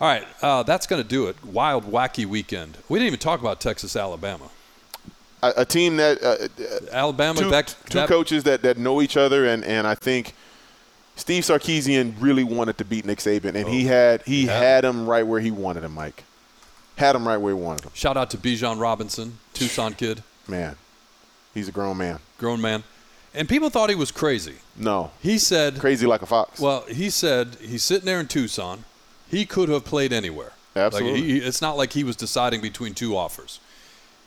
[0.01, 1.37] all right, uh, that's going to do it.
[1.45, 2.77] Wild, wacky weekend.
[2.89, 4.49] We didn't even talk about Texas, Alabama.
[5.43, 6.27] A, a team that uh,
[6.63, 9.93] uh, Alabama, two, that, two that- coaches that, that know each other, and, and I
[9.95, 10.33] think
[11.15, 14.57] Steve Sarkisian really wanted to beat Nick Saban, and he had he Yeah.
[14.59, 16.23] had him right where he wanted him, Mike.
[16.97, 17.91] Had him right where he wanted him.
[17.93, 20.75] Shout out to Bijan Robinson, Tucson kid, Man,
[21.53, 22.19] he's a grown man.
[22.39, 22.83] grown man,
[23.35, 24.55] and people thought he was crazy.
[24.75, 26.59] No, He said, crazy like a fox.
[26.59, 28.83] Well, he said he's sitting there in Tucson.
[29.31, 30.51] He could have played anywhere.
[30.75, 31.13] Absolutely.
[31.13, 33.59] Like he, it's not like he was deciding between two offers.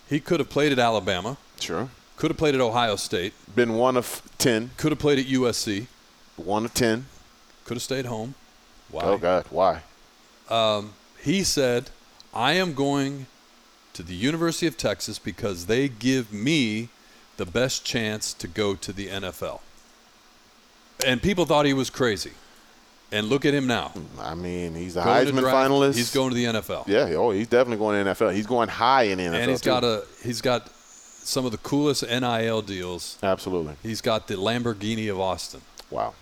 [0.09, 1.89] He could have played at Alabama, sure.
[2.17, 4.71] could have played at Ohio State, Been one of ten.
[4.77, 5.87] could have played at USC,
[6.37, 7.07] One of ten.
[7.65, 8.35] could have stayed home.
[8.91, 9.03] Why?
[9.05, 9.83] Oh God, why?
[10.51, 11.91] Um, he said,
[12.35, 13.27] I am going
[13.95, 16.89] to the University of Texas because they give me
[17.37, 19.61] the best chance to go to the NFL.
[21.07, 22.33] And people thought he was crazy.
[23.15, 23.93] And look at him now.
[24.21, 25.95] I mean, he's a Going Heisman draft, finalist.
[25.95, 26.89] He's going to the NFL.
[26.89, 27.15] Yeah.
[27.17, 28.35] Oh, he's definitely going to NFL.
[28.35, 29.35] He's going high in the NFL.
[29.35, 29.71] and he's too.
[29.71, 33.19] got a he's got some of the coolest NIL deals.
[33.23, 33.77] absolutely.
[33.83, 35.61] He's got the Lamborghini of Austin.
[35.91, 36.15] Wow.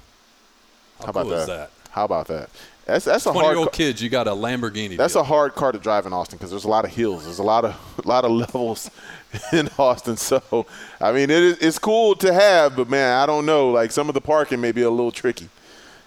[0.98, 1.40] How, How about cool that?
[1.40, 1.70] is that?
[1.90, 2.50] How about that?
[2.84, 3.42] That's that's a hard.
[3.44, 4.96] Twenty-year-old car- kids, you got a Lamborghini.
[4.96, 5.22] That's deal.
[5.22, 7.24] a hard car to drive in Austin because there's a lot of hills.
[7.24, 7.74] There's a lot of
[8.04, 8.90] a lot of levels
[9.52, 10.16] in Austin.
[10.16, 10.66] So
[11.00, 13.70] I mean, it is it's cool to have, but man, I don't know.
[13.70, 15.48] Like some of the parking may be a little tricky.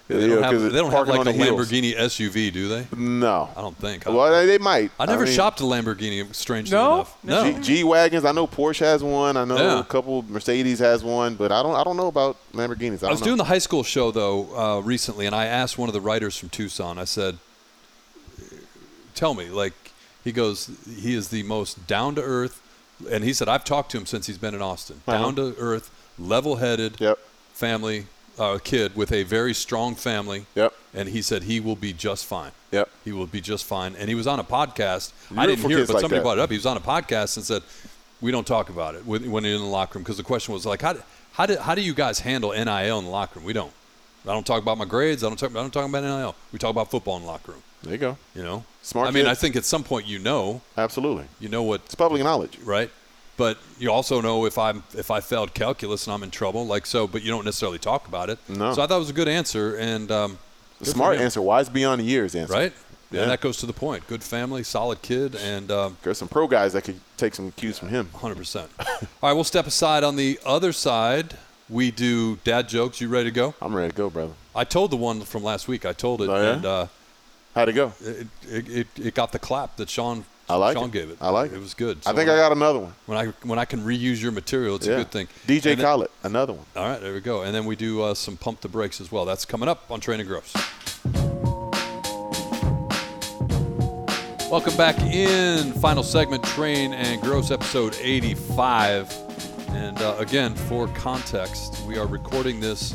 [0.08, 1.68] They You don't know, have, 'cause they don't have like on a the hills.
[1.68, 2.86] Lamborghini SUV, do they?
[2.96, 4.06] No, I don't think.
[4.06, 4.92] Well, they, they might.
[5.00, 6.32] I never mean, shopped a Lamborghini.
[6.32, 6.94] Strangely No?
[6.94, 7.52] enough, no.
[7.54, 8.24] G, G wagons.
[8.24, 9.36] I know Porsche has one.
[9.36, 9.80] I know Yeah.
[9.80, 11.74] a couple Mercedes has one, but I don't.
[11.74, 13.02] I don't know about Lamborghinis.
[13.02, 15.76] I, I was don't doing the high school show though uh, recently, and I asked
[15.76, 16.98] one of the writers from Tucson.
[16.98, 17.38] I said,
[19.14, 19.72] "Tell me, like,"
[20.22, 20.70] he goes,
[21.00, 22.60] "He is the most down to earth,"
[23.10, 25.00] and he said, "I've talked to him since he's been in Austin.
[25.06, 25.18] Uh-huh.
[25.20, 27.18] Down to earth, level headed Yep.
[27.52, 28.06] family,
[28.38, 30.72] uh, kid with a very strong family." Yep.
[30.94, 32.52] And he said he will be just fine.
[32.72, 32.88] Yep.
[33.04, 33.94] He will be just fine.
[33.96, 35.12] And he was on a podcast.
[35.30, 36.22] You I didn't hear it, but like somebody that.
[36.24, 36.50] brought it up.
[36.50, 37.62] He was on a podcast and said,
[38.20, 40.54] "We don't talk about it when, when you're in the locker room." Because the question
[40.54, 41.02] was like, "How do,
[41.32, 43.72] how do how do you guys handle NIL in the locker room?" We don't.
[44.24, 45.22] I don't talk about my grades.
[45.22, 45.50] I don't talk.
[45.50, 46.34] I don't talk about NIL.
[46.52, 47.62] We talk about football in the locker room.
[47.82, 48.16] There you go.
[48.34, 48.64] You know.
[48.82, 49.26] Smart I mean.
[49.26, 51.26] I think at some point you know, Absolutely.
[51.38, 52.58] you know what, It's public knowledge.
[52.64, 52.90] right?
[53.36, 56.86] But you also know if I'm if I failed calculus and I'm in trouble, like
[56.86, 57.06] so.
[57.06, 58.38] But you don't necessarily talk about it.
[58.48, 58.72] No.
[58.74, 60.38] So I thought it was a good answer and um,
[60.78, 61.42] good Smart answer.
[61.42, 62.52] Wise beyond the years answer.
[62.52, 62.72] right?
[63.10, 63.22] Yeah.
[63.22, 64.06] And that goes to the point.
[64.08, 67.78] Good family, solid kid, and um, There's some pro guys that could take some cues
[67.78, 68.08] from him.
[68.14, 68.66] 100%.
[68.78, 68.86] All
[69.22, 70.02] right, we'll step aside.
[70.02, 71.34] On the other side,
[71.68, 73.00] we do dad jokes.
[73.00, 73.54] You ready to go?
[73.62, 74.32] I'm ready to go, brother.
[74.56, 75.86] I told the one from last week.
[75.86, 76.52] I told it, Oh, yeah?
[76.54, 76.86] and uh,
[77.54, 77.92] How'd it go?
[78.00, 80.92] it, it, it, it got the clap that Sean I like Sean it.
[80.92, 81.18] gave it.
[81.20, 81.56] I like it.
[81.56, 81.98] It was good.
[82.06, 82.94] I think I got another one.
[83.06, 84.94] when I when I can reuse your material, it's yeah.
[84.94, 85.26] a good thing.
[85.46, 86.64] DJ And then- Khaled, another one.
[86.76, 87.42] All right, there we go.
[87.42, 89.24] And then we do uh, some pump the brakes as well.
[89.24, 90.52] That's coming up on Training Gross.
[94.48, 95.72] Welcome back in.
[95.72, 99.12] Final segment, Train and Gross, episode 85.
[99.70, 102.94] And uh, again, for context, we are recording this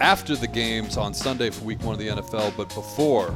[0.00, 3.34] after the games on Sunday for week one of the NFL, but before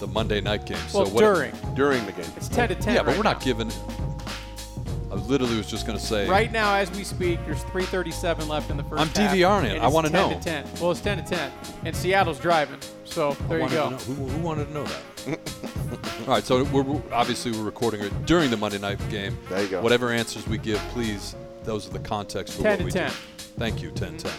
[0.00, 0.78] the Monday night game.
[0.92, 1.52] Well, so what, during.
[1.74, 2.26] during the game.
[2.36, 2.94] It's 10 to 10.
[2.96, 3.44] Yeah, but we're not now.
[3.44, 3.70] giving.
[5.10, 6.28] I literally was just going to say.
[6.28, 9.80] Right now, as we speak, there's 3:37 left in the 1st I'm half, DVRing it.
[9.80, 10.28] I wanna know.
[10.28, 10.38] 10 know.
[10.38, 10.80] To 10.
[10.80, 11.52] Well, it's 10 to 10,
[11.84, 12.78] and Seattle's driving.
[13.04, 13.88] So I there you go.
[13.90, 15.02] Who, who wanted to know that?
[16.20, 19.36] All right, so we're, we're- obviously we're recording it during the Monday night game.
[19.48, 19.82] There you go.
[19.82, 23.08] Whatever answers we give, please, those are the context for 10 what to we 10.
[23.10, 23.14] do.
[23.58, 24.32] Thank you, 10 to 10.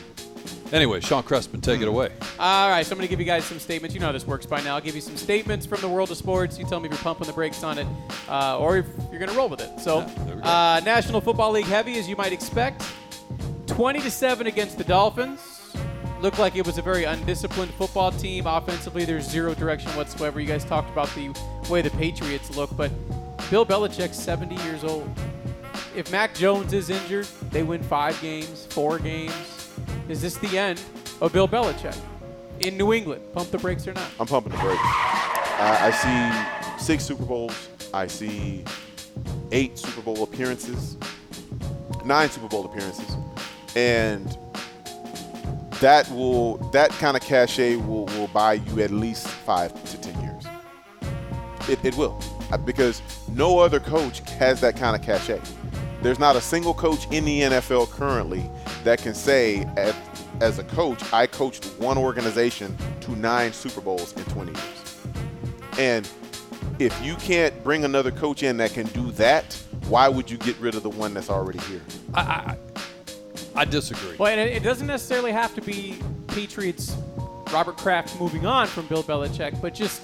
[0.72, 2.10] Anyway, Sean Crespin, take it away.
[2.40, 3.94] All right, so I'm going to give you guys some statements.
[3.94, 4.76] You know how this works by now.
[4.76, 6.58] I'll give you some statements from the world of sports.
[6.58, 7.88] You tell me if you're pumping the brakes on it
[8.30, 9.80] uh, or if you're going to roll with it.
[9.82, 10.48] So, Yeah, there we go.
[10.48, 12.84] uh, National Football League heavy, as you might expect.
[13.68, 15.40] 20 to 7 against the Dolphins.
[16.22, 18.46] Looked like it was a very undisciplined football team.
[18.48, 20.40] Offensively, there's zero direction whatsoever.
[20.40, 21.34] You guys talked about the
[21.70, 22.92] way the Patriots look, but
[23.50, 25.10] Bill Belichick's 70 years old.
[25.96, 29.61] If Mac Jones is injured, they win five games, four games.
[30.10, 30.82] Is this the end
[31.22, 31.98] of Bill Belichick
[32.62, 33.22] in New England?
[33.34, 34.08] Pump the brakes or not?
[34.20, 34.82] I'm pumping the brakes.
[34.84, 35.92] I, I
[36.78, 37.70] see six Super Bowls.
[37.94, 38.64] I see
[39.52, 40.98] eight Super Bowl appearances,
[42.06, 43.16] nine Super Bowl appearances,
[43.76, 44.38] and
[45.82, 50.20] that will that kind of cachet will, will buy you at least five to ten
[50.22, 50.44] years.
[51.70, 52.20] It, it will
[52.52, 53.02] Uh, because
[53.34, 55.42] no other coach has that kind of cachet.
[56.02, 58.50] There's not a single coach in the NFL currently
[58.84, 59.96] that can say, as,
[60.40, 64.98] as a coach, I coached one organization to nine Super Bowls in 20 years.
[65.78, 66.10] And
[66.80, 69.54] if you can't bring another coach in that can do that,
[69.88, 71.82] why would you get rid of the one that's already here?
[72.14, 72.58] I, I,
[73.56, 74.16] I disagree.
[74.18, 75.98] Well, and it, it doesn't necessarily have to be
[76.28, 76.96] Patriots,
[77.52, 80.02] Robert Kraft moving on from Bill Belichick, but just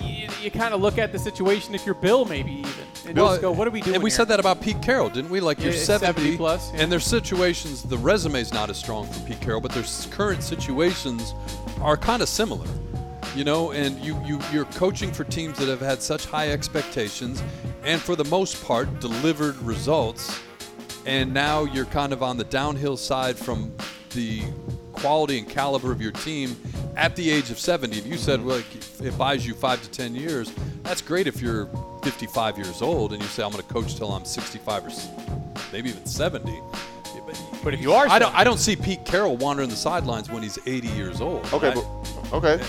[0.00, 2.79] you, you kind of look at the situation if you're Bill, maybe even,
[3.10, 3.96] and just go, what are we doing?
[3.96, 4.16] And we here?
[4.16, 5.40] said that about Pete Carroll, didn't we?
[5.40, 6.82] Like you're 70, 70 plus, yeah.
[6.82, 7.82] and there's situations.
[7.82, 11.34] The resume's not as strong for Pete Carroll, but their current situations
[11.80, 12.66] are kind of similar.
[13.34, 17.42] You know, and you, you you're coaching for teams that have had such high expectations,
[17.84, 20.40] and for the most part delivered results,
[21.06, 23.72] and now you're kind of on the downhill side from
[24.10, 24.42] the
[24.92, 26.56] quality and caliber of your team
[26.96, 27.96] at the age of 70.
[27.96, 31.40] If you said, well, like, it buys you five to 10 years, that's great if
[31.40, 31.68] you're
[32.02, 34.90] 55 years old and you say, I'm going to coach till I'm 65 or
[35.72, 36.60] maybe even 70.
[37.26, 40.30] But, But if you are I don't, I don't see Pete Carroll wandering the sidelines
[40.30, 41.44] when he's 80 years old.
[41.52, 42.64] Okay, I- but, okay.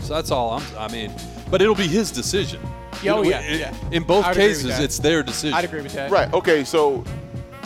[0.00, 1.12] so that's all I'm, I mean,
[1.50, 2.60] but it'll be his decision.
[3.02, 3.74] Yeah, oh, yeah, it- yeah.
[3.90, 5.54] In both I would cases, it's their decision.
[5.54, 6.10] I'd agree with that.
[6.10, 6.32] Right.
[6.32, 6.64] Okay.
[6.64, 7.04] So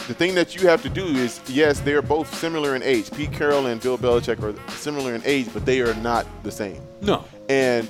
[0.09, 3.11] the thing that you have to do is, yes, they're both similar in age.
[3.13, 6.83] Pete Carroll and Bill Belichick are similar in age, but they are not the same.
[7.01, 7.25] No.
[7.49, 7.89] And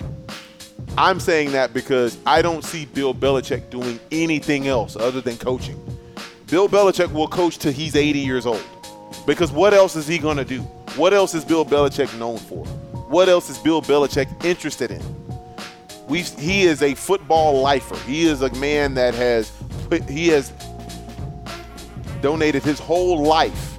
[0.99, 5.81] I'm saying that because I don't see Bill Belichick doing anything else other than coaching.
[6.49, 8.63] Bill Belichick will coach till he's 80 years old.
[9.27, 10.61] Because what else is he going to do?
[10.97, 12.67] What else is Bill Belichick known for?
[13.09, 15.03] What else is Bill Belichick interested in?
[16.09, 17.97] We he is a football lifer.
[18.01, 19.51] He is a man that has
[20.09, 20.53] he has
[22.21, 23.72] donated his whole life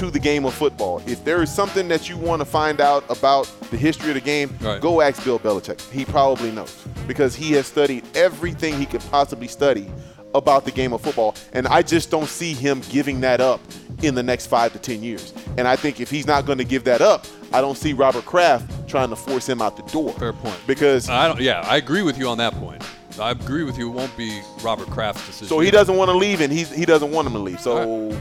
[0.00, 1.02] to the game of football.
[1.06, 4.20] If there is something that you want to find out about the history of the
[4.20, 4.80] game, Right.
[4.80, 5.78] go ask Bill Belichick.
[5.90, 6.74] He probably knows
[7.06, 9.90] because he has studied everything he could possibly study
[10.34, 11.34] about the game of football.
[11.52, 13.60] And I just don't see him giving that up
[14.02, 15.34] in the next five to 10 years.
[15.58, 18.24] And I think if he's not going to give that up, I don't see Robert
[18.24, 20.12] Kraft trying to force him out the door.
[20.14, 20.56] Fair point.
[20.66, 21.40] Because I don't.
[21.40, 22.82] Yeah, I agree with you on that point.
[23.20, 23.88] I agree with you.
[23.90, 25.48] It won't be Robert Kraft's decision.
[25.48, 27.60] so he doesn't want to leave and he's, he doesn't want him to leave.
[27.60, 28.16] So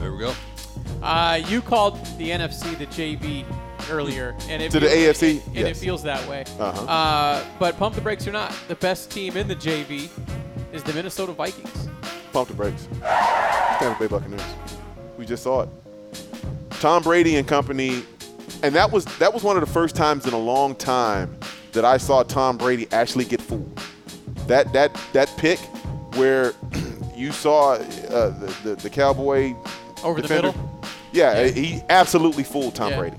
[0.00, 0.34] There we go.
[1.02, 3.44] Uh, you called the NFC the JV
[3.90, 5.42] earlier, and it To the feels- AFC?
[5.48, 5.80] and it Yes.
[5.80, 6.44] feels that way.
[6.58, 6.82] Uh-huh.
[6.84, 10.08] Uh, but pump the brakes or not, the best team in the JV
[10.72, 11.88] is the Minnesota Vikings.
[12.32, 12.86] pump the brakes.
[13.80, 14.42] Tampa Bay Buccaneers.
[15.18, 15.68] We just saw it.
[16.80, 18.04] Tom Brady and company,
[18.62, 21.36] and that was that was one of the first times in a long time
[21.72, 23.78] that I saw Tom Brady actually get fooled.
[24.46, 25.58] That that that pick
[26.14, 26.52] where
[27.16, 27.78] you saw uh,
[28.38, 29.54] the, the the Cowboy
[30.04, 30.54] Over the middle?
[31.12, 32.98] Yeah, he absolutely fooled Tom Yeah.
[32.98, 33.16] Brady,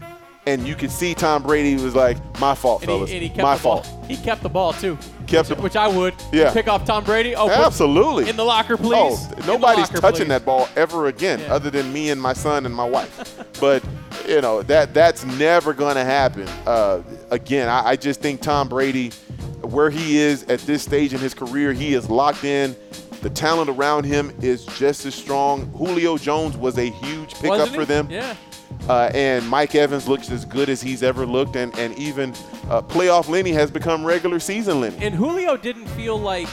[0.48, 3.30] and you could see Tom Brady was like, "My fault, And fellas, he, and he
[3.30, 3.84] kept my the ball.
[3.84, 4.98] fault." He kept the ball too.
[5.28, 6.14] Kept which, the- which I would.
[6.32, 6.52] Yeah.
[6.54, 7.36] Pick off Tom Brady.
[7.36, 8.30] Oh, Absolutely.
[8.30, 8.94] In the locker, please.
[8.94, 10.30] Oh, nobody's locker, touching please.
[10.30, 11.54] that ball ever again, Yeah.
[11.54, 13.36] other than me and my son and my wife.
[13.60, 13.84] but
[14.28, 16.48] you know that that's never going to happen.
[16.66, 19.10] Uh, again, I, I just think Tom Brady,
[19.62, 22.76] where he is at this stage in his career, he is locked in.
[23.22, 25.68] The talent around him is just as strong.
[25.74, 28.08] Julio Jones was a huge pickup for them.
[28.10, 28.36] Yeah.
[28.90, 32.32] Uh, and Mike Evans looks as good as he's ever looked, and and even
[32.70, 34.98] uh, playoff Lenny has become regular season Lenny.
[35.00, 36.48] And Julio didn't feel like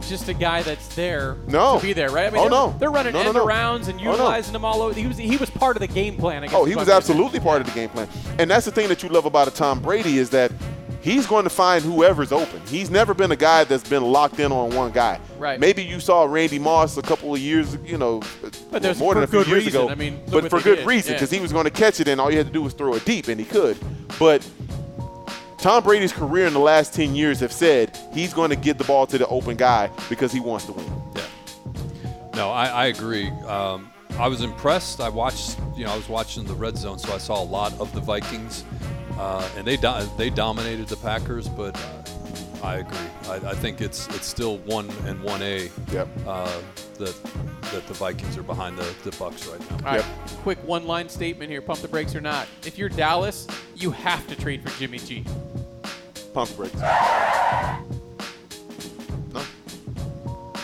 [0.00, 1.76] just a guy that's there No.
[1.78, 2.28] to be there, right?
[2.28, 2.74] I mean, Oh, they're, no.
[2.78, 3.46] they're running No, end no.
[3.46, 4.10] arounds and Oh, no.
[4.12, 4.98] utilizing them all over.
[4.98, 6.42] He was he was part of the game plan.
[6.52, 6.96] Oh, he was I'm getting at.
[6.96, 8.08] absolutely part of the game plan.
[8.38, 10.50] And that's the thing that you love about a Tom Brady is that
[11.00, 12.60] he's going to find whoever's open.
[12.66, 15.20] He's never been a guy that's been locked in on one guy.
[15.38, 15.58] Right.
[15.60, 18.22] Maybe you saw Randy Moss a couple of years, you know,
[18.70, 19.80] But more than a few years reason.
[19.82, 19.88] ago.
[19.90, 20.86] I mean, but for good did.
[20.86, 21.16] reason Yeah.
[21.18, 22.94] because he was going to catch it, and all you had to do was throw
[22.94, 23.76] it deep, and he could.
[24.18, 24.46] But
[25.58, 28.84] Tom Brady's career in the last 10 years have said he's going to get the
[28.84, 30.86] ball to the open guy because he wants to win.
[31.16, 31.22] Yeah.
[32.34, 33.28] No, I, I agree.
[33.46, 35.00] Um, I was impressed.
[35.00, 37.72] I watched, you know, I was watching the red zone, so I saw a lot
[37.80, 38.64] of the Vikings,
[39.18, 41.48] uh, and they do- they dominated the Packers.
[41.48, 42.02] But uh,
[42.66, 42.98] I agree.
[43.28, 45.70] I, I think it's it's still one and one A.
[45.92, 46.08] Yep.
[46.26, 46.60] Uh,
[46.98, 47.14] that
[47.72, 49.76] that the Vikings are behind the, the Bucs right now.
[49.76, 50.38] All right, Yep.
[50.42, 51.60] quick one-line statement here.
[51.60, 52.48] Pump the brakes or not.
[52.64, 53.46] If you're Dallas,
[53.76, 55.22] you have to trade for Jimmy G.
[56.32, 56.74] Pump the brakes.
[59.34, 59.42] No.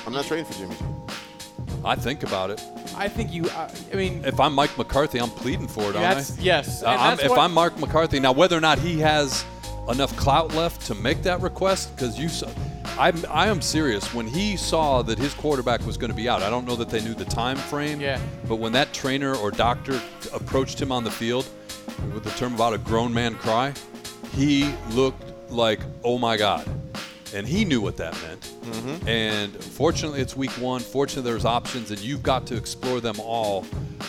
[0.06, 0.84] I'm not trading for Jimmy G.
[1.84, 2.62] I think about it.
[2.96, 3.44] I think you.
[3.46, 6.24] Uh, I mean, If I'm Mike McCarthy, I'm pleading for it, aren't I?
[6.40, 6.82] yes.
[6.82, 9.44] Uh, and I'm- if I'm Mark McCarthy, now whether or not he has
[9.88, 12.48] enough clout left to make that request, because you, saw,
[12.98, 14.14] I'm, I am serious.
[14.14, 16.88] When he saw that his quarterback was going to be out, I don't know that
[16.88, 18.00] they knew the time frame.
[18.00, 18.18] Yeah.
[18.48, 20.00] But when that trainer or doctor
[20.32, 21.46] approached him on the field
[22.14, 23.74] with the term about a grown man cry,
[24.34, 26.66] he looked like, oh my God.
[27.34, 28.40] And he knew what that meant.
[28.40, 29.08] Mm-hmm.
[29.08, 30.80] And fortunately, it's week one.
[30.80, 33.66] Fortunately, there's options, and you've got to explore them all.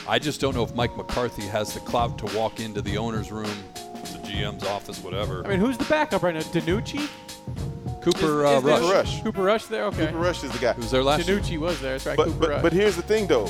[0.08, 3.32] I just don't know if Mike McCarthy has the clout to walk into the owner's
[3.32, 5.44] room, the GM's office, whatever.
[5.44, 6.42] I mean, who's the backup right now?
[6.42, 7.10] DiNucci?
[8.02, 9.24] Cooper Is- uh, Rush, there- Rush.
[9.24, 9.86] Cooper Rush there.
[9.86, 10.06] Okay.
[10.06, 10.74] Cooper Rush is the guy.
[10.74, 11.40] who was there last year.
[11.40, 11.94] DiNucci was there.
[11.94, 12.18] That's right.
[12.18, 12.62] But, Cooper but, Rush.
[12.62, 13.50] but here's the thing though.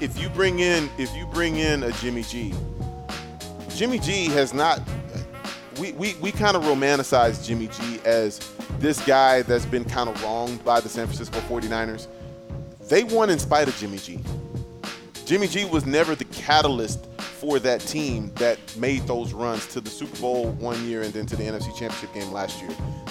[0.00, 2.54] If you bring in if you bring in a Jimmy G,
[3.74, 4.80] Jimmy G has not
[5.80, 8.38] we, we, we kind of romanticize Jimmy G as
[8.78, 12.06] this guy that's been kind of wronged by the San Francisco 49ers.
[12.88, 14.20] They won in spite of Jimmy G.
[15.26, 19.90] Jimmy G was never the catalyst for that team that made those runs to the
[19.90, 22.70] Super Bowl one year and then to the NFC Championship game last year.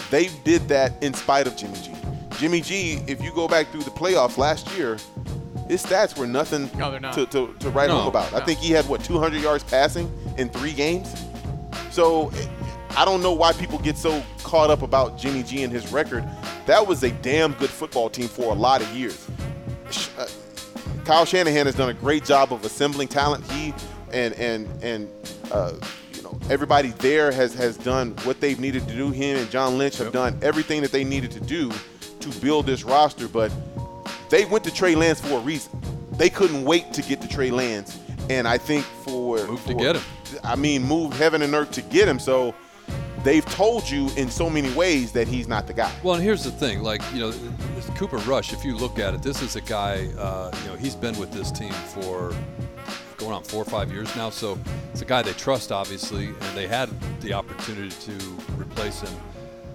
[0.10, 1.92] They did that in spite of Jimmy G.
[2.38, 4.98] Jimmy G, if you go back through the playoffs last year,
[5.68, 7.14] his stats were nothing No, not.
[7.14, 8.34] To, to, to write No, home about.
[8.34, 11.14] I think he had, what, 200 yards passing in three games?
[11.92, 12.32] So
[12.98, 16.28] I don't know why people get so caught up about Jimmy G and his record.
[16.66, 19.28] That was a damn good football team for a lot of years.
[20.18, 20.28] Uh,
[21.06, 23.46] Kyle Shanahan has done a great job of assembling talent.
[23.52, 23.72] He
[24.12, 25.08] and and and
[25.52, 25.74] uh,
[26.12, 29.12] you know everybody there has has done what they've needed to do.
[29.12, 31.72] Him and John Lynch have done everything that they needed to do
[32.20, 33.28] to build this roster.
[33.28, 33.52] But
[34.32, 35.80] they went to Trey Lance for a reason.
[36.14, 38.00] They couldn't wait to get to Trey Lance,
[38.32, 40.04] and I think for Moved to get him.
[40.44, 42.18] I mean, move heaven and earth to get him.
[42.18, 42.56] So
[43.28, 45.92] they've told you in so many ways that he's not the guy.
[46.02, 47.34] Well, and here's the thing, like you know,
[47.96, 48.54] Cooper Rush.
[48.54, 50.08] If you look at it, this is a guy.
[50.18, 52.34] Uh, you know, he's been with this team for
[53.18, 54.30] going on four or five years now.
[54.30, 54.58] So
[54.94, 56.90] it's a guy they trust, obviously, and they had
[57.20, 58.14] the opportunity to
[58.58, 59.14] replace him.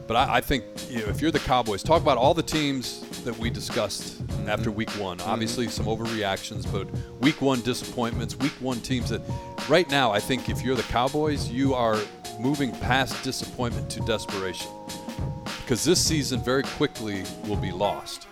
[0.07, 3.05] But I, I think you know, if you're the Cowboys, talk about all the teams
[3.25, 5.21] that we discussed after Week One.
[5.21, 6.89] Obviously, some overreactions, but
[7.21, 8.37] Week One disappointments.
[8.37, 9.23] Week One teams that,
[9.69, 11.99] right now, I think if you're the Cowboys, you are
[12.39, 14.71] moving past disappointment to desperation
[15.63, 18.27] because this season very quickly will be lost.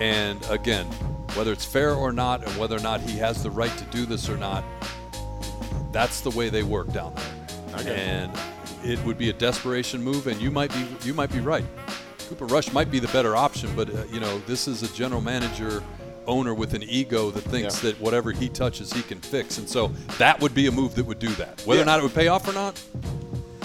[0.00, 0.86] And again,
[1.34, 4.06] whether it's fair or not, and whether or not he has the right to do
[4.06, 4.64] this or not,
[5.92, 7.96] that's the way they work down there.
[7.96, 8.32] And
[8.84, 11.64] it would be a desperation move, and you might be you might be right.
[12.28, 15.20] Cooper Rush might be the better option, but uh, you know this is a general
[15.20, 15.82] manager
[16.26, 17.90] owner with an ego that thinks Yeah.
[17.90, 19.88] that whatever he touches he can fix, and so
[20.18, 21.60] that would be a move that would do that.
[21.66, 22.80] Whether or not it would pay off or not,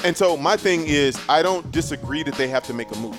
[0.03, 3.17] And so my thing is, I don't disagree that they have to make a move.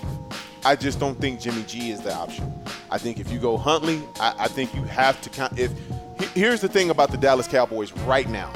[0.64, 2.52] I just don't think Jimmy G is the option.
[2.90, 5.58] I think if you go Huntley, I, I think you have to count.
[5.58, 5.72] If
[6.34, 8.50] here's the thing about the Dallas Cowboys right now,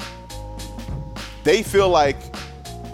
[1.44, 2.16] they feel like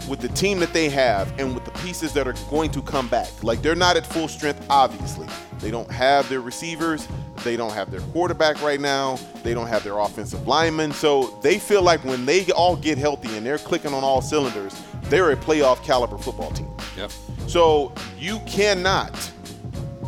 [0.09, 3.09] with the team that they have and with the pieces that are going to come
[3.09, 4.64] back, like they're not at full strength.
[4.68, 5.27] Obviously,
[5.60, 7.06] they don't have their receivers.
[7.44, 9.18] They don't have their quarterback right now.
[9.43, 10.93] They don't have their offensive linemen.
[10.93, 14.81] So they feel like when they all get healthy and they're clicking on all cylinders,
[15.05, 16.68] they're a playoff caliber football team.
[16.97, 17.10] yep.
[17.47, 19.14] So you cannot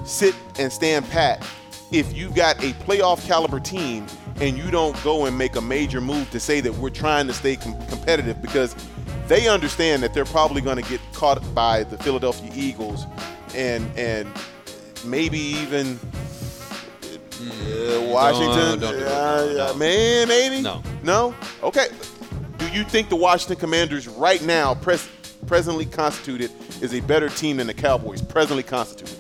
[0.04, 1.46] sit and stand pat
[1.90, 4.06] if you've got a playoff caliber team
[4.40, 7.32] and you don't go and make a major move to say that we're trying to
[7.32, 8.74] stay com- competitive because
[9.32, 13.06] they understand that they're probably going to get caught by the Philadelphia Eagles
[13.54, 14.28] and and
[15.06, 15.98] maybe even
[17.40, 18.78] uh, Washington.
[18.78, 19.06] don't do it.
[19.06, 19.74] Uh, No, no.
[19.74, 20.82] Man, maybe No.
[21.02, 21.34] no.
[21.62, 21.86] Okay,
[22.58, 25.08] Do you think the Washington Commanders right now, pres-
[25.46, 26.50] presently constituted,
[26.82, 29.16] is a better team than the Cowboys, presently constituted?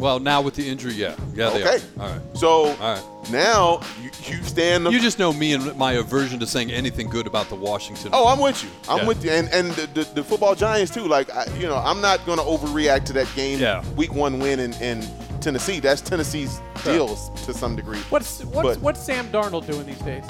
[0.00, 1.84] Well, now with the injury, yeah, yeah, they Okay.
[1.98, 2.02] are.
[2.02, 2.20] All right.
[2.36, 3.02] So All right.
[3.30, 4.86] now you, you stand.
[4.86, 8.10] The, You just know me and my aversion to saying anything good about the Washington.
[8.14, 8.70] oh, I'm with you.
[8.88, 9.06] I'm Yeah.
[9.06, 11.06] with you, and and the, the, the football giants too.
[11.06, 13.58] Like I, you know, I'm not going to overreact to that game.
[13.60, 13.84] Yeah.
[13.94, 15.06] Week one win in, in
[15.40, 15.80] Tennessee.
[15.80, 17.98] That's Tennessee's deals to some degree.
[18.08, 20.24] What's what's But- what's Sam Darnold doing these days?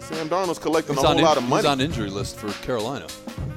[0.00, 1.62] Sam Darnold's collecting he's a on, whole lot of money.
[1.62, 3.06] he's on injury list for Carolina.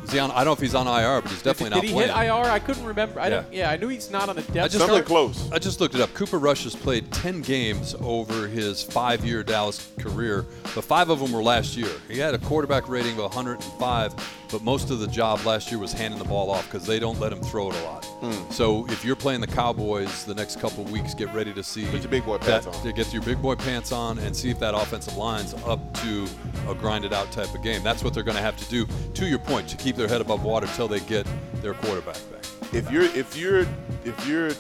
[0.04, 0.32] Is he on?
[0.32, 2.10] I don't know if he's on IR, but he's definitely did, not did he hit
[2.28, 2.50] IR?
[2.50, 3.20] I couldn't remember.
[3.20, 3.30] I Yeah.
[3.30, 5.06] don't, yeah, I knew he's not on the depth just Something chart.
[5.06, 5.52] close.
[5.52, 6.14] I just looked it up.
[6.16, 10.46] Cooper Rush has played 10 games over his five-year Dallas career,
[10.76, 11.90] but five of them were last year.
[12.10, 14.14] He had a quarterback rating of 105,
[14.52, 17.20] but most of the job last year was handing the ball off because they don't
[17.20, 18.06] let him throw it a lot.
[18.06, 18.52] Hmm.
[18.52, 22.02] So if you're playing the Cowboys the next couple weeks, get ready to see Put
[22.02, 22.84] your big boy that- pants on.
[22.84, 26.28] to get your big boy pants on and see if that offensive line's up to
[26.68, 27.84] a grinded out type of game.
[27.84, 28.88] That's what they're going to have to do.
[29.14, 31.28] To your point, to keep their head above water till they get
[31.62, 32.46] their quarterback back.
[32.74, 33.66] if you're if you're
[34.06, 34.52] if you're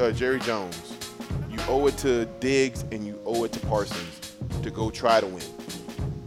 [0.00, 0.96] uh, Jerry Jones,
[1.50, 5.26] you owe it to Diggs and you owe it to Parsons to go try to
[5.26, 5.44] win.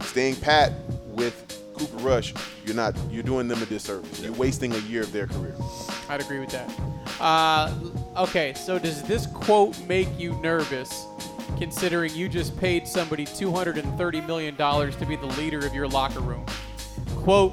[0.02, 0.72] Staying pat
[1.06, 2.34] with Cooper Rush,
[2.64, 4.20] you're not you're doing them a disservice.
[4.20, 5.54] You're wasting a year of their career.
[6.08, 6.68] I'd agree with that.
[7.20, 7.72] Uh,
[8.16, 11.04] okay, so does this quote make you nervous,
[11.58, 16.44] considering you just paid somebody $230 million to be the leader of your locker room?
[17.22, 17.52] Quote,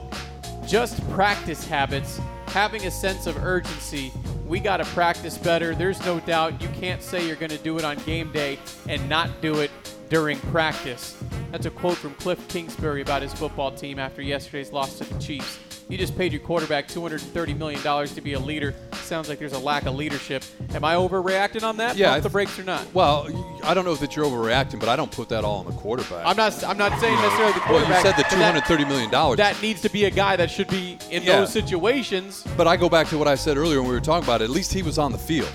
[0.65, 4.11] just practice habits, having a sense of urgency.
[4.47, 5.75] We got to practice better.
[5.75, 9.07] There's no doubt you can't say you're going to do it on game day and
[9.09, 9.71] not do it
[10.09, 11.17] during practice.
[11.51, 15.19] That's a quote from Cliff Kingsbury about his football team after yesterday's loss to the
[15.19, 15.59] Chiefs.
[15.89, 18.75] You just paid your quarterback $230 million to be a leader.
[19.03, 20.43] Sounds like there's a lack of leadership.
[20.73, 21.95] Am I overreacting on that?
[21.95, 22.85] Yeah, Pump the brakes or not?
[22.93, 23.25] Well,
[23.63, 26.25] I don't know that you're overreacting, but I don't put that all on the quarterback.
[26.25, 26.61] I'm not.
[26.65, 27.89] I'm not saying necessarily the quarterback.
[27.89, 29.37] Well, you said the but two that- hundred thirty million dollars.
[29.37, 31.39] that needs to be a guy that should be in Yeah.
[31.39, 32.43] those situations.
[32.57, 34.45] But I go back to what I said earlier when we were talking about it.
[34.45, 35.49] At least he was on the field.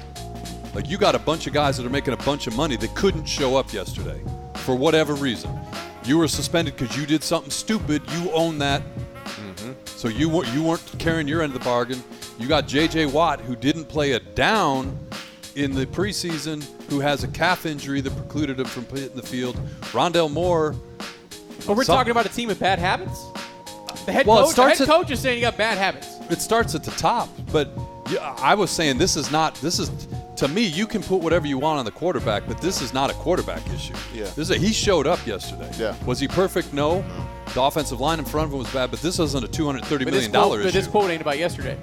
[0.74, 2.94] Like you got a bunch of guys that are making a bunch of money that
[2.94, 4.18] couldn't show up yesterday
[4.54, 5.50] for whatever reason.
[6.06, 8.00] You were suspended because you did something stupid.
[8.12, 8.80] You own that.
[10.02, 12.02] So you weren't you weren't carrying your end of the bargain.
[12.36, 13.06] You got J.J.
[13.06, 14.98] Watt who didn't play a down
[15.54, 19.22] in the preseason, who has a calf injury that precluded him from playing in the
[19.22, 19.54] field.
[19.92, 20.74] Rondale Moore.
[21.68, 23.16] But we're Some- talking about a team with bad habits.
[24.04, 24.56] The head Well, coach.
[24.56, 26.08] The head at- coach is saying you got bad habits.
[26.30, 27.28] it starts at the top.
[27.52, 27.70] But
[28.40, 29.54] I was saying this is not.
[29.62, 29.88] This is
[30.43, 30.62] to me.
[30.62, 33.62] You can put whatever you want on the quarterback, but this is not a quarterback
[33.73, 33.94] issue.
[34.14, 34.24] Yeah.
[34.24, 35.70] This is a, he showed up yesterday.
[35.78, 35.94] Yeah.
[36.05, 36.73] Was he perfect?
[36.73, 37.05] No.
[37.55, 39.85] The offensive line in front of him was bad, but this isn't a two hundred
[39.85, 40.70] thirty But million this, quote, dollar issue.
[40.70, 41.77] this quote ain't about yesterday.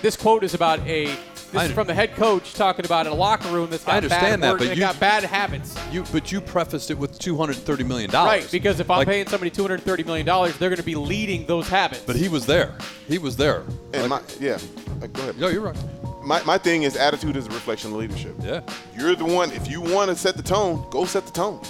[0.00, 1.14] This quote is about a.
[1.52, 3.96] This is from the head coach talking about in a locker room that's got I
[3.98, 5.76] understand bad that, but you- got bad habits.
[5.92, 8.42] you, but you prefaced it with two hundred thirty million dollars.
[8.44, 12.04] Right, because if I'm paying somebody $230 million, they're going to be leading those habits.
[12.06, 12.74] But he was there.
[13.06, 13.64] He was there.
[13.92, 14.58] And Like- my yeah,
[15.12, 15.38] go ahead.
[15.38, 15.76] no, you're right.
[16.22, 18.36] My, my thing is attitude is a reflection of leadership.
[18.40, 18.60] Yeah.
[18.96, 19.50] You're the one.
[19.52, 21.60] If you want to set the tone, go set the tone.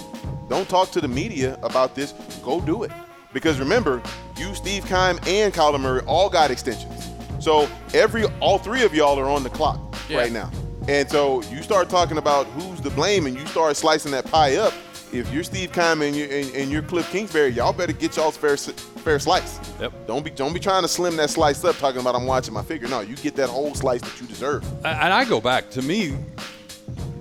[0.49, 2.11] Don't talk to the media about this.
[2.43, 2.91] Go do it.
[3.33, 4.01] Because remember,
[4.37, 7.09] you, Steve Keim, and Kyler Murray all got extensions.
[7.39, 10.19] So every all three of y'all are on the clock Yeah.
[10.19, 10.51] right now.
[10.87, 14.57] And so you start talking about who's to blame, and you start slicing that pie
[14.57, 14.73] up.
[15.13, 18.35] If you're Steve Keim and you're, and, and you're Cliff Kingsbury, y'all better get y'all's
[18.35, 19.59] fair fair slice.
[19.79, 20.07] Yep.
[20.07, 22.63] Don't be don't be trying to slim that slice up, talking about I'm watching my
[22.63, 22.87] figure.
[22.87, 24.63] No, you get that whole slice that you deserve.
[24.83, 26.15] And I go back to me.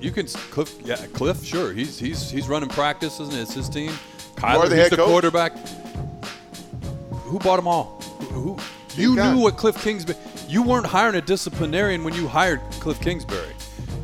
[0.00, 1.74] You can Cliff, yeah, Cliff, sure.
[1.74, 3.42] He's he's he's running practice, isn't it?
[3.42, 3.92] It's his team.
[4.36, 5.08] Kyler, the he's the coach?
[5.08, 5.52] quarterback.
[7.24, 8.00] Who bought them all?
[8.30, 8.54] Who?
[8.54, 8.58] who-
[8.94, 10.18] You knew what Cliff Kingsbury.
[10.48, 13.54] You weren't hiring a disciplinarian when you hired Cliff Kingsbury.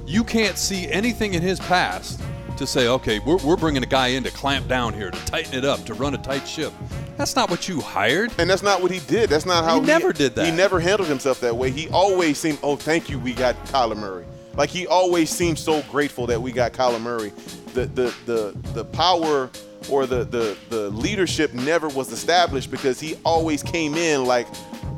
[0.06, 2.20] You can't see anything in his past
[2.58, 5.54] to say, okay, we're, we're bringing a guy in to clamp down here, to tighten
[5.54, 6.72] it up, to run a tight ship.
[7.16, 8.32] That's not what you hired.
[8.38, 9.30] And that's not what he did.
[9.30, 10.46] That's not how He never did that.
[10.46, 11.70] He never handled himself that way.
[11.70, 14.24] He always seemed, oh, thank you, we got Kyler Murray.
[14.58, 17.30] Like he always seemed so grateful that we got Kyler Murray.
[17.74, 19.50] The the the the power
[19.88, 24.48] or the the the leadership never was established because he always came in like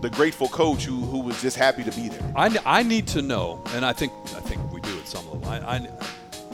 [0.00, 2.32] the grateful coach who who was just happy to be there.
[2.34, 5.46] I, I need to know, and I think I think we do at some level.
[5.46, 5.78] I, I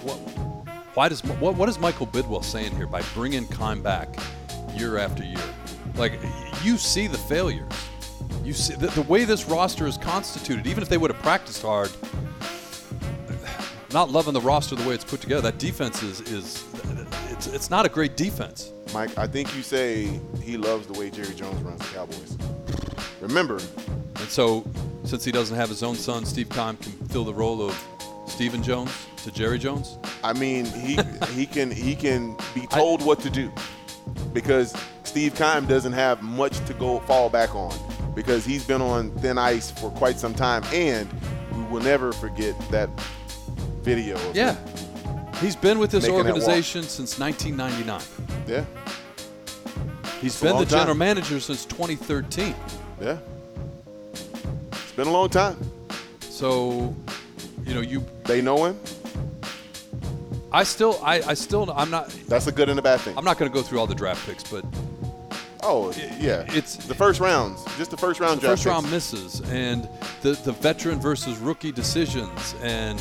[0.02, 0.18] what,
[0.96, 4.16] why does what, what is Michael Bidwill saying here by bringing Keim back
[4.74, 5.36] year after year?
[5.94, 6.18] Like
[6.64, 7.70] you see the failures,
[8.42, 10.66] you see the, the way this roster is constituted.
[10.66, 11.90] Even if they would have practiced hard,
[13.92, 15.42] not loving the roster the way it's put together.
[15.42, 16.64] That defense is is
[17.30, 18.72] it's it's not a great defense.
[18.94, 22.38] Mike, I think you say he loves the way Jerry Jones runs the Cowboys.
[23.20, 24.64] Remember, And so,
[25.04, 27.78] since he doesn't have his own son, Steve Keim can fill the role of
[28.26, 28.92] Stephen Jones
[29.26, 29.98] to Jerry Jones.
[30.24, 30.98] I mean, he
[31.34, 33.52] he can he can be told what to do
[34.32, 34.74] because
[35.04, 37.74] Steve Keim doesn't have much to go fall back on
[38.14, 41.08] because he's been on thin ice for quite some time, and
[41.52, 42.88] we will never forget that
[43.82, 44.18] video.
[44.32, 44.56] Yeah.
[45.40, 46.42] He's been with this Making that walk.
[46.42, 48.00] organization since 1999.
[48.48, 48.64] yeah,
[50.22, 50.78] He's It's been the time.
[50.78, 52.54] general manager since 2013.
[53.02, 53.18] yeah.
[54.72, 55.58] It's been a long time.
[56.20, 56.96] So,
[57.66, 58.80] you know, you They know him.
[60.52, 63.16] I still I, I still I'm not That's a good and a bad thing.
[63.18, 64.64] I'm not going to go through all the draft picks, but
[65.62, 66.42] oh, yeah.
[66.42, 69.88] it's- the first rounds, just the first round the draft first round misses and
[70.22, 73.00] the the veteran versus rookie decisions and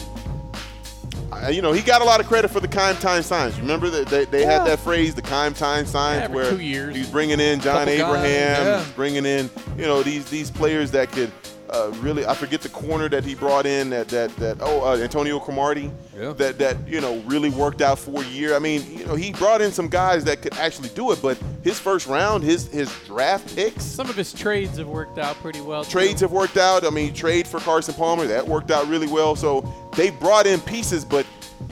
[1.32, 3.60] Uh, you know, he got a lot of credit for the Keim Time signs.
[3.60, 6.96] Remember that they, they had that phrase, the Keim Time signs, Yeah, where two years.
[6.96, 8.86] he's bringing in John Couple guys, Abraham, yeah.
[8.96, 11.32] bringing in you know these these players that could
[11.76, 12.26] uh, really.
[12.26, 15.92] I forget the corner that he brought in that that that oh uh, Antonio Cromartie
[16.18, 16.34] Yeah.
[16.34, 18.56] that that you know really worked out for a year.
[18.56, 21.38] I mean, you know, he brought in some guys that could actually do it, but
[21.64, 23.84] his first round, his his draft picks.
[23.84, 25.84] Some of his trades have worked out pretty well.
[25.84, 25.92] too.
[25.92, 26.86] Trades have worked out.
[26.86, 29.36] I mean, trade for Carson Palmer that worked out really well.
[29.36, 29.64] So
[29.96, 31.26] they brought in pieces, but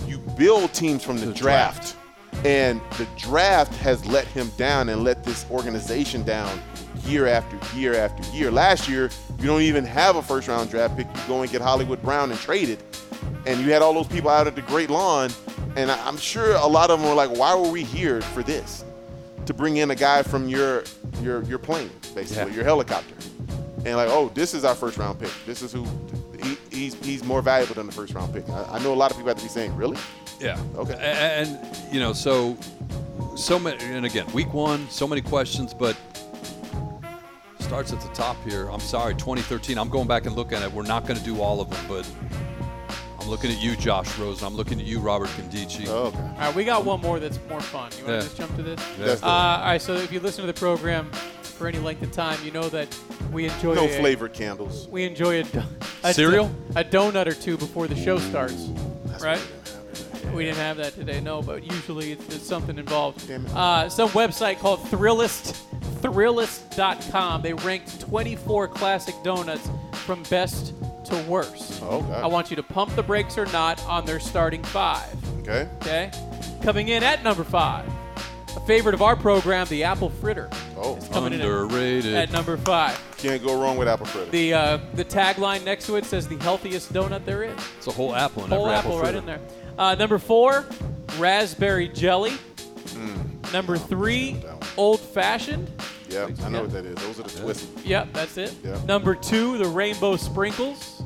[0.07, 1.95] you build teams from the, The draft.
[2.45, 6.59] and the draft has let him down and let this organization down
[7.05, 8.49] year after year after year.
[8.49, 9.09] Last year,
[9.39, 11.07] you don't even have a first round draft pick.
[11.07, 12.79] You go and get Hollywood Brown and trade it,
[13.45, 15.29] and you had all those people out at the Great Lawn,
[15.75, 18.83] and I'm sure a lot of them were like, "Why were we here for this?"
[19.47, 20.83] To bring in a guy from your
[21.21, 22.55] your your plane, basically Yeah.
[22.55, 23.15] your helicopter
[23.85, 25.29] and like, oh, this is our first round pick.
[25.45, 25.85] This is who
[26.41, 28.47] he, he's he's more valuable than the first round pick.
[28.49, 29.97] I, I know a lot of people have to be saying, really?
[30.39, 30.57] yeah.
[30.77, 30.93] Okay.
[30.93, 30.97] A-
[31.41, 31.59] And,
[31.93, 32.57] you know, so
[33.35, 35.97] so many and again, week 1, so many questions, but
[37.73, 38.69] starts at the top here.
[38.69, 39.79] I'm sorry, 2013.
[39.79, 40.71] I'm going back and looking at it.
[40.71, 42.07] We're not going to do all of them, but
[43.19, 44.45] I'm looking at you, Josh Rosen.
[44.45, 45.87] I'm looking at you, Robert Nkemdiche.
[45.87, 46.19] Oh, okay.
[46.19, 47.89] All right, we got one more that's more fun.
[47.97, 48.19] You want Yeah.
[48.19, 48.79] to just jump to this?
[48.99, 51.09] That's Uh, all right, so if you listen to the program
[51.41, 52.95] for any length of time, you know that
[53.31, 54.87] we enjoy no a, flavored candles.
[54.89, 55.45] We enjoy a,
[56.03, 56.51] a Cereal?
[56.75, 58.67] a donut or two before the show starts,
[59.05, 59.41] That's right?
[60.27, 60.35] we.
[60.35, 63.27] We didn't have that today, no, but usually it's, it's something involved.
[63.27, 63.51] Damn it.
[63.55, 65.59] Uh, some website called Thrillist,
[66.03, 67.41] Thrillist.com.
[67.41, 70.73] They ranked 24 classic donuts from best
[71.05, 71.81] to worst.
[71.83, 72.23] Oh, God.
[72.23, 75.15] I want you to pump the brakes or not on their starting five.
[75.39, 75.67] Okay.
[75.77, 76.11] Okay?
[76.61, 77.89] Coming in at number five,
[78.55, 80.49] a favorite of our program, the apple fritter.
[80.77, 82.13] Oh, is coming in Underrated.
[82.13, 82.99] at, at number five.
[83.17, 84.29] can't go wrong with apple fritter.
[84.31, 87.57] The uh, the tagline next to it says the healthiest donut there is.
[87.77, 89.39] It's a whole apple in Whole every apple, apple right in there.
[89.77, 90.65] Uh, number four,
[91.17, 92.33] raspberry jelly.
[93.53, 94.43] Number three,
[94.77, 95.69] old fashioned.
[96.09, 96.61] yeah, I know Yeah.
[96.63, 96.95] what that is.
[96.95, 97.67] Those are the twists.
[97.85, 98.53] Yep, that's it.
[98.63, 98.77] Yeah.
[98.87, 101.01] Number two, the rainbow sprinkles.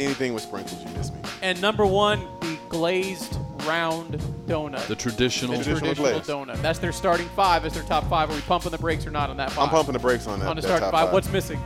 [0.00, 1.18] Anything with sprinkles, you miss me.
[1.42, 3.36] And number one, the glazed
[3.66, 4.14] round
[4.46, 4.86] donut.
[4.86, 5.56] The traditional.
[5.58, 6.56] The traditional traditional glaze.
[6.56, 6.62] donut.
[6.62, 7.64] That's their starting five.
[7.64, 8.30] As their top five.
[8.30, 9.64] Are we pumping the brakes or not on that five?
[9.64, 10.48] I'm pumping the brakes on that.
[10.48, 11.04] on the that starting top five.
[11.06, 11.12] five.
[11.12, 11.60] What's missing?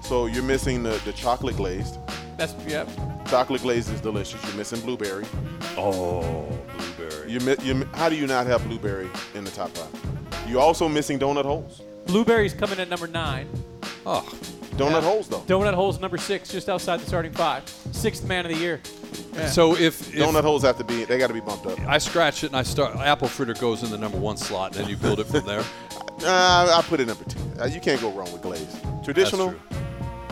[0.00, 1.98] so you're missing the, the chocolate glazed.
[2.36, 2.88] That's yep.
[3.26, 4.42] Chocolate glazed is delicious.
[4.46, 5.24] You're missing blueberry.
[5.76, 6.46] oh,
[6.76, 6.91] blueberry.
[7.32, 10.46] You, you, how do you not have blueberry in the top five?
[10.46, 11.80] You're also missing donut holes.
[12.04, 13.48] Blueberries coming in at number nine.
[14.04, 14.20] Oh,
[14.76, 15.00] Donut Yeah.
[15.00, 15.40] holes, though.
[15.40, 17.62] Donut holes number six, just outside the starting five.
[17.92, 18.80] Sixth man of the year.
[19.32, 19.48] Yeah.
[19.48, 21.04] so if, if Donut holes have to be.
[21.06, 21.80] They got to be bumped up.
[21.80, 24.84] I scratch it and I start, apple fritter goes in the number one slot, and
[24.84, 25.64] then you build it from there.
[26.24, 27.40] Uh, I put it number two.
[27.60, 28.76] Uh, you can't go wrong with glaze.
[29.02, 29.52] Traditional.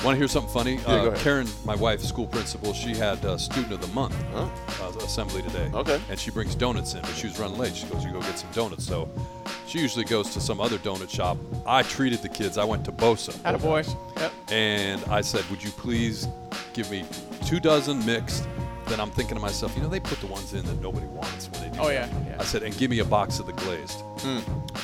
[0.01, 0.07] That's true.
[0.07, 0.77] Want to hear something funny?
[0.77, 1.19] go uh, ahead.
[1.19, 4.49] Karen, my wife, school principal, she had uh, student of the month Huh?
[4.83, 5.71] uh, assembly today.
[5.75, 6.01] Okay.
[6.09, 7.75] And she brings donuts in, but she was running late.
[7.75, 9.09] She goes, "You go get some donuts." So
[9.67, 11.37] she usually goes to some other donut shop.
[11.67, 12.59] I treated the kids.
[12.59, 13.33] I went to Bosa.
[13.43, 13.85] Attaboy.
[14.19, 14.33] Yep.
[14.51, 16.29] and I said, "Would you please
[16.73, 17.05] give me
[17.47, 18.47] two dozen mixed?"
[18.87, 21.49] Then I'm thinking to myself, you know, they put the ones in that nobody wants
[21.53, 21.81] when they do.
[21.81, 22.11] Oh, that.
[22.11, 22.37] yeah, yeah.
[22.41, 24.03] I said, and give me a box of the glazed.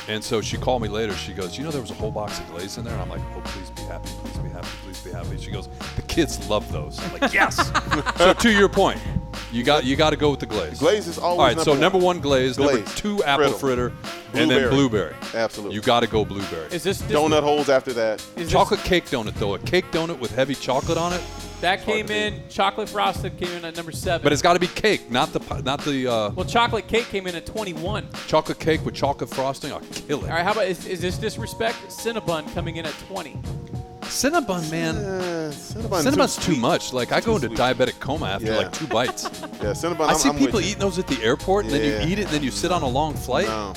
[0.07, 1.11] And so she called me later.
[1.13, 2.93] She goes, you know, there was a whole box of glazed in there.
[2.93, 5.37] And I'm like, oh, please be happy, please be happy, please be happy.
[5.39, 6.99] She goes, the kids love those.
[6.99, 7.71] I'm like, yes.
[8.17, 8.99] so to your point,
[9.51, 10.79] you got you got to go with the glaze.
[10.79, 12.17] Glaze is always All right, number so number one.
[12.17, 13.91] one glaze, number two apple Fritter.
[13.91, 15.13] fritter, and then Blueberry.
[15.13, 15.15] blueberry.
[15.33, 15.75] Absolutely.
[15.75, 16.65] You got to go blueberry.
[16.73, 18.25] Is this, this Donut holes after that.
[18.35, 21.21] Is Chocolate cake donut though, a cake donut with heavy chocolate on it,
[21.61, 22.41] that came in.
[22.49, 24.23] Chocolate frosted came in at number seven.
[24.23, 27.25] but it's got to be cake, not the not the uh, well, chocolate cake came
[27.25, 28.07] in at 21.
[28.27, 29.71] chocolate cake with chocolate frosting.
[29.71, 30.29] I'll kill it.
[30.29, 31.77] All right, how about is, is this disrespect?
[31.87, 33.39] Cinnabon coming in at 20.
[34.07, 34.95] Cinnabon, man.
[34.97, 36.59] Uh, Cinnabon Cinnabon's too sweet.
[36.59, 36.93] much.
[36.93, 37.59] Like I go into sweet.
[37.59, 38.57] diabetic coma after Yeah.
[38.57, 39.29] like two bites.
[39.57, 40.01] Yeah, Cinnabon.
[40.01, 42.25] I I'm, see I'm people eating those at the airport, and then you eat it,
[42.25, 43.47] and then you sit on a long flight.
[43.47, 43.73] No,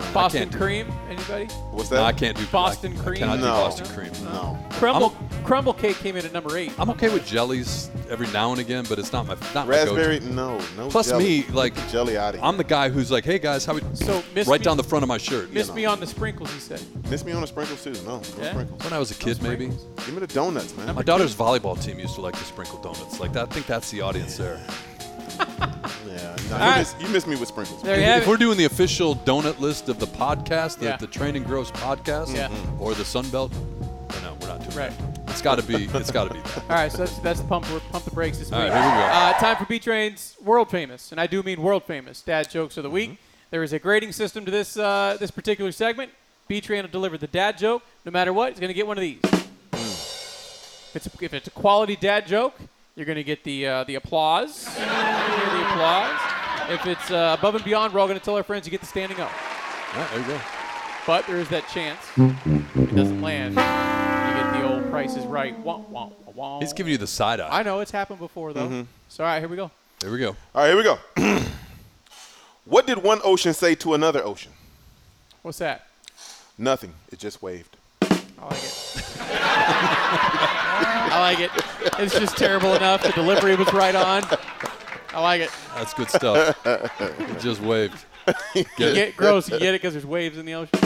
[0.00, 0.12] no.
[0.12, 0.92] Boston can't do- cream.
[1.08, 1.46] Anybody?
[1.70, 2.04] What's No, that?
[2.06, 3.16] I can't do Boston I, cream?
[3.16, 3.52] I cannot do No.
[3.52, 4.10] Boston cream.
[4.24, 4.58] No.
[4.72, 5.10] Crumble
[5.44, 6.72] crumble cake came in at number eight.
[6.78, 10.18] I'm okay with jellies every now and again, but it's not my not my Raspberry,
[10.18, 10.32] go-to.
[10.32, 10.88] no, no.
[10.88, 11.24] Plus jelly.
[11.24, 12.44] me, like Get jelly out of here.
[12.48, 14.82] I'm the guy who's like, hey guys, how we So miss right me, down the
[14.84, 15.52] front of my shirt.
[15.52, 15.74] Miss know.
[15.74, 16.82] me on the sprinkles, he said.
[17.10, 17.92] Miss me on the sprinkles too.
[18.04, 18.50] No, no Yeah?
[18.50, 18.82] sprinkles.
[18.84, 19.66] When I was a kid, maybe.
[19.68, 20.94] Give me the donuts, man.
[20.94, 23.20] My daughter's volleyball team used to like to sprinkle donuts.
[23.20, 24.60] Like that, I think that's the audience there.
[26.06, 26.78] Yeah, no, you, right.
[26.78, 27.82] miss, you miss me with sprinkles.
[27.82, 28.40] There you have If we're it.
[28.40, 30.96] doing the official donut list of the podcast, the, Yeah.
[30.96, 32.48] the Training Gross podcast, Yeah.
[32.78, 33.52] or the Sunbelt,
[34.22, 34.92] no, we're not doing Right.
[34.98, 35.30] that.
[35.30, 35.84] It's got to be.
[35.92, 36.58] It's got to be that.
[36.70, 38.58] All right, so that's that's the pump pump the brakes this week.
[38.60, 39.04] right, here we go.
[39.04, 42.76] Uh, time for B Train's world famous, and I do mean world famous dad jokes
[42.78, 42.94] of the Mm-hmm.
[42.94, 43.18] week.
[43.50, 46.10] There is a grading system to this uh, this particular segment.
[46.48, 47.82] B Train will deliver the dad joke.
[48.06, 49.18] No matter what, he's going to get one of these.
[49.72, 52.54] If it's a, if it's a quality dad joke,
[52.96, 54.64] you're going to get the uh, the applause.
[54.76, 56.20] You're hear the applause.
[56.70, 58.80] If it's uh, above and beyond, we're all going to tell our friends you get
[58.80, 59.30] the standing up.
[59.92, 60.40] All right, there you go.
[61.06, 63.54] But there is that chance it doesn't land.
[63.54, 65.56] You get the old Price is Right.
[65.60, 66.58] Wah, wah, wah, wah.
[66.58, 67.60] He's giving you the side eye.
[67.60, 68.66] I know it's happened before though.
[68.66, 68.82] Mm-hmm.
[69.08, 69.70] So all right, here we go.
[70.00, 70.30] Here we go.
[70.54, 70.98] All right, here we go.
[72.64, 74.52] what did one ocean say to another ocean?
[75.42, 75.86] What's that?
[76.58, 76.94] Nothing.
[77.12, 77.76] It just waved.
[78.00, 79.04] I like it.
[81.16, 81.50] I like it.
[81.98, 83.02] It's just terrible enough.
[83.02, 84.22] The delivery was right on.
[85.14, 85.50] I like it.
[85.74, 86.56] That's good stuff.
[87.18, 88.04] He just waved.
[88.54, 89.16] Get You it?
[89.16, 89.48] gross.
[89.50, 90.78] You get it because there's waves in the ocean.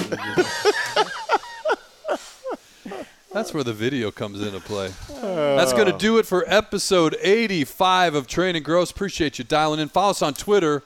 [3.33, 4.91] That's where the video comes into play.
[5.21, 8.91] That's going to do it for episode 85 of Training Gross.
[8.91, 9.89] Appreciate you dialing in.
[9.89, 10.83] Follow us on Twitter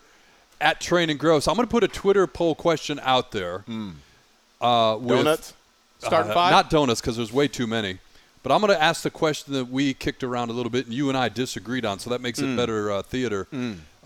[0.60, 1.48] at Training Gross.
[1.48, 3.64] I'm going to put a Twitter poll question out there.
[4.60, 5.54] Uh, with, Donuts?
[5.98, 6.50] Starting uh, five.
[6.50, 7.98] Not donuts because there's way too many.
[8.44, 10.94] But I'm going to ask the question that we kicked around a little bit and
[10.94, 13.48] you and I disagreed on, so that makes it better uh, theater.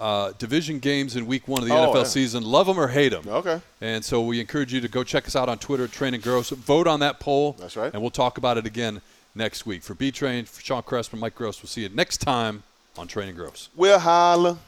[0.01, 2.03] Uh, division games in week one of the Oh, NFL yeah.
[2.05, 3.25] season, love them or hate them.
[3.29, 3.61] Okay.
[3.81, 6.51] And so we encourage you to go check us out on Twitter, Training Gross.
[6.51, 7.57] Vote on that poll.
[7.59, 7.93] That's right.
[7.93, 9.01] And we'll talk about it again
[9.35, 9.83] next week.
[9.83, 12.63] For B Train, for Sean Crespin, Mike Gross, we'll see you next time
[12.97, 13.71] on Training Gross.
[13.75, 14.59] We'll holla.